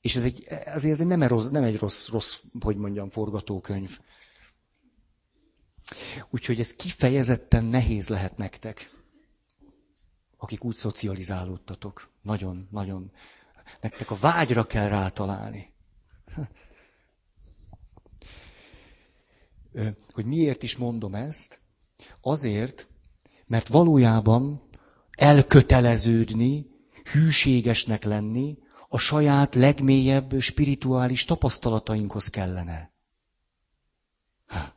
És 0.00 0.16
ez 0.16 0.24
egy, 0.24 0.46
azért 0.48 0.94
ez 0.94 1.00
egy 1.00 1.06
nem, 1.06 1.22
egy 1.22 1.28
rossz, 1.28 1.48
nem 1.48 1.62
egy 1.62 1.78
rossz, 1.78 2.08
rossz, 2.08 2.40
hogy 2.60 2.76
mondjam, 2.76 3.10
forgatókönyv. 3.10 3.98
Úgyhogy 6.30 6.58
ez 6.60 6.74
kifejezetten 6.74 7.64
nehéz 7.64 8.08
lehet 8.08 8.36
nektek, 8.36 8.90
akik 10.36 10.64
úgy 10.64 10.74
szocializálódtatok. 10.74 12.08
Nagyon, 12.22 12.68
nagyon 12.70 13.10
Nektek 13.80 14.10
a 14.10 14.16
vágyra 14.16 14.66
kell 14.66 14.88
rátalálni. 14.88 15.72
Hogy 20.12 20.24
miért 20.24 20.62
is 20.62 20.76
mondom 20.76 21.14
ezt? 21.14 21.58
Azért, 22.20 22.86
mert 23.46 23.68
valójában 23.68 24.67
elköteleződni, 25.18 26.66
hűségesnek 27.12 28.04
lenni 28.04 28.58
a 28.88 28.98
saját 28.98 29.54
legmélyebb 29.54 30.40
spirituális 30.40 31.24
tapasztalatainkhoz 31.24 32.28
kellene. 32.28 32.90
Ha. 34.46 34.72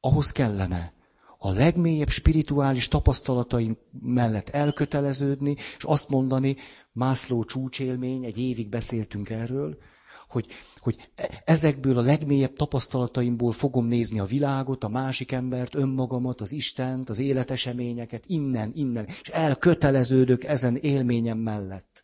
Ahhoz 0.00 0.32
kellene 0.32 0.92
a 1.38 1.50
legmélyebb 1.50 2.08
spirituális 2.08 2.88
tapasztalataim 2.88 3.76
mellett 4.00 4.48
elköteleződni, 4.48 5.56
és 5.76 5.84
azt 5.84 6.08
mondani, 6.08 6.56
Mászló 6.92 7.44
csúcsélmény, 7.44 8.24
egy 8.24 8.38
évig 8.38 8.68
beszéltünk 8.68 9.30
erről, 9.30 9.78
hogy, 10.28 10.46
hogy 10.76 11.10
ezekből 11.44 11.98
a 11.98 12.02
legmélyebb 12.02 12.56
tapasztalataimból 12.56 13.52
fogom 13.52 13.86
nézni 13.86 14.18
a 14.18 14.24
világot, 14.24 14.84
a 14.84 14.88
másik 14.88 15.32
embert, 15.32 15.74
önmagamat, 15.74 16.40
az 16.40 16.52
Istent, 16.52 17.08
az 17.08 17.18
életeseményeket, 17.18 18.24
innen, 18.26 18.72
innen, 18.74 19.06
és 19.06 19.28
elköteleződök 19.28 20.44
ezen 20.44 20.76
élményem 20.76 21.38
mellett. 21.38 22.02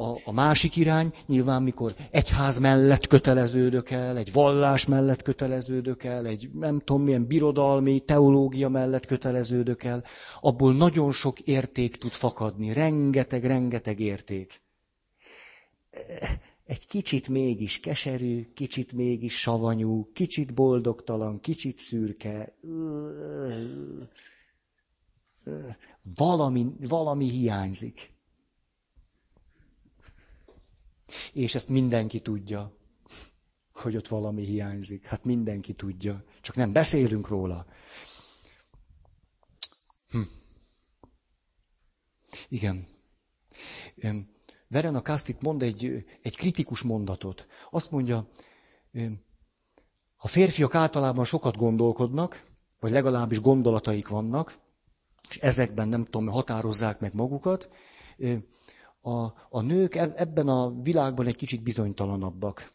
a, 0.00 0.20
a 0.24 0.32
másik 0.32 0.76
irány, 0.76 1.12
nyilván 1.26 1.62
mikor 1.62 1.94
egyház 2.10 2.58
mellett 2.58 3.06
köteleződök 3.06 3.90
el, 3.90 4.16
egy 4.16 4.32
vallás 4.32 4.86
mellett 4.86 5.22
köteleződök 5.22 6.04
el, 6.04 6.26
egy 6.26 6.50
nem 6.52 6.78
tudom 6.78 7.02
milyen 7.02 7.26
birodalmi, 7.26 8.00
teológia 8.00 8.68
mellett 8.68 9.06
köteleződök 9.06 9.84
el, 9.84 10.04
abból 10.40 10.74
nagyon 10.74 11.12
sok 11.12 11.40
érték 11.40 11.96
tud 11.96 12.10
fakadni, 12.10 12.72
rengeteg, 12.72 13.44
rengeteg 13.44 14.00
érték. 14.00 14.60
Egy 16.64 16.86
kicsit 16.86 17.28
mégis 17.28 17.80
keserű, 17.80 18.52
kicsit 18.52 18.92
mégis 18.92 19.40
savanyú, 19.40 20.12
kicsit 20.12 20.54
boldogtalan, 20.54 21.40
kicsit 21.40 21.78
szürke. 21.78 22.58
Valami, 26.14 26.66
valami 26.78 27.30
hiányzik. 27.30 28.12
És 31.32 31.54
ezt 31.54 31.68
mindenki 31.68 32.20
tudja, 32.20 32.76
hogy 33.72 33.96
ott 33.96 34.08
valami 34.08 34.44
hiányzik. 34.44 35.04
Hát 35.04 35.24
mindenki 35.24 35.72
tudja. 35.72 36.24
Csak 36.40 36.56
nem 36.56 36.72
beszélünk 36.72 37.28
róla. 37.28 37.66
Hm. 40.10 40.20
Igen. 42.48 42.86
Verena 44.70 45.02
Kastit 45.02 45.42
mond 45.42 45.62
egy, 45.62 46.04
egy 46.22 46.36
kritikus 46.36 46.82
mondatot. 46.82 47.46
Azt 47.70 47.90
mondja, 47.90 48.28
a 50.16 50.28
férfiak 50.28 50.74
általában 50.74 51.24
sokat 51.24 51.56
gondolkodnak, 51.56 52.42
vagy 52.80 52.90
legalábbis 52.90 53.40
gondolataik 53.40 54.08
vannak, 54.08 54.58
és 55.28 55.36
ezekben 55.38 55.88
nem 55.88 56.04
tudom, 56.04 56.26
határozzák 56.26 57.00
meg 57.00 57.14
magukat, 57.14 57.68
a, 59.00 59.20
a 59.48 59.60
nők 59.60 59.94
ebben 59.94 60.48
a 60.48 60.82
világban 60.82 61.26
egy 61.26 61.36
kicsit 61.36 61.62
bizonytalanabbak. 61.62 62.70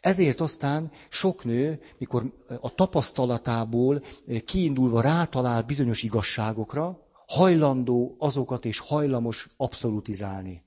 Ezért 0.00 0.40
aztán 0.40 0.90
sok 1.08 1.44
nő, 1.44 1.80
mikor 1.98 2.32
a 2.60 2.74
tapasztalatából 2.74 4.02
kiindulva 4.44 5.00
rátalál 5.00 5.62
bizonyos 5.62 6.02
igazságokra, 6.02 7.07
hajlandó 7.28 8.16
azokat 8.18 8.64
és 8.64 8.78
hajlamos 8.78 9.46
abszolutizálni. 9.56 10.62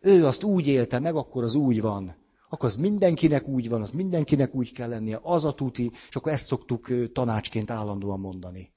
Ő 0.00 0.26
azt 0.26 0.42
úgy 0.42 0.66
élte 0.66 0.98
meg, 0.98 1.14
akkor 1.14 1.42
az 1.42 1.54
úgy 1.54 1.80
van. 1.80 2.16
Akkor 2.48 2.68
az 2.68 2.76
mindenkinek 2.76 3.48
úgy 3.48 3.68
van, 3.68 3.80
az 3.80 3.90
mindenkinek 3.90 4.54
úgy 4.54 4.72
kell 4.72 4.88
lennie, 4.88 5.20
az 5.22 5.44
a 5.44 5.52
tuti, 5.52 5.90
és 6.08 6.16
akkor 6.16 6.32
ezt 6.32 6.46
szoktuk 6.46 7.12
tanácsként 7.12 7.70
állandóan 7.70 8.20
mondani. 8.20 8.74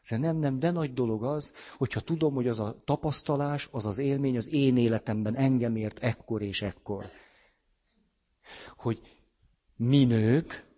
Szóval 0.00 0.26
nem, 0.26 0.36
nem, 0.36 0.58
de 0.58 0.70
nagy 0.70 0.92
dolog 0.92 1.24
az, 1.24 1.54
hogyha 1.76 2.00
tudom, 2.00 2.34
hogy 2.34 2.48
az 2.48 2.60
a 2.60 2.82
tapasztalás, 2.84 3.68
az 3.70 3.86
az 3.86 3.98
élmény 3.98 4.36
az 4.36 4.52
én 4.52 4.76
életemben 4.76 5.34
engem 5.36 5.76
ért 5.76 5.98
ekkor 5.98 6.42
és 6.42 6.62
ekkor. 6.62 7.04
Hogy 8.76 9.00
mi 9.76 10.04
nők, 10.04 10.71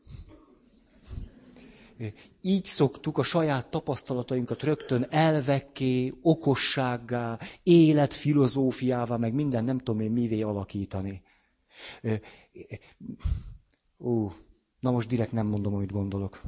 így 2.40 2.64
szoktuk 2.64 3.18
a 3.18 3.22
saját 3.22 3.66
tapasztalatainkat 3.66 4.62
rögtön 4.62 5.06
elvekké, 5.10 6.12
okossággá, 6.22 7.38
életfilozófiává, 7.62 9.16
meg 9.16 9.34
minden 9.34 9.64
nem 9.64 9.78
tudom 9.78 10.00
én 10.00 10.10
mivé 10.10 10.40
alakítani. 10.40 11.22
Ó, 13.98 14.28
na 14.80 14.90
most 14.90 15.08
direkt 15.08 15.32
nem 15.32 15.46
mondom, 15.46 15.74
amit 15.74 15.92
gondolok. 15.92 16.40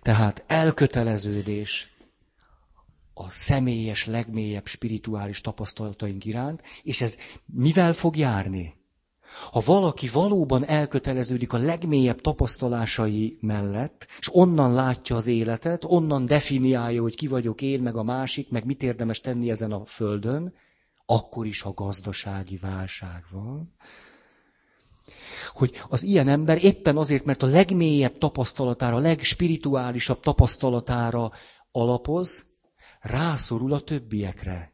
Tehát 0.00 0.44
elköteleződés 0.46 1.88
a 3.14 3.30
személyes, 3.30 4.06
legmélyebb 4.06 4.66
spirituális 4.66 5.40
tapasztalataink 5.40 6.24
iránt, 6.24 6.62
és 6.82 7.00
ez 7.00 7.18
mivel 7.46 7.92
fog 7.92 8.16
járni? 8.16 8.79
Ha 9.52 9.62
valaki 9.64 10.08
valóban 10.08 10.64
elköteleződik 10.64 11.52
a 11.52 11.58
legmélyebb 11.58 12.20
tapasztalásai 12.20 13.38
mellett, 13.40 14.06
és 14.18 14.34
onnan 14.34 14.72
látja 14.72 15.16
az 15.16 15.26
életet, 15.26 15.84
onnan 15.84 16.26
definiálja, 16.26 17.02
hogy 17.02 17.14
ki 17.14 17.26
vagyok 17.26 17.62
én, 17.62 17.80
meg 17.80 17.96
a 17.96 18.02
másik, 18.02 18.50
meg 18.50 18.64
mit 18.64 18.82
érdemes 18.82 19.20
tenni 19.20 19.50
ezen 19.50 19.72
a 19.72 19.84
földön, 19.84 20.54
akkor 21.06 21.46
is, 21.46 21.60
ha 21.60 21.72
gazdasági 21.72 22.56
válság 22.56 23.24
van, 23.30 23.74
hogy 25.48 25.82
az 25.88 26.02
ilyen 26.02 26.28
ember 26.28 26.64
éppen 26.64 26.96
azért, 26.96 27.24
mert 27.24 27.42
a 27.42 27.46
legmélyebb 27.46 28.18
tapasztalatára, 28.18 28.96
a 28.96 29.00
legspirituálisabb 29.00 30.20
tapasztalatára 30.20 31.32
alapoz, 31.72 32.44
rászorul 33.00 33.72
a 33.72 33.80
többiekre. 33.80 34.69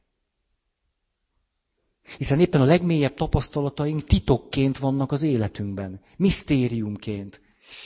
Hiszen 2.16 2.40
éppen 2.40 2.60
a 2.60 2.64
legmélyebb 2.64 3.14
tapasztalataink 3.14 4.04
titokként 4.04 4.78
vannak 4.78 5.12
az 5.12 5.22
életünkben, 5.22 6.00
misztériumként. 6.16 7.40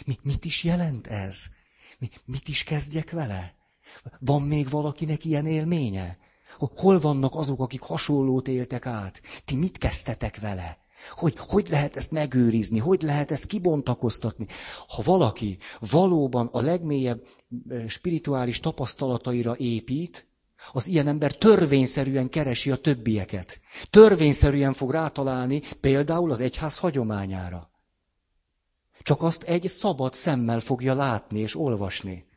Mi, 0.07 0.19
mit 0.23 0.45
is 0.45 0.65
jelent 0.65 1.07
ez? 1.07 1.47
Mi, 1.99 2.09
mit 2.25 2.49
is 2.49 2.63
kezdjek 2.63 3.11
vele? 3.11 3.55
Van 4.19 4.43
még 4.43 4.69
valakinek 4.69 5.25
ilyen 5.25 5.47
élménye? 5.47 6.19
Hol 6.59 7.01
vannak 7.01 7.35
azok, 7.35 7.61
akik 7.61 7.81
hasonlót 7.81 8.49
éltek 8.49 8.87
át? 8.87 9.23
Ti 9.45 9.57
mit 9.57 9.79
kezdtetek 9.79 10.41
vele? 10.41 10.79
Hogy, 11.11 11.35
hogy 11.37 11.69
lehet 11.69 11.97
ezt 11.97 12.11
megőrizni, 12.11 12.79
hogy 12.79 13.03
lehet 13.03 13.31
ezt 13.31 13.47
kibontakoztatni. 13.47 14.47
Ha 14.89 15.03
valaki 15.03 15.59
valóban 15.79 16.49
a 16.53 16.61
legmélyebb 16.61 17.27
spirituális 17.87 18.61
tapasztalataira 18.61 19.57
épít, 19.57 20.30
az 20.73 20.87
ilyen 20.87 21.07
ember 21.07 21.33
törvényszerűen 21.33 22.29
keresi 22.29 22.71
a 22.71 22.77
többieket. 22.77 23.61
Törvényszerűen 23.91 24.73
fog 24.73 24.91
rátalálni 24.91 25.63
például 25.81 26.31
az 26.31 26.41
egyház 26.41 26.79
hagyományára. 26.79 27.71
Csak 29.03 29.23
azt 29.23 29.43
egy 29.43 29.69
szabad 29.69 30.15
szemmel 30.15 30.61
fogja 30.61 30.95
látni 30.95 31.39
és 31.39 31.57
olvasni. 31.57 32.29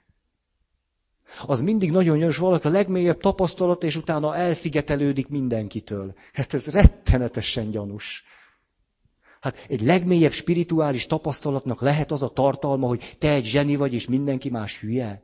Az 1.46 1.62
mindig 1.62 1.92
nagyon 1.92 2.18
gyanús 2.20 2.38
valaki 2.38 2.68
a 2.68 2.70
legmélyebb 2.70 3.20
tapasztalat, 3.20 3.84
és 3.84 3.96
utána 3.96 4.36
elszigetelődik 4.36 5.28
mindenkitől. 5.28 6.14
Hát 6.34 6.54
ez 6.54 6.66
rettenetesen 6.66 7.72
gyanús. 7.72 8.24
Hát 9.42 9.66
egy 9.68 9.82
legmélyebb 9.82 10.32
spirituális 10.32 11.08
tapasztalatnak 11.08 11.82
lehet 11.82 12.12
az 12.12 12.24
a 12.24 12.30
tartalma, 12.30 12.88
hogy 12.88 13.16
te 13.20 13.32
egy 13.32 13.46
zseni 13.46 13.76
vagy, 13.76 13.94
és 13.94 14.08
mindenki 14.08 14.50
más 14.50 14.80
hülye. 14.80 15.22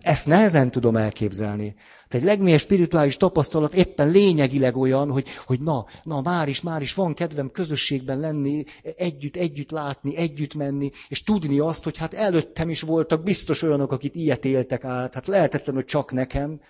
Ezt 0.00 0.26
nehezen 0.26 0.70
tudom 0.70 0.96
elképzelni. 0.96 1.74
Tehát 2.08 2.26
egy 2.26 2.32
legmélyebb 2.32 2.60
spirituális 2.60 3.16
tapasztalat 3.16 3.74
éppen 3.74 4.10
lényegileg 4.10 4.76
olyan, 4.76 5.10
hogy, 5.10 5.28
hogy 5.44 5.60
na, 5.60 5.84
na, 6.02 6.20
már 6.20 6.48
is, 6.48 6.60
már 6.60 6.82
is 6.82 6.94
van 6.94 7.14
kedvem 7.14 7.50
közösségben 7.50 8.20
lenni, 8.20 8.64
együtt, 8.96 9.36
együtt 9.36 9.70
látni, 9.70 10.16
együtt 10.16 10.54
menni, 10.54 10.90
és 11.08 11.22
tudni 11.22 11.58
azt, 11.58 11.84
hogy 11.84 11.96
hát 11.96 12.14
előttem 12.14 12.70
is 12.70 12.80
voltak 12.80 13.22
biztos 13.22 13.62
olyanok, 13.62 13.92
akik 13.92 14.14
ilyet 14.14 14.44
éltek 14.44 14.84
át. 14.84 15.14
Hát 15.14 15.26
lehetetlen, 15.26 15.74
hogy 15.74 15.84
csak 15.84 16.12
nekem. 16.12 16.60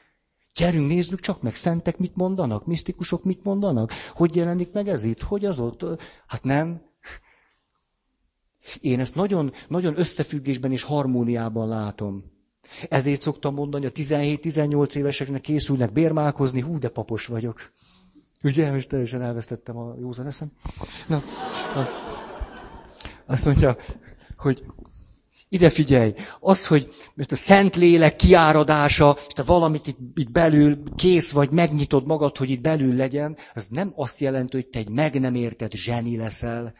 Gyerünk, 0.54 0.88
nézzük 0.88 1.20
csak 1.20 1.42
meg, 1.42 1.54
szentek 1.54 1.98
mit 1.98 2.16
mondanak, 2.16 2.66
misztikusok 2.66 3.24
mit 3.24 3.44
mondanak, 3.44 3.92
hogy 4.14 4.36
jelenik 4.36 4.72
meg 4.72 4.88
ez 4.88 5.04
itt, 5.04 5.22
hogy 5.22 5.44
az 5.44 5.60
ott. 5.60 5.84
Hát 6.26 6.42
nem. 6.42 6.82
Én 8.80 9.00
ezt 9.00 9.14
nagyon, 9.14 9.52
nagyon 9.68 9.98
összefüggésben 9.98 10.72
és 10.72 10.82
harmóniában 10.82 11.68
látom. 11.68 12.38
Ezért 12.88 13.22
szoktam 13.22 13.54
mondani, 13.54 13.86
a 13.86 13.90
17-18 13.90 14.94
éveseknek 14.94 15.40
készülnek 15.40 15.92
bérmálkozni, 15.92 16.60
hú, 16.60 16.78
de 16.78 16.88
papos 16.88 17.26
vagyok. 17.26 17.72
Ugye, 18.42 18.72
most 18.72 18.88
teljesen 18.88 19.22
elvesztettem 19.22 19.76
a 19.76 19.94
józan 20.00 20.26
eszem. 20.26 20.52
Na, 21.06 21.22
na. 21.74 21.88
Azt 23.26 23.44
mondja, 23.44 23.76
hogy 24.36 24.64
ide 25.48 25.70
figyelj, 25.70 26.14
az, 26.40 26.66
hogy 26.66 26.94
mert 27.14 27.32
a 27.32 27.36
szent 27.36 27.76
lélek 27.76 28.16
kiáradása, 28.16 29.16
és 29.26 29.32
te 29.32 29.42
valamit 29.42 29.86
itt, 29.86 29.98
itt 30.14 30.30
belül 30.30 30.82
kész 30.96 31.30
vagy, 31.32 31.50
megnyitod 31.50 32.06
magad, 32.06 32.36
hogy 32.36 32.50
itt 32.50 32.60
belül 32.60 32.94
legyen, 32.94 33.36
az 33.54 33.68
nem 33.68 33.92
azt 33.96 34.20
jelenti, 34.20 34.56
hogy 34.56 34.68
te 34.68 34.78
egy 34.78 34.88
meg 34.88 35.20
nem 35.20 35.34
értett 35.34 35.72
zseni 35.72 36.16
leszel. 36.16 36.74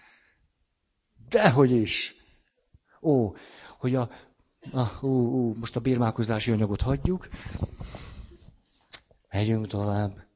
Dehogy 1.28 1.70
is. 1.70 2.14
Ó, 3.03 3.34
hogy 3.78 3.95
a, 3.95 4.11
a 4.72 4.98
ú, 5.00 5.08
ú, 5.08 5.54
most 5.54 5.76
a 5.76 5.80
bírmálkozási 5.80 6.50
anyagot 6.50 6.80
hagyjuk. 6.80 7.28
Megyünk 9.30 9.66
tovább. 9.66 10.28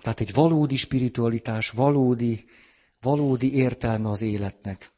Tehát 0.00 0.20
egy 0.20 0.32
valódi 0.32 0.76
spiritualitás, 0.76 1.70
valódi, 1.70 2.44
valódi 3.00 3.54
értelme 3.54 4.08
az 4.08 4.22
életnek. 4.22 4.92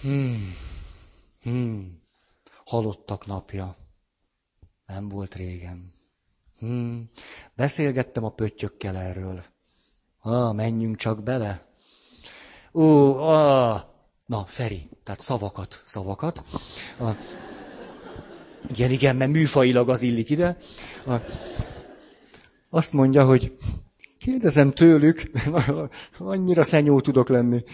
Hmm. 0.00 0.54
Hmm. 1.42 2.02
Halottak 2.64 3.26
napja. 3.26 3.76
Nem 4.86 5.08
volt 5.08 5.34
régen. 5.34 5.92
Hmm. 6.58 7.10
Beszélgettem 7.54 8.24
a 8.24 8.30
pöttyökkel 8.30 8.96
erről. 8.96 9.44
Ah, 10.20 10.54
menjünk 10.54 10.96
csak 10.96 11.22
bele. 11.22 11.66
Ó, 12.72 13.16
ah. 13.16 13.87
Na, 14.28 14.44
Feri, 14.44 14.88
tehát 15.04 15.20
szavakat, 15.20 15.82
szavakat. 15.84 16.44
A... 16.98 17.10
Igen, 18.70 18.90
igen, 18.90 19.16
mert 19.16 19.30
műfajilag 19.30 19.88
az 19.88 20.02
illik 20.02 20.30
ide. 20.30 20.58
Azt 22.70 22.92
mondja, 22.92 23.24
hogy 23.24 23.56
kérdezem 24.18 24.70
tőlük, 24.70 25.22
annyira 26.18 26.62
szenyó 26.62 27.00
tudok 27.00 27.28
lenni. 27.28 27.64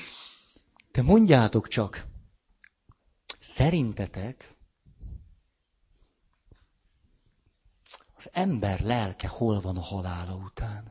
Te 0.91 1.03
mondjátok 1.03 1.69
csak, 1.69 2.07
szerintetek 3.41 4.55
az 8.17 8.31
ember 8.33 8.81
lelke 8.81 9.29
hol 9.29 9.61
van 9.61 9.77
a 9.77 9.83
halála 9.83 10.35
után? 10.35 10.84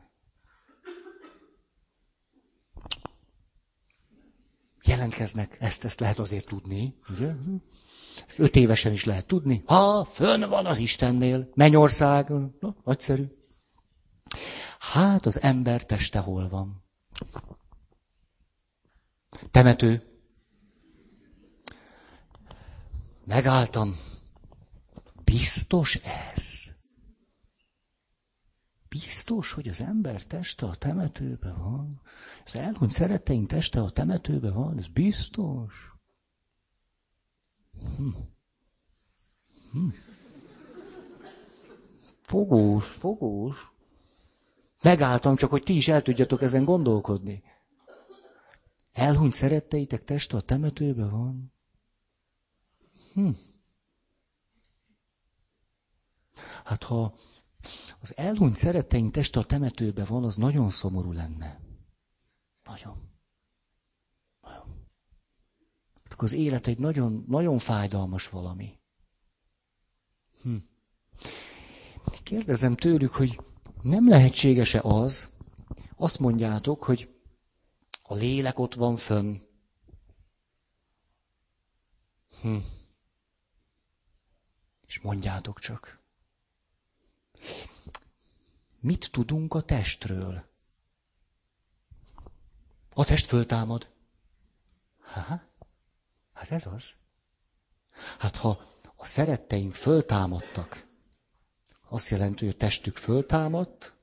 Jelentkeznek, 5.04 5.56
ezt, 5.60 5.84
ezt 5.84 6.00
lehet 6.00 6.18
azért 6.18 6.46
tudni, 6.46 6.94
ugye? 7.08 7.32
Ezt 8.26 8.38
öt 8.38 8.56
évesen 8.56 8.92
is 8.92 9.04
lehet 9.04 9.26
tudni. 9.26 9.62
Ha, 9.66 10.04
fönn 10.04 10.48
van 10.48 10.66
az 10.66 10.78
Istennél, 10.78 11.50
mennyország, 11.54 12.28
na, 12.60 12.76
nagyszerű. 12.84 13.24
Hát 14.78 15.26
az 15.26 15.40
ember 15.40 15.84
teste 15.84 16.18
hol 16.18 16.48
van? 16.48 16.84
Temető. 19.50 20.02
Megálltam. 23.24 23.96
Biztos 25.24 25.94
ez? 26.34 26.72
Biztos, 28.94 29.52
hogy 29.52 29.68
az 29.68 29.80
ember 29.80 30.22
teste 30.22 30.66
a 30.66 30.74
temetőben 30.74 31.58
van? 31.58 32.00
Az 32.44 32.56
elhunyt 32.56 32.90
szeretteink 32.90 33.48
teste 33.48 33.80
a 33.80 33.90
temetőben 33.90 34.54
van? 34.54 34.78
Ez 34.78 34.86
biztos? 34.86 35.92
Hm. 37.96 38.08
Hm. 39.72 39.88
Fogós, 42.20 42.86
fogós. 42.86 43.72
Megálltam 44.82 45.36
csak, 45.36 45.50
hogy 45.50 45.62
ti 45.62 45.76
is 45.76 45.88
el 45.88 46.02
tudjatok 46.02 46.42
ezen 46.42 46.64
gondolkodni. 46.64 47.42
Elhunyt 48.92 49.32
szeretteitek 49.32 50.04
teste 50.04 50.36
a 50.36 50.40
temetőben 50.40 51.10
van? 51.10 51.52
Hm. 53.14 53.30
Hát 56.64 56.82
ha 56.82 57.14
az 58.00 58.16
elhunyt 58.16 58.56
szeretteink 58.56 59.12
teste 59.12 59.40
a 59.40 59.44
temetőben 59.44 60.06
van, 60.08 60.24
az 60.24 60.36
nagyon 60.36 60.70
szomorú 60.70 61.12
lenne. 61.12 61.60
Nagyon. 62.64 63.10
Nagyon. 64.40 64.86
Akkor 66.10 66.24
az 66.24 66.32
élet 66.32 66.66
egy 66.66 66.78
nagyon, 66.78 67.24
nagyon 67.28 67.58
fájdalmas 67.58 68.28
valami. 68.28 68.78
Hm. 70.42 70.56
Kérdezem 72.22 72.76
tőlük, 72.76 73.12
hogy 73.12 73.40
nem 73.82 74.08
lehetséges-e 74.08 74.80
az, 74.80 75.36
azt 75.96 76.18
mondjátok, 76.18 76.84
hogy 76.84 77.14
a 78.02 78.14
lélek 78.14 78.58
ott 78.58 78.74
van 78.74 78.96
fönn. 78.96 79.36
Hm. 82.42 82.56
És 84.86 85.00
mondjátok 85.00 85.58
csak. 85.58 86.03
Mit 88.84 89.10
tudunk 89.10 89.54
a 89.54 89.60
testről? 89.60 90.44
A 92.94 93.04
test 93.04 93.26
föltámad. 93.26 93.90
Ha? 94.98 95.42
Hát 96.32 96.50
ez 96.50 96.66
az. 96.66 96.94
Hát 98.18 98.36
ha 98.36 98.60
a 98.96 99.06
szeretteink 99.06 99.74
föltámadtak, 99.74 100.86
azt 101.88 102.08
jelenti, 102.08 102.44
hogy 102.44 102.54
a 102.54 102.56
testük 102.56 102.96
föltámadt, 102.96 103.96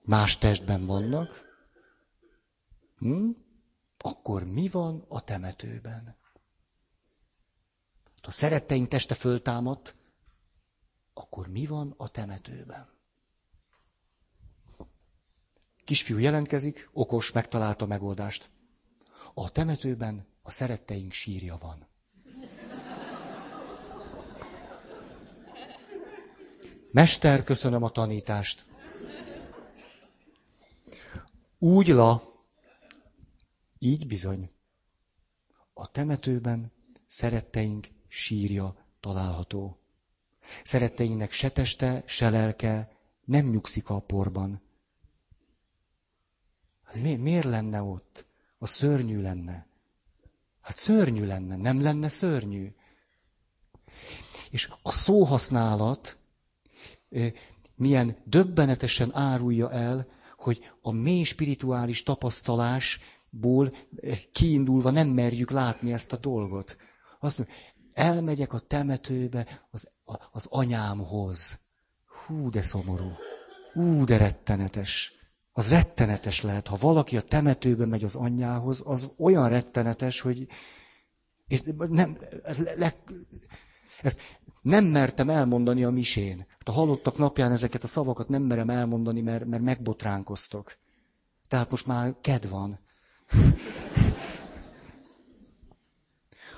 más 0.00 0.38
testben 0.38 0.86
vannak, 0.86 1.42
hm? 2.98 3.30
akkor 3.98 4.44
mi 4.44 4.68
van 4.68 5.04
a 5.08 5.24
temetőben? 5.24 6.04
Hát 8.04 8.24
ha 8.24 8.28
a 8.28 8.30
szeretteink 8.30 8.88
teste 8.88 9.14
föltámadt, 9.14 9.94
akkor 11.12 11.48
mi 11.48 11.66
van 11.66 11.94
a 11.96 12.08
temetőben? 12.08 12.96
Kisfiú 15.88 16.18
jelentkezik, 16.18 16.88
okos, 16.92 17.32
megtalálta 17.32 17.84
a 17.84 17.88
megoldást. 17.88 18.50
A 19.34 19.50
temetőben 19.50 20.26
a 20.42 20.50
szeretteink 20.50 21.12
sírja 21.12 21.56
van. 21.60 21.86
Mester, 26.90 27.44
köszönöm 27.44 27.82
a 27.82 27.90
tanítást. 27.90 28.66
Úgy 31.58 31.86
la, 31.88 32.32
így 33.78 34.06
bizony. 34.06 34.50
A 35.72 35.90
temetőben 35.90 36.72
szeretteink 37.06 37.88
sírja 38.08 38.76
található. 39.00 39.78
Szeretteinknek 40.62 41.32
se 41.32 41.48
teste, 41.50 42.02
se 42.06 42.30
lelke 42.30 42.92
nem 43.24 43.46
nyugszik 43.46 43.90
a 43.90 44.00
porban. 44.00 44.66
Mi, 46.92 47.14
miért 47.16 47.44
lenne 47.44 47.82
ott? 47.82 48.26
A 48.58 48.66
szörnyű 48.66 49.20
lenne. 49.20 49.66
Hát 50.60 50.76
szörnyű 50.76 51.24
lenne, 51.24 51.56
nem 51.56 51.82
lenne 51.82 52.08
szörnyű. 52.08 52.74
És 54.50 54.70
a 54.82 54.92
szóhasználat 54.92 56.18
milyen 57.74 58.16
döbbenetesen 58.24 59.14
árulja 59.14 59.70
el, 59.70 60.06
hogy 60.36 60.70
a 60.82 60.90
mély 60.90 61.22
spirituális 61.22 62.02
tapasztalásból 62.02 63.74
kiindulva 64.32 64.90
nem 64.90 65.08
merjük 65.08 65.50
látni 65.50 65.92
ezt 65.92 66.12
a 66.12 66.16
dolgot. 66.16 66.76
Azt 67.20 67.38
mondja, 67.38 67.56
elmegyek 67.92 68.52
a 68.52 68.58
temetőbe 68.58 69.68
az, 69.70 69.88
az 70.32 70.46
anyámhoz. 70.48 71.58
Hú, 72.26 72.50
de 72.50 72.62
szomorú. 72.62 73.12
Hú, 73.72 74.04
de 74.04 74.16
rettenetes. 74.16 75.12
Az 75.52 75.70
rettenetes 75.70 76.42
lehet. 76.42 76.66
Ha 76.66 76.76
valaki 76.80 77.16
a 77.16 77.20
temetőbe 77.20 77.86
megy 77.86 78.04
az 78.04 78.14
anyjához, 78.14 78.82
az 78.84 79.10
olyan 79.18 79.48
rettenetes, 79.48 80.20
hogy 80.20 80.46
nem, 81.88 82.18
le, 82.76 82.94
ezt 84.02 84.20
nem 84.62 84.84
mertem 84.84 85.30
elmondani 85.30 85.84
a 85.84 85.90
misén. 85.90 86.46
Hát 86.48 86.68
a 86.68 86.72
halottak 86.72 87.18
napján 87.18 87.52
ezeket 87.52 87.82
a 87.82 87.86
szavakat 87.86 88.28
nem 88.28 88.42
merem 88.42 88.70
elmondani, 88.70 89.20
mert, 89.20 89.44
mert 89.44 89.62
megbotránkoztok. 89.62 90.76
Tehát 91.48 91.70
most 91.70 91.86
már 91.86 92.16
ked 92.20 92.48
van. 92.48 92.78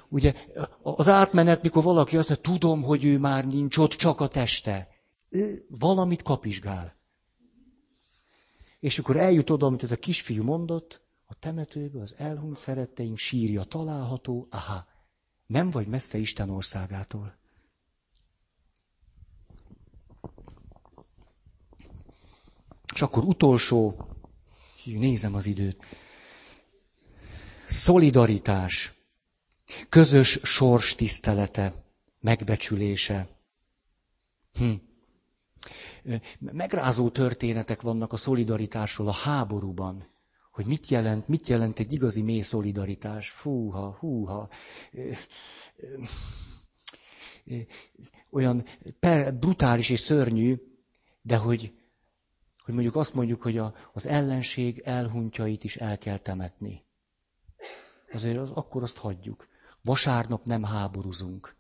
Ugye 0.09 0.35
az 0.83 1.09
átmenet, 1.09 1.63
mikor 1.63 1.83
valaki 1.83 2.17
azt 2.17 2.29
mondja, 2.29 2.51
tudom, 2.51 2.83
hogy 2.83 3.05
ő 3.05 3.19
már 3.19 3.47
nincs 3.47 3.77
ott, 3.77 3.91
csak 3.91 4.21
a 4.21 4.29
teste. 4.29 4.89
Valamit 5.69 6.23
kapizsgál. 6.23 7.00
És 8.81 8.99
akkor 8.99 9.17
eljut 9.17 9.51
oda, 9.51 9.67
amit 9.67 9.83
ez 9.83 9.91
a 9.91 9.97
kisfiú 9.97 10.43
mondott, 10.43 11.03
a 11.27 11.35
temetőbe 11.35 12.01
az 12.01 12.15
elhunyt 12.17 12.57
szeretteink 12.57 13.19
sírja 13.19 13.65
található, 13.65 14.47
aha, 14.51 14.87
nem 15.47 15.71
vagy 15.71 15.87
messze 15.87 16.19
Isten 16.19 16.51
országától. 16.51 17.39
És 22.95 23.03
akkor 23.03 23.25
utolsó, 23.25 24.09
nézem 24.85 25.35
az 25.35 25.47
időt. 25.47 25.87
Szolidaritás, 27.67 28.93
közös 29.89 30.41
sors 30.43 30.95
tisztelete, 30.95 31.85
megbecsülése. 32.21 33.29
Hm. 34.53 34.73
Megrázó 36.39 37.09
történetek 37.11 37.81
vannak 37.81 38.13
a 38.13 38.17
szolidaritásról 38.17 39.09
a 39.09 39.13
háborúban. 39.13 40.05
Hogy 40.53 40.67
mit 40.67 40.87
jelent, 40.89 41.29
mit 41.29 41.49
jelent 41.49 41.79
egy 41.79 41.93
igazi 41.93 42.23
mély 42.23 42.41
szolidaritás. 42.41 43.31
Fúha, 43.31 43.97
húha. 44.01 44.49
Olyan 48.31 48.65
brutális 49.41 49.91
és 49.91 50.01
szörnyű, 50.01 50.57
de 51.23 51.37
hogy 51.37 51.73
hogy 52.71 52.75
mondjuk 52.75 52.97
azt 52.97 53.15
mondjuk, 53.15 53.43
hogy 53.43 53.59
a, 53.59 53.75
az 53.93 54.07
ellenség 54.07 54.79
elhuntjait 54.85 55.65
is 55.65 55.77
el 55.77 55.99
kell 55.99 56.19
temetni. 56.19 56.85
Azért 58.13 58.37
az, 58.37 58.51
akkor 58.51 58.83
azt 58.83 58.97
hagyjuk. 58.97 59.49
Vasárnap 59.83 60.45
nem 60.45 60.63
háborúzunk. 60.65 61.57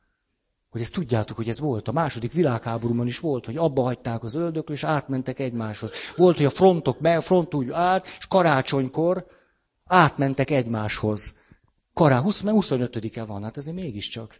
Hogy 0.70 0.80
ezt 0.80 0.92
tudjátok, 0.92 1.36
hogy 1.36 1.48
ez 1.48 1.60
volt. 1.60 1.88
A 1.88 1.92
második 1.92 2.32
világháborúban 2.32 3.06
is 3.06 3.18
volt, 3.18 3.46
hogy 3.46 3.56
abba 3.56 3.82
hagyták 3.82 4.22
az 4.22 4.34
öldökről, 4.34 4.76
és 4.76 4.84
átmentek 4.84 5.38
egymáshoz. 5.38 5.90
Volt, 6.16 6.36
hogy 6.36 6.46
a 6.46 6.50
frontok 6.50 6.98
be, 7.00 7.20
front 7.20 7.54
úgy 7.54 7.70
át, 7.70 8.06
és 8.18 8.26
karácsonykor 8.26 9.26
átmentek 9.84 10.50
egymáshoz. 10.50 11.38
Kará 11.92 12.20
20, 12.20 12.42
25-e 12.46 13.24
van, 13.24 13.42
hát 13.42 13.56
ezért 13.56 13.76
mégiscsak. 13.76 14.38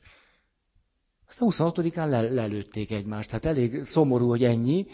Aztán 1.28 1.48
26-án 1.52 2.08
le, 2.08 2.20
lelőtték 2.20 2.90
egymást. 2.90 3.30
Hát 3.30 3.44
elég 3.44 3.84
szomorú, 3.84 4.28
hogy 4.28 4.44
ennyi. 4.44 4.86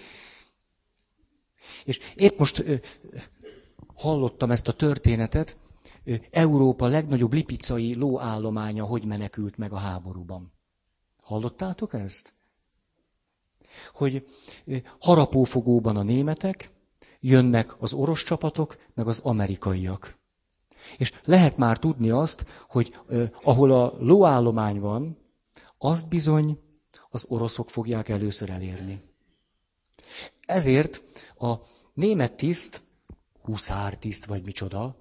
És 1.84 2.00
épp 2.14 2.38
most 2.38 2.58
ö, 2.58 2.74
hallottam 3.94 4.50
ezt 4.50 4.68
a 4.68 4.72
történetet, 4.72 5.56
ö, 6.04 6.14
Európa 6.30 6.86
legnagyobb 6.86 7.32
lipicai 7.32 7.94
lóállománya 7.94 8.84
hogy 8.84 9.04
menekült 9.04 9.56
meg 9.56 9.72
a 9.72 9.78
háborúban. 9.78 10.55
Hallottátok 11.26 11.94
ezt? 11.94 12.32
Hogy 13.92 14.26
harapófogóban 15.00 15.96
a 15.96 16.02
németek, 16.02 16.70
jönnek 17.20 17.82
az 17.82 17.92
orosz 17.92 18.24
csapatok, 18.24 18.76
meg 18.94 19.08
az 19.08 19.18
amerikaiak. 19.18 20.16
És 20.98 21.12
lehet 21.24 21.56
már 21.56 21.78
tudni 21.78 22.10
azt, 22.10 22.46
hogy 22.68 22.98
eh, 23.08 23.30
ahol 23.42 23.72
a 23.72 23.94
lóállomány 23.98 24.80
van, 24.80 25.18
azt 25.78 26.08
bizony 26.08 26.58
az 27.10 27.24
oroszok 27.28 27.70
fogják 27.70 28.08
először 28.08 28.50
elérni. 28.50 29.00
Ezért 30.40 31.02
a 31.38 31.54
német 31.94 32.36
tiszt, 32.36 32.82
huszártiszt 33.42 34.24
vagy 34.24 34.42
micsoda, 34.44 34.96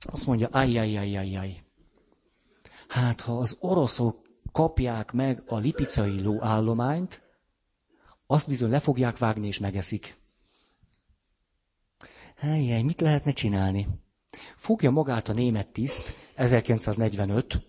azt 0.00 0.26
mondja, 0.26 0.48
ajjajjajjajjaj. 0.48 1.62
Hát, 2.88 3.20
ha 3.20 3.38
az 3.38 3.56
oroszok 3.60 4.27
kapják 4.58 5.12
meg 5.12 5.42
a 5.46 5.56
lipicai 5.56 6.22
lóállományt, 6.22 7.22
azt 8.26 8.48
bizony 8.48 8.70
le 8.70 8.80
fogják 8.80 9.18
vágni 9.18 9.46
és 9.46 9.58
megeszik. 9.58 10.16
Helyjej, 12.36 12.82
mit 12.82 13.00
lehetne 13.00 13.32
csinálni? 13.32 13.88
Fogja 14.56 14.90
magát 14.90 15.28
a 15.28 15.32
német 15.32 15.68
tiszt, 15.68 16.14
1945, 16.34 17.62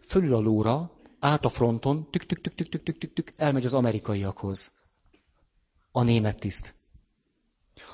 fölül 0.00 0.34
a 0.34 0.38
lóra, 0.38 0.92
át 1.18 1.44
a 1.44 1.48
fronton, 1.48 2.10
tük 2.10 2.26
tük 2.26 2.40
tük 2.40 2.54
tük 2.54 2.68
tük 2.68 2.82
tük 2.82 2.98
tük, 2.98 3.12
tük 3.12 3.32
elmegy 3.36 3.64
az 3.64 3.74
amerikaiakhoz. 3.74 4.70
A 5.92 6.02
német 6.02 6.38
tiszt. 6.38 6.74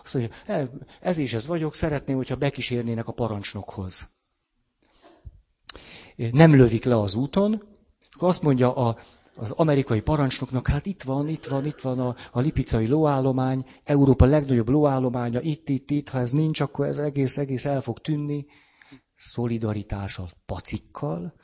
Azt 0.02 0.14
mondja, 0.14 0.36
ez 1.00 1.18
és 1.18 1.32
ez 1.32 1.46
vagyok, 1.46 1.74
szeretném, 1.74 2.16
hogyha 2.16 2.36
bekísérnének 2.36 3.08
a 3.08 3.12
parancsnokhoz. 3.12 4.08
Nem 6.16 6.54
lövik 6.54 6.84
le 6.84 6.96
az 6.98 7.14
úton, 7.14 7.72
akkor 8.14 8.28
azt 8.28 8.42
mondja 8.42 8.74
a 8.74 8.96
az 9.36 9.50
amerikai 9.50 10.00
parancsnoknak, 10.00 10.68
hát 10.68 10.86
itt 10.86 11.02
van, 11.02 11.28
itt 11.28 11.44
van, 11.44 11.66
itt 11.66 11.80
van 11.80 11.98
a, 11.98 12.14
a 12.32 12.40
lipicai 12.40 12.86
lóállomány, 12.86 13.66
Európa 13.84 14.24
legnagyobb 14.24 14.68
lóállománya, 14.68 15.40
itt, 15.40 15.68
itt, 15.68 15.90
itt, 15.90 16.08
ha 16.08 16.18
ez 16.18 16.30
nincs, 16.30 16.60
akkor 16.60 16.86
ez 16.86 16.98
egész, 16.98 17.38
egész 17.38 17.64
el 17.64 17.80
fog 17.80 17.98
tűnni. 17.98 18.46
Szolidaritással, 19.16 20.28
pacikkal. 20.46 21.34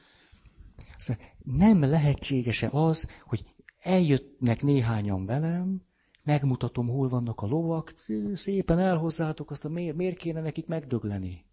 Nem 1.44 1.80
lehetséges-e 1.80 2.68
az, 2.72 3.10
hogy 3.22 3.44
eljöttnek 3.80 4.62
néhányan 4.62 5.26
velem, 5.26 5.82
megmutatom, 6.22 6.88
hol 6.88 7.08
vannak 7.08 7.40
a 7.40 7.46
lovak, 7.46 7.92
szépen 8.34 8.78
elhozzátok 8.78 9.50
azt, 9.50 9.64
a 9.64 9.68
miért, 9.68 9.96
miért 9.96 10.16
kéne 10.16 10.40
nekik 10.40 10.66
megdögleni? 10.66 11.44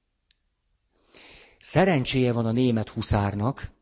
Szerencséje 1.59 2.32
van 2.32 2.45
a 2.45 2.51
német 2.51 2.89
huszárnak, 2.89 3.76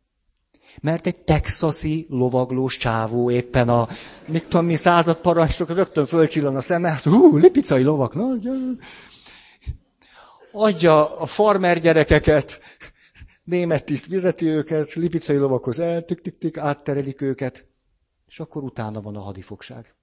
mert 0.82 1.07
egy 1.07 1.19
texasi 1.19 2.05
lovaglós 2.09 2.78
csávó 2.78 3.32
éppen 3.32 3.69
a, 3.69 3.88
mit 4.28 4.47
tudom 4.47 4.65
mi, 4.65 4.76
század 4.76 5.17
parancsnok, 5.17 5.69
rögtön 5.69 6.05
fölcsillan 6.05 6.55
a 6.55 6.59
szeme, 6.59 6.99
hú, 7.03 7.38
lipicai 7.38 7.84
lovak, 7.84 8.15
na. 8.15 8.34
Adja 10.51 11.19
a 11.19 11.26
farmer 11.26 11.80
gyerekeket, 11.80 12.59
német 13.43 13.86
tiszt 13.86 14.05
vizeti 14.05 14.45
őket, 14.45 14.93
lipicai 14.93 15.38
lovakhoz 15.38 15.80
el, 15.80 16.05
tik, 16.05 16.21
tik, 16.21 16.38
tik, 16.38 16.57
átterelik 16.57 17.21
őket, 17.21 17.67
és 18.28 18.39
akkor 18.39 18.63
utána 18.63 19.01
van 19.01 19.15
a 19.15 19.21
hadifogság. 19.21 19.95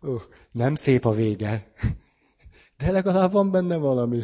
Uh, 0.00 0.20
nem 0.50 0.74
szép 0.74 1.04
a 1.04 1.12
vége, 1.12 1.72
de 2.76 2.90
legalább 2.90 3.32
van 3.32 3.50
benne 3.50 3.76
valami. 3.76 4.22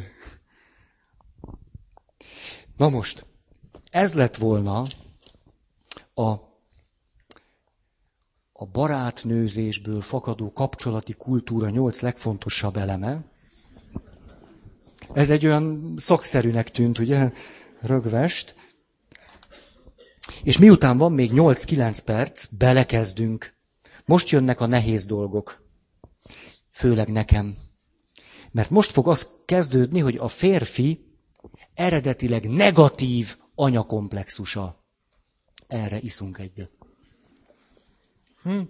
Na 2.76 2.88
most, 2.88 3.26
ez 3.90 4.14
lett 4.14 4.36
volna 4.36 4.82
a, 6.14 6.30
a 8.52 8.66
barátnőzésből 8.72 10.00
fakadó 10.00 10.52
kapcsolati 10.52 11.12
kultúra 11.12 11.70
nyolc 11.70 12.00
legfontosabb 12.00 12.76
eleme. 12.76 13.24
Ez 15.12 15.30
egy 15.30 15.46
olyan 15.46 15.94
szakszerűnek 15.96 16.70
tűnt, 16.70 16.98
ugye, 16.98 17.32
rögvest. 17.80 18.54
És 20.42 20.58
miután 20.58 20.98
van 20.98 21.12
még 21.12 21.30
8-9 21.34 21.98
perc, 22.04 22.44
belekezdünk. 22.44 23.54
Most 24.04 24.28
jönnek 24.28 24.60
a 24.60 24.66
nehéz 24.66 25.06
dolgok. 25.06 25.64
Főleg 26.70 27.08
nekem. 27.08 27.56
Mert 28.50 28.70
most 28.70 28.90
fog 28.90 29.08
az 29.08 29.28
kezdődni, 29.44 29.98
hogy 30.00 30.16
a 30.16 30.28
férfi 30.28 31.05
eredetileg 31.76 32.48
negatív 32.48 33.36
anyakomplexusa. 33.54 34.84
Erre 35.66 35.98
iszunk 36.00 36.38
egyet. 36.38 36.70
Hm. 38.42 38.60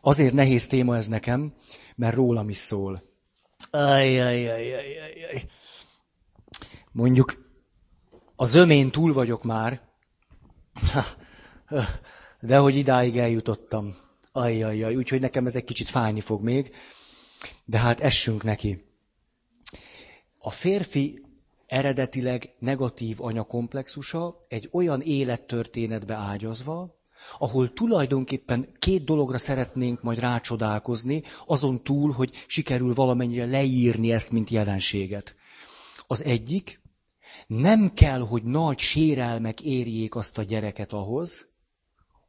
Azért 0.00 0.34
nehéz 0.34 0.66
téma 0.66 0.96
ez 0.96 1.08
nekem, 1.08 1.54
mert 1.96 2.14
rólam 2.14 2.48
is 2.48 2.56
szól. 2.56 3.02
Ajjajjajjajjaj. 3.70 5.50
Mondjuk 6.92 7.44
a 8.36 8.44
zömén 8.44 8.90
túl 8.90 9.12
vagyok 9.12 9.42
már, 9.42 9.80
de 12.40 12.58
hogy 12.58 12.76
idáig 12.76 13.18
eljutottam. 13.18 13.94
Ajjajjaj, 14.32 14.96
úgyhogy 14.96 15.20
nekem 15.20 15.46
ez 15.46 15.54
egy 15.54 15.64
kicsit 15.64 15.88
fájni 15.88 16.20
fog 16.20 16.42
még, 16.42 16.74
de 17.64 17.78
hát 17.78 18.00
essünk 18.00 18.42
neki. 18.42 18.85
A 20.46 20.50
férfi 20.50 21.22
eredetileg 21.66 22.54
negatív 22.58 23.22
anyakomplexusa 23.22 24.40
egy 24.48 24.68
olyan 24.72 25.00
élettörténetbe 25.00 26.14
ágyazva, 26.14 26.98
ahol 27.38 27.72
tulajdonképpen 27.72 28.68
két 28.78 29.04
dologra 29.04 29.38
szeretnénk 29.38 30.02
majd 30.02 30.18
rácsodálkozni, 30.18 31.22
azon 31.46 31.82
túl, 31.82 32.12
hogy 32.12 32.44
sikerül 32.46 32.94
valamennyire 32.94 33.46
leírni 33.46 34.12
ezt, 34.12 34.30
mint 34.30 34.50
jelenséget. 34.50 35.34
Az 36.06 36.24
egyik, 36.24 36.80
nem 37.46 37.92
kell, 37.94 38.20
hogy 38.20 38.42
nagy 38.42 38.78
sérelmek 38.78 39.60
érjék 39.60 40.14
azt 40.14 40.38
a 40.38 40.42
gyereket 40.42 40.92
ahhoz, 40.92 41.46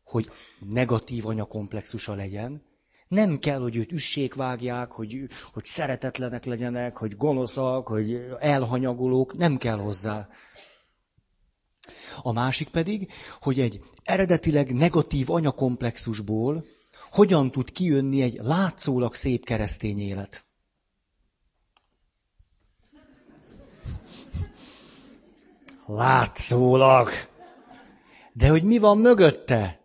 hogy 0.03 0.29
negatív 0.59 1.25
anyakomplexusa 1.25 2.13
legyen, 2.13 2.66
nem 3.07 3.37
kell, 3.39 3.59
hogy 3.59 3.75
őt 3.75 3.91
üssék 3.91 4.33
vágják, 4.33 4.91
hogy, 4.91 5.27
hogy 5.53 5.63
szeretetlenek 5.65 6.45
legyenek, 6.45 6.97
hogy 6.97 7.15
gonoszak, 7.17 7.87
hogy 7.87 8.19
elhanyagolók, 8.39 9.37
nem 9.37 9.57
kell 9.57 9.77
hozzá. 9.77 10.27
A 12.21 12.31
másik 12.31 12.69
pedig, 12.69 13.11
hogy 13.39 13.59
egy 13.59 13.79
eredetileg 14.03 14.73
negatív 14.73 15.29
anyakomplexusból 15.29 16.65
hogyan 17.09 17.51
tud 17.51 17.71
kijönni 17.71 18.21
egy 18.21 18.39
látszólag 18.41 19.15
szép 19.15 19.45
keresztény 19.45 19.99
élet. 19.99 20.45
Látszólag. 25.85 27.09
De 28.33 28.49
hogy 28.49 28.63
mi 28.63 28.77
van 28.77 28.97
mögötte? 28.97 29.79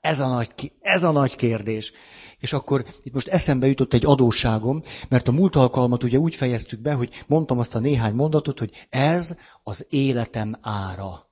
Ez 0.00 0.20
a 0.20 0.28
nagy, 0.28 0.72
ez 0.80 1.02
a 1.02 1.10
nagy 1.10 1.36
kérdés. 1.36 1.92
És 2.38 2.52
akkor 2.52 2.86
itt 3.02 3.12
most 3.12 3.28
eszembe 3.28 3.66
jutott 3.66 3.92
egy 3.92 4.06
adósságom, 4.06 4.80
mert 5.08 5.28
a 5.28 5.32
múlt 5.32 5.56
alkalmat 5.56 6.02
ugye 6.02 6.18
úgy 6.18 6.34
fejeztük 6.34 6.80
be, 6.80 6.92
hogy 6.94 7.24
mondtam 7.26 7.58
azt 7.58 7.74
a 7.74 7.78
néhány 7.78 8.14
mondatot, 8.14 8.58
hogy 8.58 8.86
ez 8.88 9.36
az 9.62 9.86
életem 9.90 10.54
ára. 10.60 11.30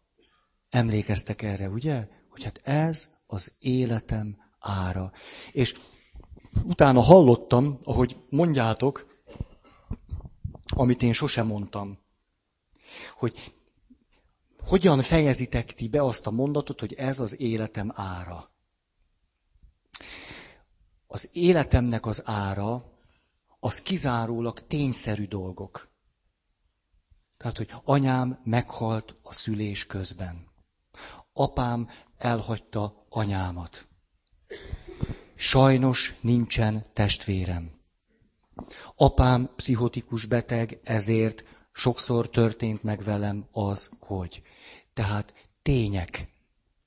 Emlékeztek 0.71 1.43
erre, 1.43 1.69
ugye? 1.69 2.09
Hogy 2.29 2.45
hát 2.45 2.61
ez 2.63 3.11
az 3.27 3.53
életem 3.59 4.37
ára. 4.59 5.13
És 5.53 5.75
utána 6.65 7.01
hallottam, 7.01 7.79
ahogy 7.85 8.17
mondjátok, 8.29 9.23
amit 10.67 11.03
én 11.03 11.13
sosem 11.13 11.47
mondtam. 11.47 11.99
Hogy 13.17 13.55
hogyan 14.67 15.03
fejezitek 15.03 15.73
ti 15.73 15.89
be 15.89 16.03
azt 16.03 16.27
a 16.27 16.31
mondatot, 16.31 16.81
hogy 16.81 16.95
ez 16.95 17.21
az 17.21 17.41
életem 17.41 17.93
ára 17.95 18.53
az 21.15 21.29
életemnek 21.33 22.07
az 22.07 22.23
ára, 22.27 22.85
az 23.61 23.83
kizárólag 23.83 24.67
tényszerű 24.67 25.27
dolgok. 25.27 25.89
Tehát, 27.37 27.57
hogy 27.57 27.71
anyám 27.85 28.41
meghalt 28.45 29.17
a 29.23 29.33
szülés 29.33 29.87
közben. 29.87 30.47
Apám 31.33 31.89
elhagyta 32.19 33.07
anyámat. 33.09 33.87
Sajnos 35.35 36.15
nincsen 36.21 36.87
testvérem. 36.93 37.81
Apám 38.97 39.51
pszichotikus 39.57 40.25
beteg, 40.25 40.81
ezért 40.85 41.45
sokszor 41.73 42.31
történt 42.31 42.83
meg 42.83 43.03
velem 43.03 43.47
az, 43.51 43.91
hogy. 43.99 44.43
Tehát 44.93 45.35
tények, 45.63 46.29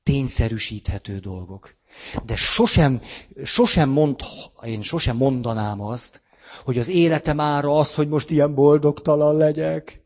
tényszerűsíthető 0.04 1.20
dolgok. 1.20 1.77
De 2.26 2.36
sosem, 2.36 3.02
sosem 3.44 3.90
mond, 3.90 4.20
én 4.64 4.82
sosem 4.82 5.18
mondanám 5.18 5.82
azt, 5.82 6.22
hogy 6.64 6.78
az 6.78 6.90
életem 6.90 7.40
ára 7.40 7.78
az, 7.78 7.94
hogy 7.94 8.08
most 8.08 8.30
ilyen 8.30 8.54
boldogtalan 8.54 9.38
legyek. 9.38 10.02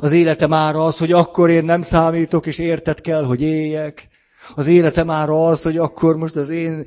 Az 0.00 0.12
életem 0.12 0.52
ára 0.52 0.84
az, 0.84 0.98
hogy 0.98 1.12
akkor 1.12 1.50
én 1.50 1.64
nem 1.64 1.82
számítok, 1.82 2.46
és 2.46 2.58
érted 2.58 3.00
kell, 3.00 3.24
hogy 3.24 3.40
éljek. 3.40 4.08
Az 4.54 4.66
életem 4.66 5.10
ára 5.10 5.46
az, 5.46 5.62
hogy 5.62 5.76
akkor 5.76 6.16
most 6.16 6.36
az 6.36 6.48
én, 6.48 6.84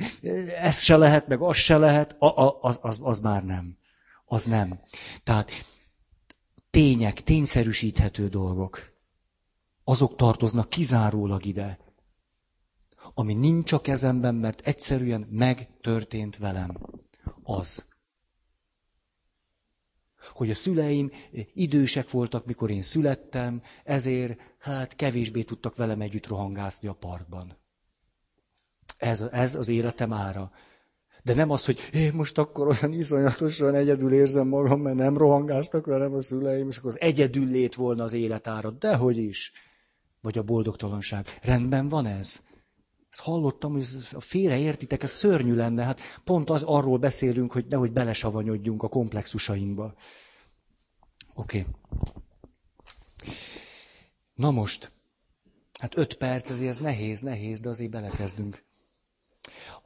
ez 0.62 0.80
se 0.80 0.98
lehet, 0.98 1.28
meg 1.28 1.42
az 1.42 1.56
se 1.56 1.78
lehet, 1.78 2.16
a, 2.20 2.26
a, 2.26 2.58
az, 2.62 2.80
az, 2.82 3.00
az 3.04 3.20
már 3.20 3.44
nem. 3.44 3.78
Az 4.26 4.46
nem. 4.46 4.80
Tehát 5.24 5.52
tények, 6.70 7.24
tényszerűsíthető 7.24 8.28
dolgok, 8.28 8.80
azok 9.84 10.16
tartoznak 10.16 10.70
kizárólag 10.70 11.46
ide, 11.46 11.85
ami 13.18 13.34
nincs 13.34 13.72
a 13.72 13.82
kezemben, 13.82 14.36
mert 14.36 14.62
egyszerűen 14.62 15.28
megtörtént 15.30 16.38
velem. 16.38 16.78
Az. 17.44 17.86
Hogy 20.34 20.50
a 20.50 20.56
szüleim 20.56 21.12
idősek 21.54 22.12
voltak, 22.12 22.46
mikor 22.46 22.70
én 22.70 22.82
születtem, 22.82 23.62
ezért 23.84 24.40
hát 24.60 24.96
kevésbé 24.96 25.44
tudtak 25.44 25.76
velem 25.76 26.02
együtt 26.02 26.28
rohangászni 26.28 26.88
a 26.88 26.94
parkban. 26.94 27.58
Ez, 28.98 29.22
ez 29.22 29.56
az 29.56 29.68
életem 29.68 30.14
ára. 30.14 30.52
De 31.24 31.34
nem 31.34 31.50
az, 31.50 31.66
hogy 31.66 31.80
én 31.94 32.14
most 32.14 32.38
akkor 32.38 32.68
olyan 32.68 32.94
iszonyatosan 32.94 33.76
egyedül 33.76 34.14
érzem 34.14 34.48
magam, 34.48 34.82
mert 34.82 34.96
nem 34.96 35.18
rohangáztak 35.18 35.86
velem 35.86 36.14
a 36.14 36.22
szüleim, 36.22 36.70
és 36.70 36.78
akkor 36.78 36.90
az 36.90 37.00
egyedül 37.00 37.48
lét 37.48 37.76
volna 37.76 38.04
az 38.04 38.14
életára. 38.14 38.72
Dehogy 38.72 39.18
is. 39.18 39.52
Vagy 40.22 40.38
a 40.38 40.44
boldogtalanság. 40.44 41.40
Rendben 41.42 41.88
van 41.88 42.06
ez? 42.06 42.42
Hallottam, 43.18 43.72
hogy 43.72 43.86
félreértitek, 44.20 45.04
ez 45.04 45.12
szörnyű 45.12 45.56
lenne. 45.56 45.84
Hát 45.84 46.00
pont 46.24 46.50
az, 46.50 46.64
arról 46.64 46.98
beszélünk, 46.98 47.52
hogy 47.52 47.66
nehogy 47.70 47.92
belesavanyodjunk 47.92 48.84
a 48.84 48.88
komplexusainkba. 48.88 49.94
Oké. 51.34 51.60
Okay. 51.60 51.72
Na 54.34 54.52
most, 54.52 54.92
hát 55.80 55.98
öt 55.98 56.16
perc, 56.16 56.50
ezért 56.50 56.70
ez 56.70 56.80
nehéz, 56.80 57.22
nehéz, 57.22 57.60
de 57.60 57.70
azért 57.70 57.92
belekezdünk 57.92 58.64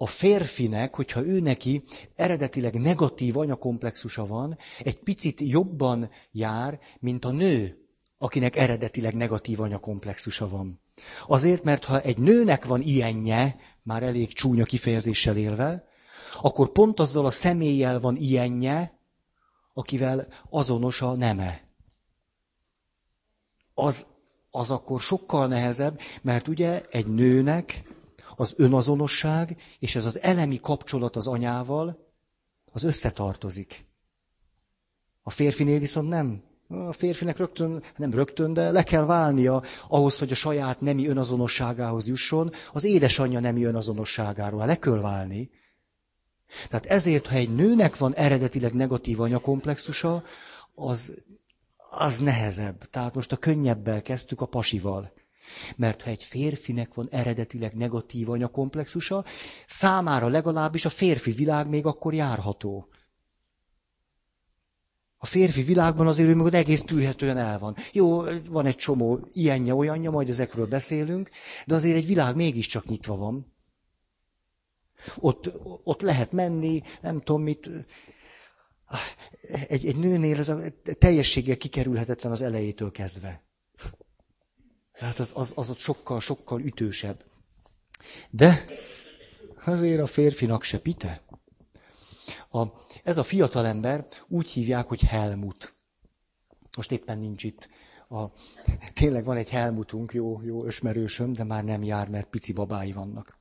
a 0.02 0.08
férfinek, 0.08 0.96
hogyha 0.96 1.26
ő 1.26 1.40
neki 1.40 1.84
eredetileg 2.16 2.74
negatív 2.74 3.38
anyakomplexusa 3.38 4.28
van, 4.28 4.58
egy 4.80 5.00
picit 5.00 5.40
jobban 5.40 6.10
jár, 6.32 6.80
mint 7.00 7.26
a 7.26 7.32
nő, 7.32 7.78
akinek 8.18 8.56
eredetileg 8.56 9.14
negatív 9.14 9.60
anyakomplexusa 9.60 10.50
van. 10.50 10.80
Azért, 11.28 11.64
mert 11.64 11.84
ha 11.86 12.02
egy 12.02 12.18
nőnek 12.18 12.66
van 12.66 12.82
ilyenje, 12.82 13.60
már 13.84 14.04
elég 14.04 14.34
csúnya 14.34 14.64
kifejezéssel 14.64 15.38
élve, 15.38 15.88
akkor 16.42 16.72
pont 16.72 17.00
azzal 17.00 17.26
a 17.26 17.30
személlyel 17.30 18.00
van 18.00 18.16
ilyenje, 18.16 19.00
akivel 19.74 20.28
azonos 20.50 21.02
a 21.02 21.16
neme. 21.16 21.62
Az, 23.74 24.06
az 24.52 24.72
akkor 24.72 25.00
sokkal 25.00 25.48
nehezebb, 25.48 26.00
mert 26.22 26.48
ugye 26.48 26.86
egy 26.90 27.08
nőnek 27.08 27.84
az 28.36 28.54
önazonosság 28.58 29.58
és 29.80 29.96
ez 29.96 30.06
az 30.06 30.22
elemi 30.22 30.60
kapcsolat 30.60 31.16
az 31.16 31.28
anyával, 31.28 32.08
az 32.72 32.84
összetartozik. 32.84 33.86
A 35.22 35.30
férfinél 35.30 35.80
viszont 35.80 36.10
nem. 36.10 36.44
A 36.72 36.92
férfinek 36.92 37.38
rögtön, 37.38 37.84
nem 37.96 38.12
rögtön, 38.12 38.54
de 38.54 38.72
le 38.72 38.84
kell 38.84 39.06
válnia 39.06 39.64
ahhoz, 39.88 40.20
hogy 40.20 40.32
a 40.32 40.36
saját 40.36 40.82
nemi 40.82 41.08
önazonosságához 41.08 42.08
jusson, 42.08 42.52
az 42.74 42.84
édesanyja 42.84 43.40
nemi 43.40 43.64
önazonosságáról. 43.64 44.66
Le 44.66 44.76
kell 44.76 45.00
válni. 45.00 45.50
Tehát 46.68 46.86
ezért, 46.86 47.28
ha 47.28 47.36
egy 47.36 47.56
nőnek 47.56 47.98
van 47.98 48.14
eredetileg 48.14 48.74
negatív 48.74 49.20
anyakomplexusa, 49.20 50.24
az, 50.76 51.14
az 51.90 52.18
nehezebb. 52.20 52.84
Tehát 52.90 53.16
most 53.16 53.32
a 53.32 53.38
könnyebbel 53.38 54.02
kezdtük 54.02 54.42
a 54.42 54.46
pasival. 54.46 55.12
Mert 55.76 56.02
ha 56.02 56.10
egy 56.10 56.24
férfinek 56.24 56.94
van 56.94 57.08
eredetileg 57.12 57.74
negatív 57.74 58.30
anyakomplexusa, 58.30 59.26
számára 59.66 60.28
legalábbis 60.28 60.86
a 60.86 60.90
férfi 60.90 61.32
világ 61.32 61.68
még 61.68 61.86
akkor 61.86 62.14
járható. 62.14 62.88
A 65.22 65.26
férfi 65.26 65.62
világban 65.62 66.08
azért 66.08 66.30
ő 66.30 66.36
meg 66.36 66.54
egész 66.54 66.84
tűrhetően 66.84 67.38
el 67.38 67.60
van. 67.60 67.76
Jó, 67.92 68.22
van 68.50 68.66
egy 68.66 68.76
csomó 68.76 69.20
ilyenje, 69.34 69.76
olyanja, 69.76 70.12
majd 70.12 70.30
ezekről 70.30 70.68
beszélünk, 70.68 71.30
de 71.66 71.76
azért 71.76 71.96
egy 71.96 72.06
világ 72.06 72.36
mégiscsak 72.36 72.86
nyitva 72.86 73.16
van. 73.16 73.54
Ott, 75.16 75.52
ott 75.84 76.02
lehet 76.02 76.32
menni, 76.32 76.82
nem 77.02 77.20
tudom 77.20 77.42
mit. 77.42 77.70
Egy, 79.68 79.86
egy 79.86 79.96
nőnél 79.96 80.38
ez 80.38 80.50
a 80.50 80.62
teljességgel 80.98 81.58
kikerülhetetlen 81.58 82.32
az 82.32 82.42
elejétől 82.42 82.92
kezdve. 82.92 83.44
Tehát 84.94 85.20
az, 85.20 85.32
az, 85.36 85.52
az 85.56 85.70
ott 85.70 85.78
sokkal, 85.78 86.20
sokkal 86.20 86.62
ütősebb. 86.62 87.26
De 88.30 88.64
azért 89.66 90.02
a 90.02 90.08
férfinak 90.08 90.64
se 90.64 90.80
pite. 90.80 91.24
A, 92.52 92.66
ez 93.04 93.18
a 93.18 93.24
fiatalember 93.24 94.08
úgy 94.28 94.50
hívják, 94.50 94.88
hogy 94.88 95.02
Helmut. 95.02 95.74
Most 96.78 96.92
éppen 96.92 97.20
nincs 97.20 97.44
itt. 97.44 97.70
A, 98.10 98.24
tényleg 98.94 99.26
van 99.26 99.38
egy 99.38 99.50
Helmutunk, 99.50 100.14
jó, 100.14 100.42
jó 100.42 100.66
ösmerősöm, 100.66 101.34
de 101.34 101.44
már 101.44 101.64
nem 101.64 101.84
jár, 101.84 102.10
mert 102.10 102.30
pici 102.30 102.54
babái 102.54 102.92
vannak. 102.92 103.38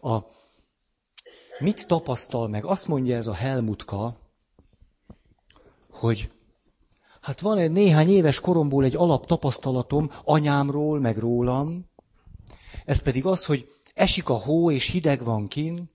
A, 0.00 0.18
mit 1.58 1.86
tapasztal 1.86 2.48
meg? 2.48 2.64
Azt 2.64 2.88
mondja 2.88 3.16
ez 3.16 3.26
a 3.26 3.34
Helmutka, 3.34 4.16
hogy 5.90 6.30
Hát 7.22 7.40
van 7.40 7.58
egy 7.58 7.70
néhány 7.70 8.08
éves 8.08 8.40
koromból 8.40 8.84
egy 8.84 8.96
alaptapasztalatom 8.96 10.10
anyámról, 10.24 11.00
meg 11.00 11.16
rólam. 11.16 11.90
Ez 12.84 13.02
pedig 13.02 13.26
az, 13.26 13.44
hogy 13.44 13.68
esik 13.94 14.28
a 14.28 14.34
hó, 14.34 14.70
és 14.70 14.90
hideg 14.90 15.24
van 15.24 15.48
kin, 15.48 15.90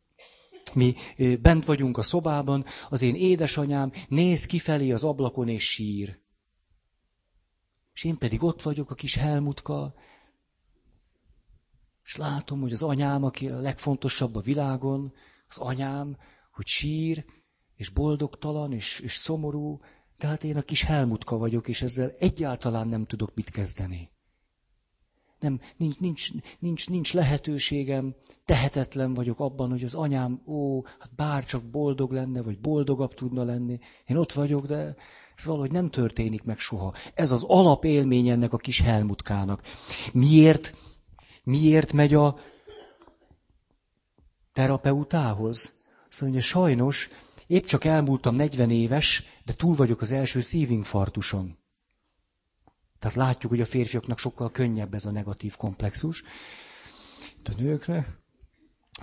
mi 0.78 0.94
bent 1.42 1.66
vagyunk 1.66 1.98
a 1.98 2.02
szobában, 2.02 2.66
az 2.90 3.02
én 3.02 3.16
édesanyám 3.16 3.92
néz 4.08 4.46
kifelé 4.46 4.92
az 4.92 5.04
ablakon 5.04 5.48
és 5.48 5.70
sír. 5.70 6.20
És 7.94 8.04
én 8.04 8.18
pedig 8.18 8.44
ott 8.44 8.62
vagyok 8.62 8.92
a 8.92 8.96
kis 8.96 9.16
Helmutka, 9.16 9.94
és 12.04 12.16
látom, 12.16 12.62
hogy 12.62 12.72
az 12.72 12.82
anyám, 12.82 13.24
aki 13.24 13.50
a 13.50 13.60
legfontosabb 13.60 14.36
a 14.36 14.42
világon, 14.42 15.14
az 15.48 15.58
anyám, 15.58 16.18
hogy 16.52 16.68
sír, 16.68 17.26
és 17.76 17.90
boldogtalan, 17.90 18.74
és, 18.74 19.00
és 19.00 19.14
szomorú, 19.14 19.80
tehát 20.18 20.44
én 20.44 20.58
a 20.58 20.62
kis 20.62 20.82
Helmutka 20.82 21.38
vagyok, 21.38 21.68
és 21.68 21.82
ezzel 21.82 22.12
egyáltalán 22.20 22.88
nem 22.88 23.06
tudok 23.06 23.36
mit 23.36 23.50
kezdeni. 23.50 24.10
Nem, 25.40 25.60
nincs, 25.78 26.00
nincs, 26.00 26.30
nincs, 26.60 26.90
nincs 26.90 27.14
lehetőségem, 27.14 28.16
tehetetlen 28.46 29.14
vagyok 29.14 29.40
abban, 29.40 29.70
hogy 29.70 29.84
az 29.84 29.94
anyám, 29.94 30.42
ó, 30.46 30.84
hát 30.84 31.16
bár 31.16 31.46
csak 31.46 31.64
boldog 31.64 32.12
lenne, 32.12 32.42
vagy 32.42 32.60
boldogabb 32.60 33.14
tudna 33.14 33.44
lenni. 33.44 33.80
Én 34.06 34.18
ott 34.18 34.32
vagyok, 34.32 34.66
de 34.66 34.96
ez 35.36 35.46
valahogy 35.46 35.72
nem 35.72 35.90
történik 35.90 36.44
meg 36.44 36.60
soha. 36.60 36.94
Ez 37.14 37.32
az 37.32 37.44
alapélmény 37.44 38.28
ennek 38.28 38.54
a 38.54 38.58
kis 38.58 38.82
Helmutkának. 38.82 39.62
Miért, 40.14 40.76
miért 41.44 41.94
megy 41.94 42.14
a 42.14 42.38
terapeutához? 44.54 45.72
Azt 46.10 46.22
mondja, 46.22 46.42
sajnos 46.42 47.10
Épp 47.48 47.64
csak 47.64 47.84
elmúltam 47.84 48.36
40 48.36 48.70
éves, 48.70 49.24
de 49.46 49.54
túl 49.54 49.76
vagyok 49.76 50.02
az 50.02 50.12
első 50.12 50.42
szívinfarktuson. 50.42 51.58
Tehát 53.00 53.18
látjuk, 53.18 53.52
hogy 53.52 53.62
a 53.62 53.66
férfiaknak 53.66 54.20
sokkal 54.20 54.52
könnyebb 54.52 54.94
ez 54.94 55.06
a 55.06 55.12
negatív 55.12 55.56
komplexus. 55.56 56.24
De 57.44 57.52
a 57.58 57.62
nőknek. 57.62 58.20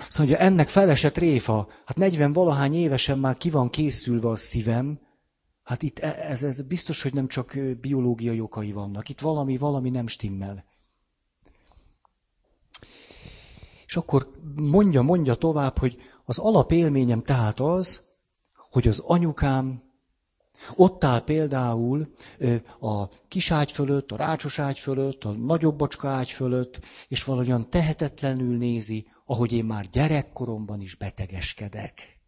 Szóval, 0.09 0.35
hogy 0.35 0.47
ennek 0.47 0.69
felesett 0.69 1.19
réfa, 1.19 1.69
hát 1.85 1.97
40 1.97 2.33
valahány 2.33 2.75
évesen 2.75 3.19
már 3.19 3.37
ki 3.37 3.51
van 3.51 3.71
készülve 3.71 4.29
a 4.29 4.37
szívem, 4.37 5.01
hát 5.63 5.83
itt 5.83 5.99
e- 5.99 6.29
ez, 6.29 6.43
ez 6.43 6.61
biztos, 6.61 7.03
hogy 7.03 7.15
nem 7.15 7.29
csak 7.29 7.59
biológiai 7.81 8.41
okai 8.41 8.73
vannak. 8.73 9.09
Itt 9.09 9.21
valami, 9.21 9.57
valami 9.57 9.91
nem 9.91 10.07
stimmel. 10.07 10.65
És 13.87 13.97
akkor 13.97 14.31
mondja, 14.55 15.03
mondja 15.03 15.35
tovább, 15.35 15.79
hogy 15.79 15.97
az 16.25 16.39
alapélményem 16.39 17.23
tehát 17.23 17.61
az, 17.61 18.13
hogy 18.71 18.89
az 18.89 18.99
anyukám 18.99 19.83
ott 20.75 21.05
áll 21.05 21.25
például 21.25 22.13
a 22.81 23.09
kiságy 23.29 23.73
fölött, 23.73 24.13
a 24.13 24.17
rácsos 24.17 24.59
ágy 24.59 24.79
fölött, 24.79 25.25
a 25.25 25.33
nagyobb 25.33 25.77
bacska 25.77 26.09
ágy 26.09 26.31
fölött, 26.31 26.81
és 27.09 27.25
valahogyan 27.25 27.71
tehetetlenül 27.71 28.57
nézi, 28.57 29.07
ahogy 29.27 29.53
én 29.53 29.65
már 29.65 29.89
gyerekkoromban 29.89 30.81
is 30.81 30.95
betegeskedek. 30.95 32.19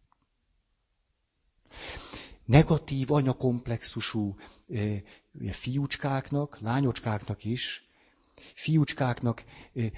negatív 2.45 3.11
anyakomplexusú 3.11 4.35
fiúcskáknak, 5.51 6.57
lányocskáknak 6.61 7.43
is, 7.43 7.87
fiúcskáknak 8.55 9.43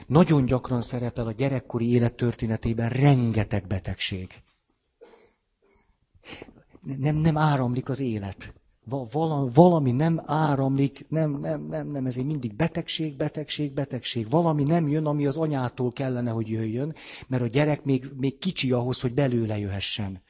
nagyon 0.07 0.45
gyakran 0.45 0.81
szerepel 0.81 1.27
a 1.27 1.31
gyerekkori 1.31 1.89
élettörténetében 1.91 2.89
rengeteg 2.89 3.67
betegség. 3.67 4.33
Nem, 6.81 7.15
nem 7.15 7.37
áramlik 7.37 7.89
az 7.89 7.99
élet. 7.99 8.53
Valami 9.53 9.91
nem 9.91 10.21
áramlik, 10.25 11.05
nem, 11.09 11.39
nem, 11.39 11.61
nem, 11.61 11.87
nem, 11.87 12.05
ezért 12.05 12.25
mindig 12.25 12.55
betegség, 12.55 13.15
betegség, 13.15 13.73
betegség. 13.73 14.29
Valami 14.29 14.63
nem 14.63 14.87
jön, 14.87 15.05
ami 15.05 15.25
az 15.25 15.37
anyától 15.37 15.91
kellene, 15.91 16.31
hogy 16.31 16.49
jöjjön, 16.49 16.95
mert 17.27 17.43
a 17.43 17.47
gyerek 17.47 17.83
még, 17.83 18.09
még 18.17 18.37
kicsi 18.37 18.71
ahhoz, 18.71 19.01
hogy 19.01 19.13
belőle 19.13 19.57
jöhessen. 19.57 20.21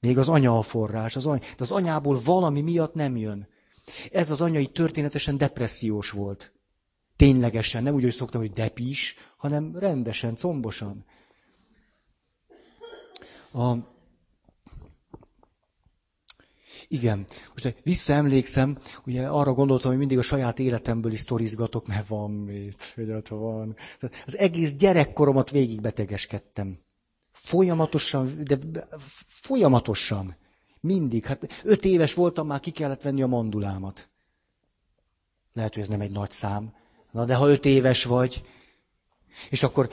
Még 0.00 0.18
az 0.18 0.28
anya 0.28 0.58
a 0.58 0.62
forrás, 0.62 1.16
az 1.16 1.26
anya, 1.26 1.40
de 1.40 1.62
az 1.62 1.72
anyából 1.72 2.20
valami 2.24 2.60
miatt 2.60 2.94
nem 2.94 3.16
jön. 3.16 3.48
Ez 4.12 4.30
az 4.30 4.40
anyai 4.40 4.66
történetesen 4.66 5.36
depressziós 5.36 6.10
volt. 6.10 6.52
Ténylegesen, 7.16 7.82
nem 7.82 7.94
úgy, 7.94 8.02
hogy 8.02 8.12
szoktam, 8.12 8.40
hogy 8.40 8.52
depis, 8.52 9.14
hanem 9.36 9.76
rendesen, 9.78 10.36
combosan. 10.36 11.04
A... 13.52 13.72
Igen, 16.92 17.26
most 17.52 17.80
visszaemlékszem, 17.82 18.78
ugye 19.06 19.28
arra 19.28 19.52
gondoltam, 19.52 19.90
hogy 19.90 19.98
mindig 19.98 20.18
a 20.18 20.22
saját 20.22 20.58
életemből 20.58 21.12
is 21.12 21.20
sztorizgatok, 21.20 21.86
mert 21.86 22.08
van 22.08 22.30
mit, 22.30 22.92
hogy 22.94 23.10
ott 23.10 23.28
van. 23.28 23.76
Az 24.26 24.38
egész 24.38 24.72
gyerekkoromat 24.72 25.50
végig 25.50 25.80
betegeskedtem. 25.80 26.78
Folyamatosan, 27.32 28.44
de 28.44 28.58
folyamatosan. 29.26 30.36
Mindig. 30.80 31.24
Hát 31.24 31.60
öt 31.64 31.84
éves 31.84 32.14
voltam, 32.14 32.46
már 32.46 32.60
ki 32.60 32.70
kellett 32.70 33.02
venni 33.02 33.22
a 33.22 33.26
mandulámat. 33.26 34.10
Lehet, 35.52 35.74
hogy 35.74 35.82
ez 35.82 35.88
nem 35.88 36.00
egy 36.00 36.12
nagy 36.12 36.30
szám. 36.30 36.74
Na 37.10 37.24
de 37.24 37.34
ha 37.34 37.48
öt 37.48 37.64
éves 37.64 38.04
vagy, 38.04 38.42
és 39.50 39.62
akkor 39.62 39.90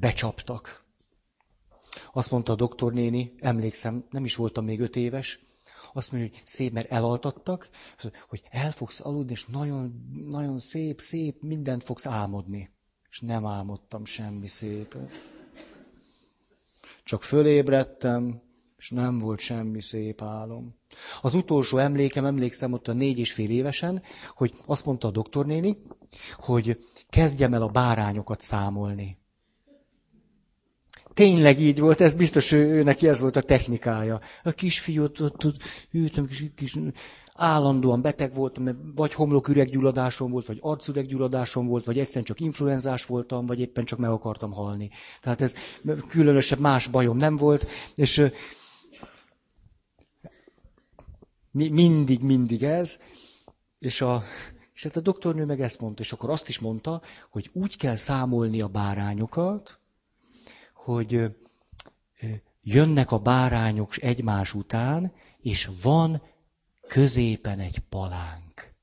becsaptak. 0.00 0.84
Azt 2.16 2.30
mondta 2.30 2.52
a 2.52 2.56
doktornéni, 2.56 3.32
emlékszem, 3.38 4.04
nem 4.10 4.24
is 4.24 4.36
voltam 4.36 4.64
még 4.64 4.80
öt 4.80 4.96
éves, 4.96 5.40
azt 5.92 6.12
mondja, 6.12 6.30
hogy 6.30 6.40
szép, 6.44 6.72
mert 6.72 6.90
elaltattak, 6.90 7.68
hogy 8.28 8.42
el 8.50 8.70
fogsz 8.70 9.00
aludni, 9.00 9.32
és 9.32 9.46
nagyon, 9.46 10.06
nagyon 10.28 10.58
szép, 10.58 11.00
szép, 11.00 11.42
mindent 11.42 11.82
fogsz 11.82 12.06
álmodni. 12.06 12.70
És 13.10 13.20
nem 13.20 13.46
álmodtam 13.46 14.04
semmi 14.04 14.46
szépet. 14.46 15.10
Csak 17.04 17.22
fölébredtem, 17.22 18.40
és 18.78 18.90
nem 18.90 19.18
volt 19.18 19.40
semmi 19.40 19.80
szép 19.80 20.22
álom. 20.22 20.74
Az 21.20 21.34
utolsó 21.34 21.78
emlékem, 21.78 22.24
emlékszem 22.24 22.72
ott 22.72 22.88
a 22.88 22.92
négy 22.92 23.18
és 23.18 23.32
fél 23.32 23.50
évesen, 23.50 24.02
hogy 24.34 24.54
azt 24.66 24.84
mondta 24.84 25.08
a 25.08 25.10
doktornéni, 25.10 25.82
hogy 26.34 26.84
kezdjem 27.08 27.54
el 27.54 27.62
a 27.62 27.68
bárányokat 27.68 28.40
számolni. 28.40 29.24
Tényleg 31.16 31.60
így 31.60 31.80
volt, 31.80 32.00
ez 32.00 32.14
biztos 32.14 32.52
ő, 32.52 32.72
ő 32.72 32.82
neki 32.82 33.08
ez 33.08 33.20
volt 33.20 33.36
a 33.36 33.40
technikája. 33.40 34.20
A 34.42 34.50
kisfiút 34.50 35.20
ott, 35.20 35.44
ott 35.44 35.56
kis, 36.28 36.44
kis, 36.54 36.78
állandóan 37.34 38.02
beteg 38.02 38.34
voltam, 38.34 38.92
vagy 38.94 39.14
homloküreggyulladásom 39.14 40.30
volt, 40.30 40.46
vagy 40.46 40.58
arcüreggyulladásom 40.60 41.66
volt, 41.66 41.84
vagy 41.84 41.98
egyszerűen 41.98 42.24
csak 42.24 42.40
influenzás 42.40 43.06
voltam, 43.06 43.46
vagy 43.46 43.60
éppen 43.60 43.84
csak 43.84 43.98
meg 43.98 44.10
akartam 44.10 44.52
halni. 44.52 44.90
Tehát 45.20 45.40
ez 45.40 45.54
különösebb 46.08 46.58
más 46.58 46.86
bajom 46.86 47.16
nem 47.16 47.36
volt, 47.36 47.66
és 47.94 48.22
mindig, 51.50 52.20
mindig 52.22 52.62
ez, 52.62 53.00
és, 53.78 54.00
a, 54.00 54.22
és 54.74 54.82
hát 54.82 54.96
a 54.96 55.00
doktornő 55.00 55.44
meg 55.44 55.60
ezt 55.60 55.80
mondta, 55.80 56.02
és 56.02 56.12
akkor 56.12 56.30
azt 56.30 56.48
is 56.48 56.58
mondta, 56.58 57.02
hogy 57.30 57.50
úgy 57.52 57.76
kell 57.76 57.96
számolni 57.96 58.60
a 58.60 58.68
bárányokat, 58.68 59.80
hogy 60.86 61.36
jönnek 62.62 63.10
a 63.10 63.18
bárányok 63.18 64.02
egymás 64.02 64.54
után, 64.54 65.12
és 65.38 65.70
van 65.82 66.22
középen 66.88 67.58
egy 67.58 67.78
palánk. 67.78 68.74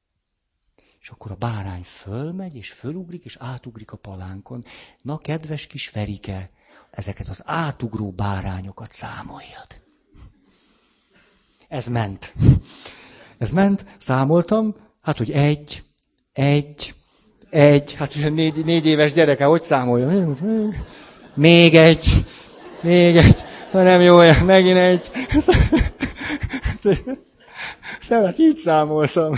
És 1.00 1.10
akkor 1.10 1.32
a 1.32 1.36
bárány 1.36 1.84
fölmegy, 1.84 2.56
és 2.56 2.72
fölugrik, 2.72 3.26
és 3.26 3.38
átugrik 3.40 3.92
a 3.92 3.98
palánkon. 3.98 4.64
Na, 5.02 5.18
kedves 5.18 5.68
kis 5.68 5.88
Ferike, 5.88 6.50
ezeket 6.92 7.28
az 7.28 7.44
átugró 7.46 8.12
bárányokat 8.12 8.92
számoljad. 8.92 9.82
Ez 11.68 11.88
ment. 11.88 12.34
Ez 13.38 13.52
ment, 13.52 13.86
számoltam, 13.98 14.76
hát, 15.02 15.18
hogy 15.18 15.32
egy, 15.32 15.84
egy, 16.34 16.96
egy, 17.50 17.94
hát 17.94 18.16
ugye 18.16 18.30
négy, 18.30 18.66
négy 18.66 18.86
éves 18.86 19.12
gyereke, 19.12 19.46
hogy 19.46 19.62
számolja? 19.62 20.34
Még 21.34 21.76
egy, 21.76 22.26
még 22.82 23.16
egy, 23.16 23.44
ha 23.72 23.84
nem 23.84 24.02
jó, 24.02 24.18
megint 24.46 24.78
egy. 24.78 25.12
Tehát 28.08 28.40
így 28.40 28.58
számoltam. 28.58 29.34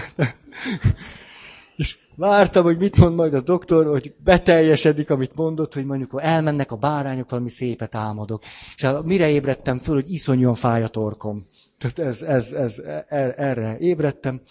És 1.76 1.97
vártam, 2.15 2.63
hogy 2.63 2.77
mit 2.77 2.97
mond 2.97 3.15
majd 3.15 3.34
a 3.34 3.41
doktor, 3.41 3.85
hogy 3.85 4.13
beteljesedik, 4.23 5.09
amit 5.09 5.35
mondott, 5.35 5.73
hogy 5.73 5.85
mondjuk, 5.85 6.11
hogy 6.11 6.23
elmennek 6.23 6.72
a 6.72 6.76
bárányok, 6.76 7.30
valami 7.30 7.49
szépet 7.49 7.95
álmodok. 7.95 8.43
És 8.76 8.88
mire 9.03 9.30
ébredtem 9.30 9.80
föl, 9.80 9.95
hogy 9.95 10.11
iszonyúan 10.11 10.55
fáj 10.55 10.84
a 10.84 10.88
torkom. 10.88 11.45
Tehát 11.77 11.99
ez, 11.99 12.22
ez, 12.22 12.51
ez, 12.51 12.81
er, 13.07 13.34
erre 13.38 13.77
ébredtem, 13.77 14.41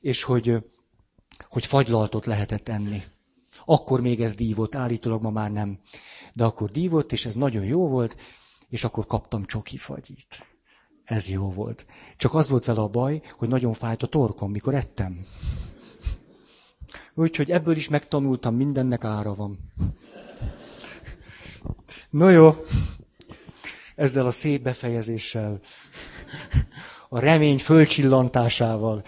és 0.00 0.22
hogy, 0.22 0.56
hogy 1.48 1.66
fagylaltot 1.66 2.26
lehetett 2.26 2.68
enni. 2.68 3.02
Akkor 3.64 4.00
még 4.00 4.20
ez 4.20 4.34
dívott, 4.34 4.74
állítólag 4.74 5.22
ma 5.22 5.30
már 5.30 5.50
nem. 5.50 5.78
De 6.34 6.44
akkor 6.44 6.70
dívott, 6.70 7.12
és 7.12 7.26
ez 7.26 7.34
nagyon 7.34 7.64
jó 7.64 7.88
volt, 7.88 8.16
és 8.68 8.84
akkor 8.84 9.06
kaptam 9.06 9.44
csoki 9.44 9.76
fagyit. 9.76 10.46
Ez 11.04 11.28
jó 11.28 11.52
volt. 11.52 11.86
Csak 12.16 12.34
az 12.34 12.48
volt 12.48 12.64
vele 12.64 12.80
a 12.80 12.88
baj, 12.88 13.22
hogy 13.38 13.48
nagyon 13.48 13.72
fájt 13.72 14.02
a 14.02 14.06
torkom, 14.06 14.50
mikor 14.50 14.74
ettem. 14.74 15.20
Úgyhogy 17.14 17.50
ebből 17.50 17.76
is 17.76 17.88
megtanultam, 17.88 18.54
mindennek 18.54 19.04
ára 19.04 19.34
van. 19.34 19.58
No 22.10 22.28
jó, 22.28 22.64
ezzel 23.94 24.26
a 24.26 24.30
szép 24.30 24.62
befejezéssel, 24.62 25.60
a 27.08 27.18
remény 27.18 27.58
fölcsillantásával, 27.58 29.04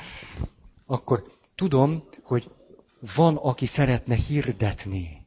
akkor 0.87 1.25
tudom, 1.55 2.05
hogy 2.23 2.51
van, 3.15 3.37
aki 3.37 3.67
szeretne 3.67 4.15
hirdetni. 4.15 5.26